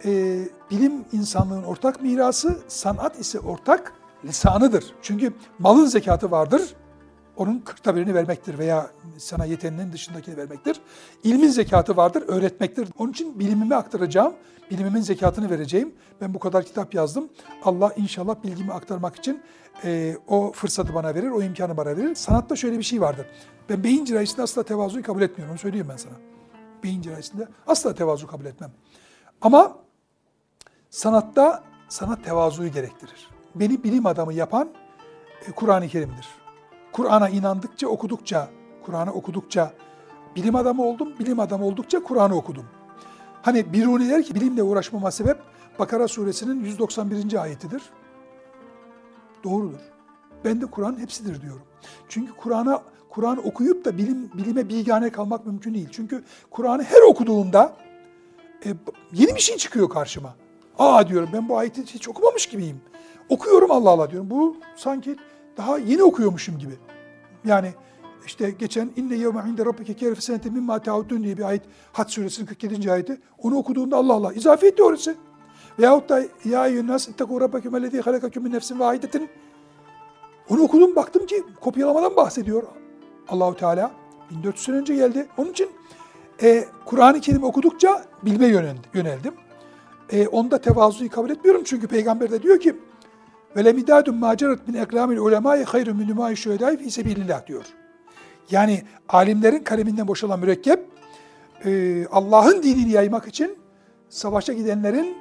E, 0.06 0.40
bilim 0.72 1.06
insanlığın 1.12 1.64
ortak 1.64 2.02
mirası, 2.02 2.60
sanat 2.68 3.20
ise 3.20 3.40
ortak 3.40 3.94
lisanıdır. 4.26 4.96
Çünkü 5.02 5.34
malın 5.60 5.86
zekatı 5.86 6.32
vardır, 6.32 6.76
onun 7.38 7.60
kırkta 7.60 7.96
birini 7.96 8.14
vermektir 8.14 8.58
veya 8.58 8.92
sana 9.18 9.46
yeteneğinin 9.46 9.94
dışındakini 9.94 10.38
vermektir. 10.38 10.82
İlmin 11.24 11.48
zekatı 11.48 11.98
vardır, 11.98 12.24
öğretmektir. 12.28 12.90
Onun 12.98 13.12
için 13.12 13.40
bilimimi 13.40 13.76
aktaracağım, 13.76 14.34
bilimimin 14.72 15.02
zekatını 15.02 15.50
vereceğim. 15.50 15.94
Ben 16.22 16.34
bu 16.34 16.40
kadar 16.40 16.64
kitap 16.64 16.94
yazdım. 16.94 17.30
Allah 17.64 17.94
inşallah 17.98 18.36
bilgimi 18.44 18.74
aktarmak 18.74 19.16
için 19.16 19.42
e, 19.84 20.18
o 20.28 20.52
fırsatı 20.52 20.94
bana 20.94 21.16
verir, 21.16 21.30
o 21.30 21.42
imkanı 21.42 21.78
bana 21.78 21.98
verir. 21.98 22.16
Sanatta 22.16 22.56
şöyle 22.56 22.78
bir 22.78 22.84
şey 22.84 23.02
vardır. 23.02 23.26
Ben 23.70 23.84
beyin 23.84 24.06
cerrahisinde 24.06 24.42
asla 24.42 24.64
tevazuyu 24.64 25.04
kabul 25.04 25.22
etmiyorum, 25.22 25.52
onu 25.52 25.60
söyleyeyim 25.60 25.88
ben 25.90 25.98
sana. 25.98 26.14
Beyin 26.84 27.02
cerrahisinde 27.02 27.48
asla 27.68 27.96
tevazu 27.96 28.28
kabul 28.28 28.46
etmem. 28.46 28.72
Ama 29.42 29.78
sanatta 30.90 31.64
sanat 31.90 32.24
tevazuyu 32.24 32.72
gerektirir. 32.72 33.30
Beni 33.56 33.84
bilim 33.84 34.06
adamı 34.06 34.34
yapan 34.34 34.70
e, 35.48 35.52
Kur'an-ı 35.52 35.88
Kerim'dir. 35.88 36.41
Kur'an'a 36.92 37.30
inandıkça, 37.30 37.88
okudukça, 37.88 38.50
Kur'an'ı 38.86 39.14
okudukça 39.14 39.74
bilim 40.36 40.56
adamı 40.56 40.86
oldum, 40.86 41.14
bilim 41.20 41.40
adamı 41.40 41.66
oldukça 41.66 42.04
Kur'an'ı 42.04 42.36
okudum. 42.36 42.66
Hani 43.42 43.74
Biruni 43.74 44.10
der 44.10 44.24
ki 44.24 44.36
bilimle 44.36 44.64
uğraşmama 44.64 45.12
sebep 45.12 45.38
Bakara 45.80 46.08
suresinin 46.08 46.64
191. 46.64 47.42
ayetidir. 47.42 47.82
Doğrudur. 49.44 49.80
Ben 50.46 50.62
de 50.62 50.66
Kur'an 50.66 51.00
hepsidir 51.00 51.42
diyorum. 51.42 51.66
Çünkü 52.10 52.34
Kur'an'a 52.34 52.82
Kur'an 53.10 53.48
okuyup 53.48 53.86
da 53.86 53.98
bilim 53.98 54.32
bilime 54.34 54.70
bilgane 54.70 55.10
kalmak 55.10 55.46
mümkün 55.46 55.74
değil. 55.74 55.90
Çünkü 55.92 56.24
Kur'an'ı 56.52 56.84
her 56.84 57.02
okuduğumda 57.02 57.74
e, 58.66 58.70
yeni 59.14 59.36
bir 59.36 59.40
şey 59.40 59.58
çıkıyor 59.58 59.90
karşıma. 59.90 60.36
Aa 60.80 61.08
diyorum 61.08 61.30
ben 61.34 61.50
bu 61.50 61.58
ayeti 61.58 61.86
hiç 61.86 62.08
okumamış 62.08 62.46
gibiyim. 62.46 62.82
Okuyorum 63.30 63.72
Allah 63.72 63.90
Allah 63.90 64.12
diyorum. 64.12 64.30
Bu 64.30 64.58
sanki 64.76 65.16
daha 65.58 65.78
yeni 65.78 66.04
okuyormuşum 66.04 66.60
gibi. 66.60 66.74
Yani 67.46 67.74
işte 68.26 68.52
geçen 68.52 68.92
inne 68.96 69.16
yevme 69.16 69.42
inde 69.50 69.66
rabbike 69.66 69.94
kerfe 69.94 70.22
senete 70.22 70.50
mimma 70.50 70.80
taudun 70.80 71.24
diye 71.24 71.38
bir 71.38 71.44
ayet 71.44 71.62
Had 71.94 72.08
suresinin 72.10 72.48
47. 72.48 72.92
ayeti. 72.92 73.18
Onu 73.38 73.58
okuduğunda 73.58 73.98
Allah 73.98 74.14
Allah 74.14 74.34
izafiyet 74.34 74.78
teorisi. 74.78 75.16
Veyahut 75.80 76.10
da 76.10 76.24
ya 76.46 76.68
eyyünnâs 76.68 77.08
ittekû 77.08 77.42
rabbeküm 77.42 77.76
ellezî 77.76 78.02
halekaküm 78.02 78.44
min 78.44 78.52
nefsin 78.52 78.80
vahidetin. 78.80 79.30
Onu 80.50 80.62
okudum 80.62 80.96
baktım 80.96 81.26
ki 81.26 81.44
kopyalamadan 81.62 82.16
bahsediyor 82.16 82.64
Allahu 83.28 83.56
Teala. 83.56 83.92
1400 84.32 84.66
sene 84.66 84.76
önce 84.76 84.96
geldi. 84.96 85.28
Onun 85.38 85.52
için 85.52 85.70
e, 86.42 86.66
Kur'an-ı 86.86 87.22
Kerim 87.22 87.44
okudukça 87.44 88.06
bilme 88.24 88.48
yöneldim. 88.94 89.34
E, 90.12 90.28
onda 90.28 90.58
tevazuyu 90.58 91.10
kabul 91.10 91.30
etmiyorum 91.30 91.64
çünkü 91.66 91.88
peygamber 91.88 92.32
de 92.32 92.42
diyor 92.42 92.60
ki 92.60 92.76
ve 93.56 93.66
lemidadun 93.66 94.16
macerat 94.16 94.68
min 94.68 94.74
eklamil 94.74 95.18
ulemâi 95.18 95.64
hayrun 95.64 95.98
min 95.98 96.08
numâi 96.08 96.38
şühedâi 96.38 96.78
fî 96.78 96.92
sebilillah 96.92 97.48
diyor. 97.48 97.66
Yani 98.52 98.84
alimlerin 99.10 99.64
kaleminden 99.64 100.08
boşalan 100.08 100.40
mürekkep 100.40 100.86
e, 101.66 102.06
Allah'ın 102.12 102.64
dinini 102.64 102.92
yaymak 102.92 103.28
için 103.28 103.58
savaşa 104.10 104.54
gidenlerin 104.54 105.18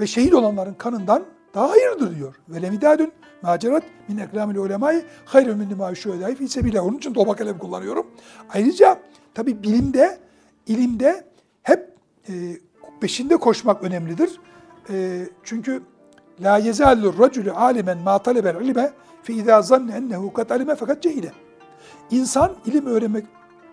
ve 0.00 0.06
şehit 0.06 0.34
olanların 0.34 0.74
kanından 0.74 1.24
daha 1.54 1.70
hayırlıdır 1.70 2.16
diyor. 2.16 2.34
Ve 2.48 2.62
lemidadun 2.62 3.12
macerat 3.42 3.82
min 4.08 4.18
eklamil 4.18 4.56
ulemâi 4.56 5.04
hayrun 5.24 5.58
min 5.58 5.70
numâi 5.70 5.96
şühedâi 5.96 6.34
fî 6.34 6.48
sebilillah. 6.48 6.86
Onun 6.86 6.96
için 6.96 7.14
dolma 7.14 7.36
kalem 7.36 7.58
kullanıyorum. 7.58 8.06
Ayrıca 8.54 8.98
tabi 9.34 9.62
bilimde, 9.62 10.18
ilimde 10.66 11.24
hep 11.62 11.94
e, 12.28 12.32
peşinde 13.00 13.36
koşmak 13.36 13.82
önemlidir. 13.82 14.40
E, 14.90 15.26
çünkü 15.42 15.82
La 16.42 16.58
yezalur 16.58 17.18
raculu 17.18 17.52
alimen 17.56 17.98
ma 17.98 18.18
talebel 18.18 18.54
ilme 18.54 18.92
fi 19.22 19.32
izâ 19.32 19.62
zanne 19.62 19.92
ennehu 19.92 20.32
kad 20.32 20.50
alime 20.50 20.74
fakat 20.74 21.02
cehile. 21.02 21.32
İnsan 22.10 22.52
ilim 22.66 22.86
öğrenmek 22.86 23.26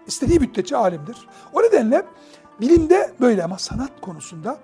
istediği 0.07 0.39
müddetçe 0.39 0.77
alimdir. 0.77 1.17
O 1.53 1.61
nedenle 1.61 2.03
bilimde 2.61 3.11
böyle 3.19 3.43
ama 3.43 3.57
sanat 3.57 4.01
konusunda 4.01 4.57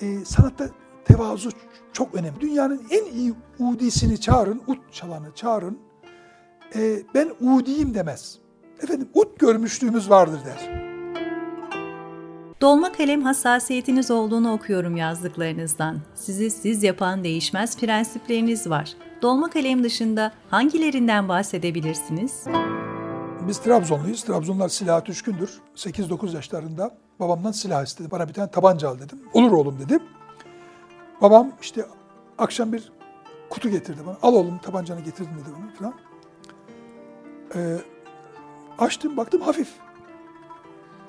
e, 0.00 0.24
sanatta 0.24 0.68
tevazu 1.04 1.50
çok 1.92 2.14
önemli. 2.14 2.40
Dünyanın 2.40 2.82
en 2.90 3.04
iyi 3.04 3.34
udisini 3.58 4.20
çağırın, 4.20 4.62
ut 4.66 4.92
çalanı 4.92 5.34
çağırın. 5.34 5.78
E, 6.74 7.02
ben 7.14 7.30
udiyim 7.40 7.94
demez. 7.94 8.38
Efendim 8.82 9.08
ut 9.14 9.38
görmüşlüğümüz 9.38 10.10
vardır 10.10 10.40
der. 10.44 10.85
Dolma 12.60 12.92
kalem 12.92 13.22
hassasiyetiniz 13.22 14.10
olduğunu 14.10 14.52
okuyorum 14.52 14.96
yazdıklarınızdan. 14.96 15.98
Sizi 16.14 16.50
siz 16.50 16.82
yapan 16.82 17.24
değişmez 17.24 17.78
prensipleriniz 17.78 18.70
var. 18.70 18.92
Dolma 19.22 19.50
kalem 19.50 19.84
dışında 19.84 20.32
hangilerinden 20.50 21.28
bahsedebilirsiniz? 21.28 22.44
Biz 23.48 23.58
Trabzonluyuz. 23.58 24.24
Trabzonlar 24.24 24.68
silah 24.68 25.04
düşkündür. 25.04 25.50
8-9 25.76 26.34
yaşlarında 26.34 26.94
babamdan 27.20 27.52
silah 27.52 27.84
istedi. 27.84 28.10
Bana 28.10 28.28
bir 28.28 28.32
tane 28.32 28.50
tabanca 28.50 28.88
al 28.88 28.98
dedim. 28.98 29.20
Olur 29.32 29.52
oğlum 29.52 29.78
dedim. 29.78 30.02
Babam 31.22 31.52
işte 31.62 31.86
akşam 32.38 32.72
bir 32.72 32.92
kutu 33.50 33.68
getirdi 33.70 34.00
bana. 34.06 34.16
Al 34.22 34.34
oğlum 34.34 34.58
tabancanı 34.58 35.00
getirdim 35.00 35.32
dedi 35.40 35.54
bana 35.58 35.74
falan. 35.78 35.94
Ee, 37.54 37.76
açtım 38.78 39.16
baktım 39.16 39.40
hafif. 39.40 39.68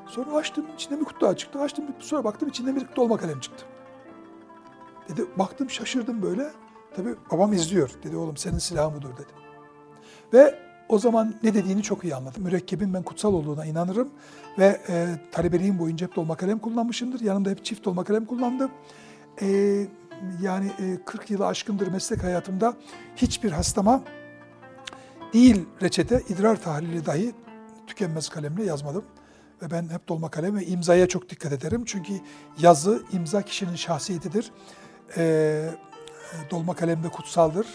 Sonra 0.08 0.36
açtım, 0.36 0.66
içinden 0.76 0.99
bir 0.99 1.05
kutu 1.05 1.36
çıktı. 1.36 1.60
Açtım, 1.60 1.86
sonra 1.99 2.24
baktım 2.24 2.49
içinden 2.49 2.76
bir 2.76 2.86
dolma 2.95 3.18
kalem 3.18 3.39
çıktı. 3.39 3.66
Dedi, 5.10 5.26
baktım 5.39 5.70
şaşırdım 5.70 6.22
böyle. 6.22 6.51
Tabii 6.95 7.16
babam 7.32 7.53
izliyor. 7.53 7.91
Dedi 8.03 8.18
oğlum 8.18 8.38
senin 8.38 8.58
silahın 8.58 8.95
budur 8.95 9.14
dedi. 9.14 9.32
Ve 10.34 10.60
o 10.89 10.99
zaman 10.99 11.36
ne 11.43 11.53
dediğini 11.53 11.84
çok 11.84 12.03
iyi 12.03 12.16
anladım. 12.16 12.43
Mürekkebin 12.43 12.93
ben 12.93 13.03
kutsal 13.03 13.34
olduğuna 13.34 13.66
inanırım. 13.66 14.10
Ve 14.60 14.82
e, 14.89 15.08
talebeliğim 15.32 15.80
boyunca 15.80 16.08
hep 16.08 16.16
dolma 16.16 16.36
kalem 16.36 16.60
kullanmışımdır. 16.60 17.22
Yanımda 17.22 17.49
hep 17.49 17.66
çift 17.66 17.86
dolma 17.86 18.03
kalem 18.03 18.26
kullandım. 18.26 18.72
E, 19.41 19.47
yani 20.41 20.72
e, 20.80 20.97
40 21.05 21.30
yılı 21.30 21.47
aşkındır 21.47 21.88
meslek 21.88 22.24
hayatımda 22.24 22.74
hiçbir 23.16 23.51
hastama 23.51 24.01
değil 25.34 25.66
reçete, 25.82 26.22
idrar 26.30 26.62
tahlili 26.62 27.05
dahi 27.05 27.32
tükenmez 27.88 28.30
kalemle 28.30 28.64
yazmadım. 28.64 29.03
Ve 29.62 29.72
ben 29.72 29.89
hep 29.89 30.08
dolma 30.08 30.30
kalem 30.30 30.58
ve 30.58 30.66
imzaya 30.66 31.08
çok 31.08 31.30
dikkat 31.30 31.51
ederim. 31.51 31.84
Çünkü 31.86 32.14
yazı, 32.60 33.03
imza 33.12 33.41
kişinin 33.41 33.76
şahsiyetidir. 33.76 34.51
Ee, 35.18 35.70
dolma 36.51 36.76
kalem 36.76 37.03
de 37.03 37.10
kutsaldır. 37.10 37.68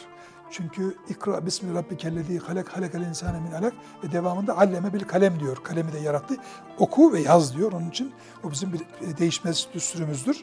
Çünkü 0.50 0.96
ikra 1.08 1.46
bismi 1.46 1.74
rabbikellezi 1.74 2.38
halak 2.38 2.68
halakal 2.76 3.02
insane 3.02 3.40
min 3.40 3.52
alak 3.52 3.74
ve 4.04 4.12
devamında 4.12 4.58
alleme 4.58 4.92
bil 4.92 5.00
kalem 5.00 5.40
diyor. 5.40 5.56
Kalemi 5.56 5.92
de 5.92 5.98
yarattı. 5.98 6.36
Oku 6.78 7.12
ve 7.12 7.20
yaz 7.20 7.56
diyor. 7.56 7.72
Onun 7.72 7.90
için 7.90 8.12
o 8.44 8.50
bizim 8.50 8.72
bir 8.72 8.80
değişmez 9.18 9.66
düsturumuzdur. 9.74 10.36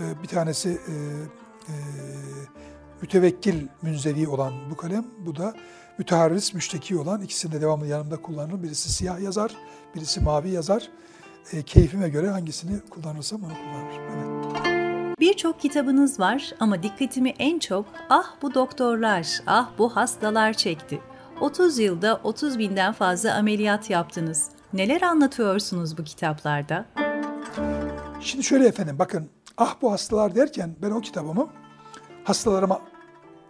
Ee, 0.00 0.22
bir 0.22 0.28
tanesi 0.28 0.68
e, 0.68 0.92
e, 1.68 1.74
mütevekkil 3.02 3.66
münzevi 3.82 4.28
olan 4.28 4.52
bu 4.70 4.76
kalem. 4.76 5.06
Bu 5.26 5.36
da 5.36 5.54
müteharris, 5.98 6.54
müşteki 6.54 6.96
olan 6.96 7.22
ikisini 7.22 7.52
de 7.52 7.60
devamlı 7.60 7.86
yanımda 7.86 8.16
kullanırım. 8.22 8.62
Birisi 8.62 8.92
siyah 8.92 9.20
yazar, 9.20 9.50
birisi 9.94 10.20
mavi 10.20 10.50
yazar. 10.50 10.88
E, 11.52 11.62
keyfime 11.62 12.08
göre 12.08 12.30
hangisini 12.30 12.80
kullanırsam 12.90 13.44
onu 13.44 13.52
kullanırım. 13.52 14.52
Evet. 14.66 15.18
Birçok 15.20 15.60
kitabınız 15.60 16.20
var 16.20 16.52
ama 16.60 16.82
dikkatimi 16.82 17.30
en 17.38 17.58
çok 17.58 17.86
ah 18.10 18.34
bu 18.42 18.54
doktorlar, 18.54 19.40
ah 19.46 19.70
bu 19.78 19.96
hastalar 19.96 20.52
çekti. 20.52 21.00
30 21.40 21.78
yılda 21.78 22.20
30 22.24 22.58
binden 22.58 22.92
fazla 22.92 23.34
ameliyat 23.34 23.90
yaptınız. 23.90 24.48
Neler 24.72 25.02
anlatıyorsunuz 25.02 25.98
bu 25.98 26.04
kitaplarda? 26.04 26.84
Şimdi 28.20 28.44
şöyle 28.44 28.66
efendim 28.66 28.96
bakın 28.98 29.30
ah 29.56 29.74
bu 29.82 29.92
hastalar 29.92 30.34
derken 30.34 30.76
ben 30.82 30.90
o 30.90 31.00
kitabımı 31.00 31.48
hastalarıma 32.24 32.80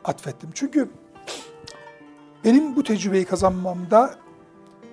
atfettim. 0.04 0.50
Çünkü 0.54 0.90
benim 2.44 2.76
bu 2.76 2.82
tecrübeyi 2.82 3.24
kazanmamda 3.24 4.14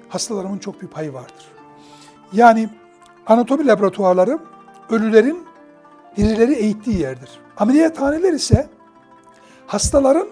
hastalarımın 0.10 0.58
çok 0.58 0.82
büyük 0.82 0.94
payı 0.94 1.14
vardır. 1.14 1.46
Yani 2.34 2.70
anatomi 3.28 3.68
laboratuvarları 3.68 4.40
ölülerin 4.90 5.46
dirileri 6.18 6.54
eğittiği 6.54 7.00
yerdir. 7.00 7.30
Ameliyathaneler 7.58 8.34
ise 8.34 8.70
hastaların 9.68 10.28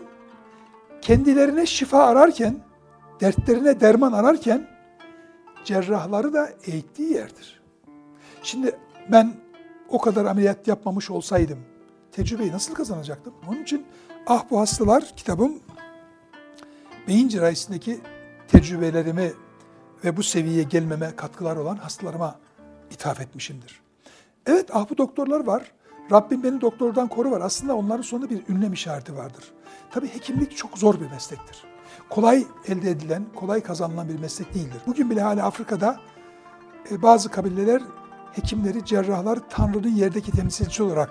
kendilerine 1.01 1.65
şifa 1.65 2.03
ararken, 2.03 2.59
dertlerine 3.21 3.79
derman 3.79 4.11
ararken 4.11 4.67
cerrahları 5.65 6.33
da 6.33 6.49
eğittiği 6.65 7.13
yerdir. 7.13 7.61
Şimdi 8.43 8.75
ben 9.11 9.33
o 9.89 9.99
kadar 9.99 10.25
ameliyat 10.25 10.67
yapmamış 10.67 11.11
olsaydım 11.11 11.59
tecrübeyi 12.11 12.51
nasıl 12.51 12.73
kazanacaktım? 12.73 13.33
Onun 13.47 13.63
için 13.63 13.85
Ah 14.27 14.43
Bu 14.51 14.59
Hastalar 14.59 15.13
kitabım 15.17 15.59
beyin 17.07 17.27
cerrahisindeki 17.27 17.99
tecrübelerimi 18.47 19.33
ve 20.03 20.17
bu 20.17 20.23
seviyeye 20.23 20.63
gelmeme 20.63 21.15
katkılar 21.15 21.55
olan 21.55 21.75
hastalarıma 21.75 22.39
ithaf 22.91 23.21
etmişimdir. 23.21 23.81
Evet 24.45 24.69
ah 24.73 24.89
bu 24.89 24.97
doktorlar 24.97 25.45
var. 25.45 25.71
Rabbim 26.11 26.43
beni 26.43 26.61
doktordan 26.61 27.07
koru 27.07 27.31
var. 27.31 27.41
Aslında 27.41 27.75
onların 27.75 28.01
sonunda 28.01 28.29
bir 28.29 28.43
ünlem 28.49 28.73
işareti 28.73 29.15
vardır. 29.15 29.51
Tabii 29.91 30.07
hekimlik 30.07 30.57
çok 30.57 30.77
zor 30.77 31.01
bir 31.01 31.09
meslektir. 31.09 31.63
Kolay 32.09 32.45
elde 32.67 32.89
edilen, 32.89 33.25
kolay 33.35 33.61
kazanılan 33.61 34.09
bir 34.09 34.19
meslek 34.19 34.53
değildir. 34.53 34.81
Bugün 34.87 35.09
bile 35.09 35.21
hala 35.21 35.45
Afrika'da 35.45 35.99
e, 36.91 37.01
bazı 37.01 37.29
kabileler 37.29 37.81
hekimleri, 38.31 38.85
cerrahlar 38.85 39.39
Tanrı'nın 39.49 39.95
yerdeki 39.95 40.31
temsilcisi 40.31 40.83
olarak 40.83 41.09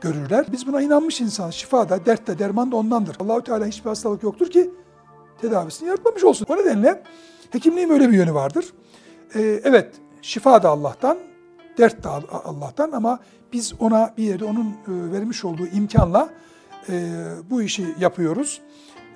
görürler. 0.00 0.46
Biz 0.52 0.66
buna 0.66 0.82
inanmış 0.82 1.20
insan. 1.20 1.50
Şifa 1.50 1.88
da, 1.88 2.06
dert 2.06 2.26
de, 2.26 2.38
derman 2.38 2.72
da 2.72 2.76
ondandır. 2.76 3.16
Allahü 3.20 3.44
Teala 3.44 3.66
hiçbir 3.66 3.88
hastalık 3.88 4.22
yoktur 4.22 4.50
ki 4.50 4.70
tedavisini 5.42 5.88
yaratmamış 5.88 6.24
olsun. 6.24 6.46
O 6.48 6.56
nedenle 6.56 7.02
hekimliğin 7.50 7.88
böyle 7.88 8.08
bir 8.08 8.16
yönü 8.16 8.34
vardır. 8.34 8.72
Ee, 9.34 9.60
evet, 9.64 9.94
şifa 10.22 10.62
da 10.62 10.68
Allah'tan, 10.68 11.18
dert 11.78 12.04
de 12.04 12.08
Allah'tan 12.44 12.92
ama 12.92 13.18
biz 13.52 13.72
ona 13.78 14.14
bir 14.16 14.24
yerde 14.24 14.44
onun 14.44 14.66
e, 14.66 15.12
vermiş 15.12 15.44
olduğu 15.44 15.66
imkanla 15.66 16.28
e, 16.88 17.24
bu 17.50 17.62
işi 17.62 17.94
yapıyoruz. 18.00 18.60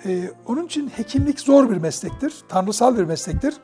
E, 0.04 0.30
onun 0.46 0.66
için 0.66 0.88
hekimlik 0.88 1.40
zor 1.40 1.70
bir 1.70 1.76
meslektir, 1.76 2.34
tanrısal 2.48 2.98
bir 2.98 3.04
meslektir. 3.04 3.54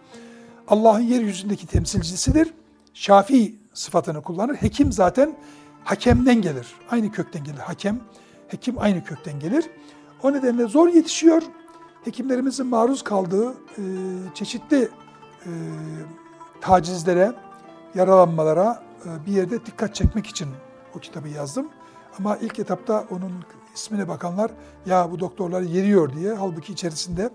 Allah'ın 0.69 1.01
yeryüzündeki 1.01 1.67
temsilcisidir. 1.67 2.55
Şafi 2.95 3.55
sıfatını 3.75 4.23
kullanır. 4.23 4.55
Hekim 4.55 4.93
zaten 4.93 5.37
hakemden 5.85 6.43
gelir. 6.43 6.67
Aynı 6.91 7.13
kökten 7.13 7.45
gelir. 7.45 7.59
Hakem, 7.59 8.01
hekim 8.49 8.79
aynı 8.79 9.05
kökten 9.05 9.41
gelir. 9.41 9.65
O 10.23 10.33
nedenle 10.33 10.67
zor 10.67 10.89
yetişiyor. 10.89 11.43
Hekimlerimizin 12.05 12.67
maruz 12.67 13.03
kaldığı 13.03 13.51
e, 13.51 13.83
çeşitli 14.35 14.89
e, 15.47 15.51
tacizlere, 16.61 17.33
yaralanmalara 17.95 18.83
e, 19.05 19.27
bir 19.27 19.33
yerde 19.33 19.67
dikkat 19.67 19.95
çekmek 19.95 20.27
için 20.27 20.49
o 20.97 20.99
kitabı 20.99 21.29
yazdım. 21.29 21.69
Ama 22.19 22.37
ilk 22.37 22.59
etapta 22.59 23.05
onun 23.11 23.33
ismine 23.75 24.09
bakanlar 24.09 24.51
ya 24.87 25.11
bu 25.11 25.21
doktorları 25.21 25.65
yeriyor 25.65 26.13
diye 26.13 26.35
halbuki 26.35 26.73
içerisinde 26.73 27.31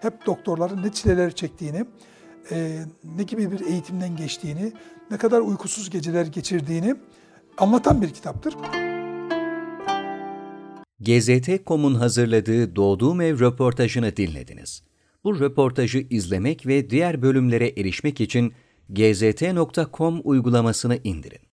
hep 0.00 0.26
doktorların 0.26 0.82
ne 0.82 0.92
çileler 0.92 1.34
çektiğini, 1.34 1.86
e, 2.50 2.84
ne 3.16 3.22
gibi 3.22 3.52
bir 3.52 3.60
eğitimden 3.60 4.16
geçtiğini, 4.16 4.72
ne 5.10 5.16
kadar 5.16 5.40
uykusuz 5.40 5.90
geceler 5.90 6.26
geçirdiğini 6.26 6.94
anlatan 7.58 8.02
bir 8.02 8.10
kitaptır. 8.10 8.56
GZT.com'un 11.02 11.94
hazırladığı 11.94 12.76
Doğduğum 12.76 13.20
Ev 13.20 13.40
röportajını 13.40 14.16
dinlediniz. 14.16 14.82
Bu 15.24 15.40
röportajı 15.40 16.06
izlemek 16.10 16.66
ve 16.66 16.90
diğer 16.90 17.22
bölümlere 17.22 17.68
erişmek 17.68 18.20
için 18.20 18.52
gzt.com 18.88 20.20
uygulamasını 20.24 20.98
indirin. 21.04 21.51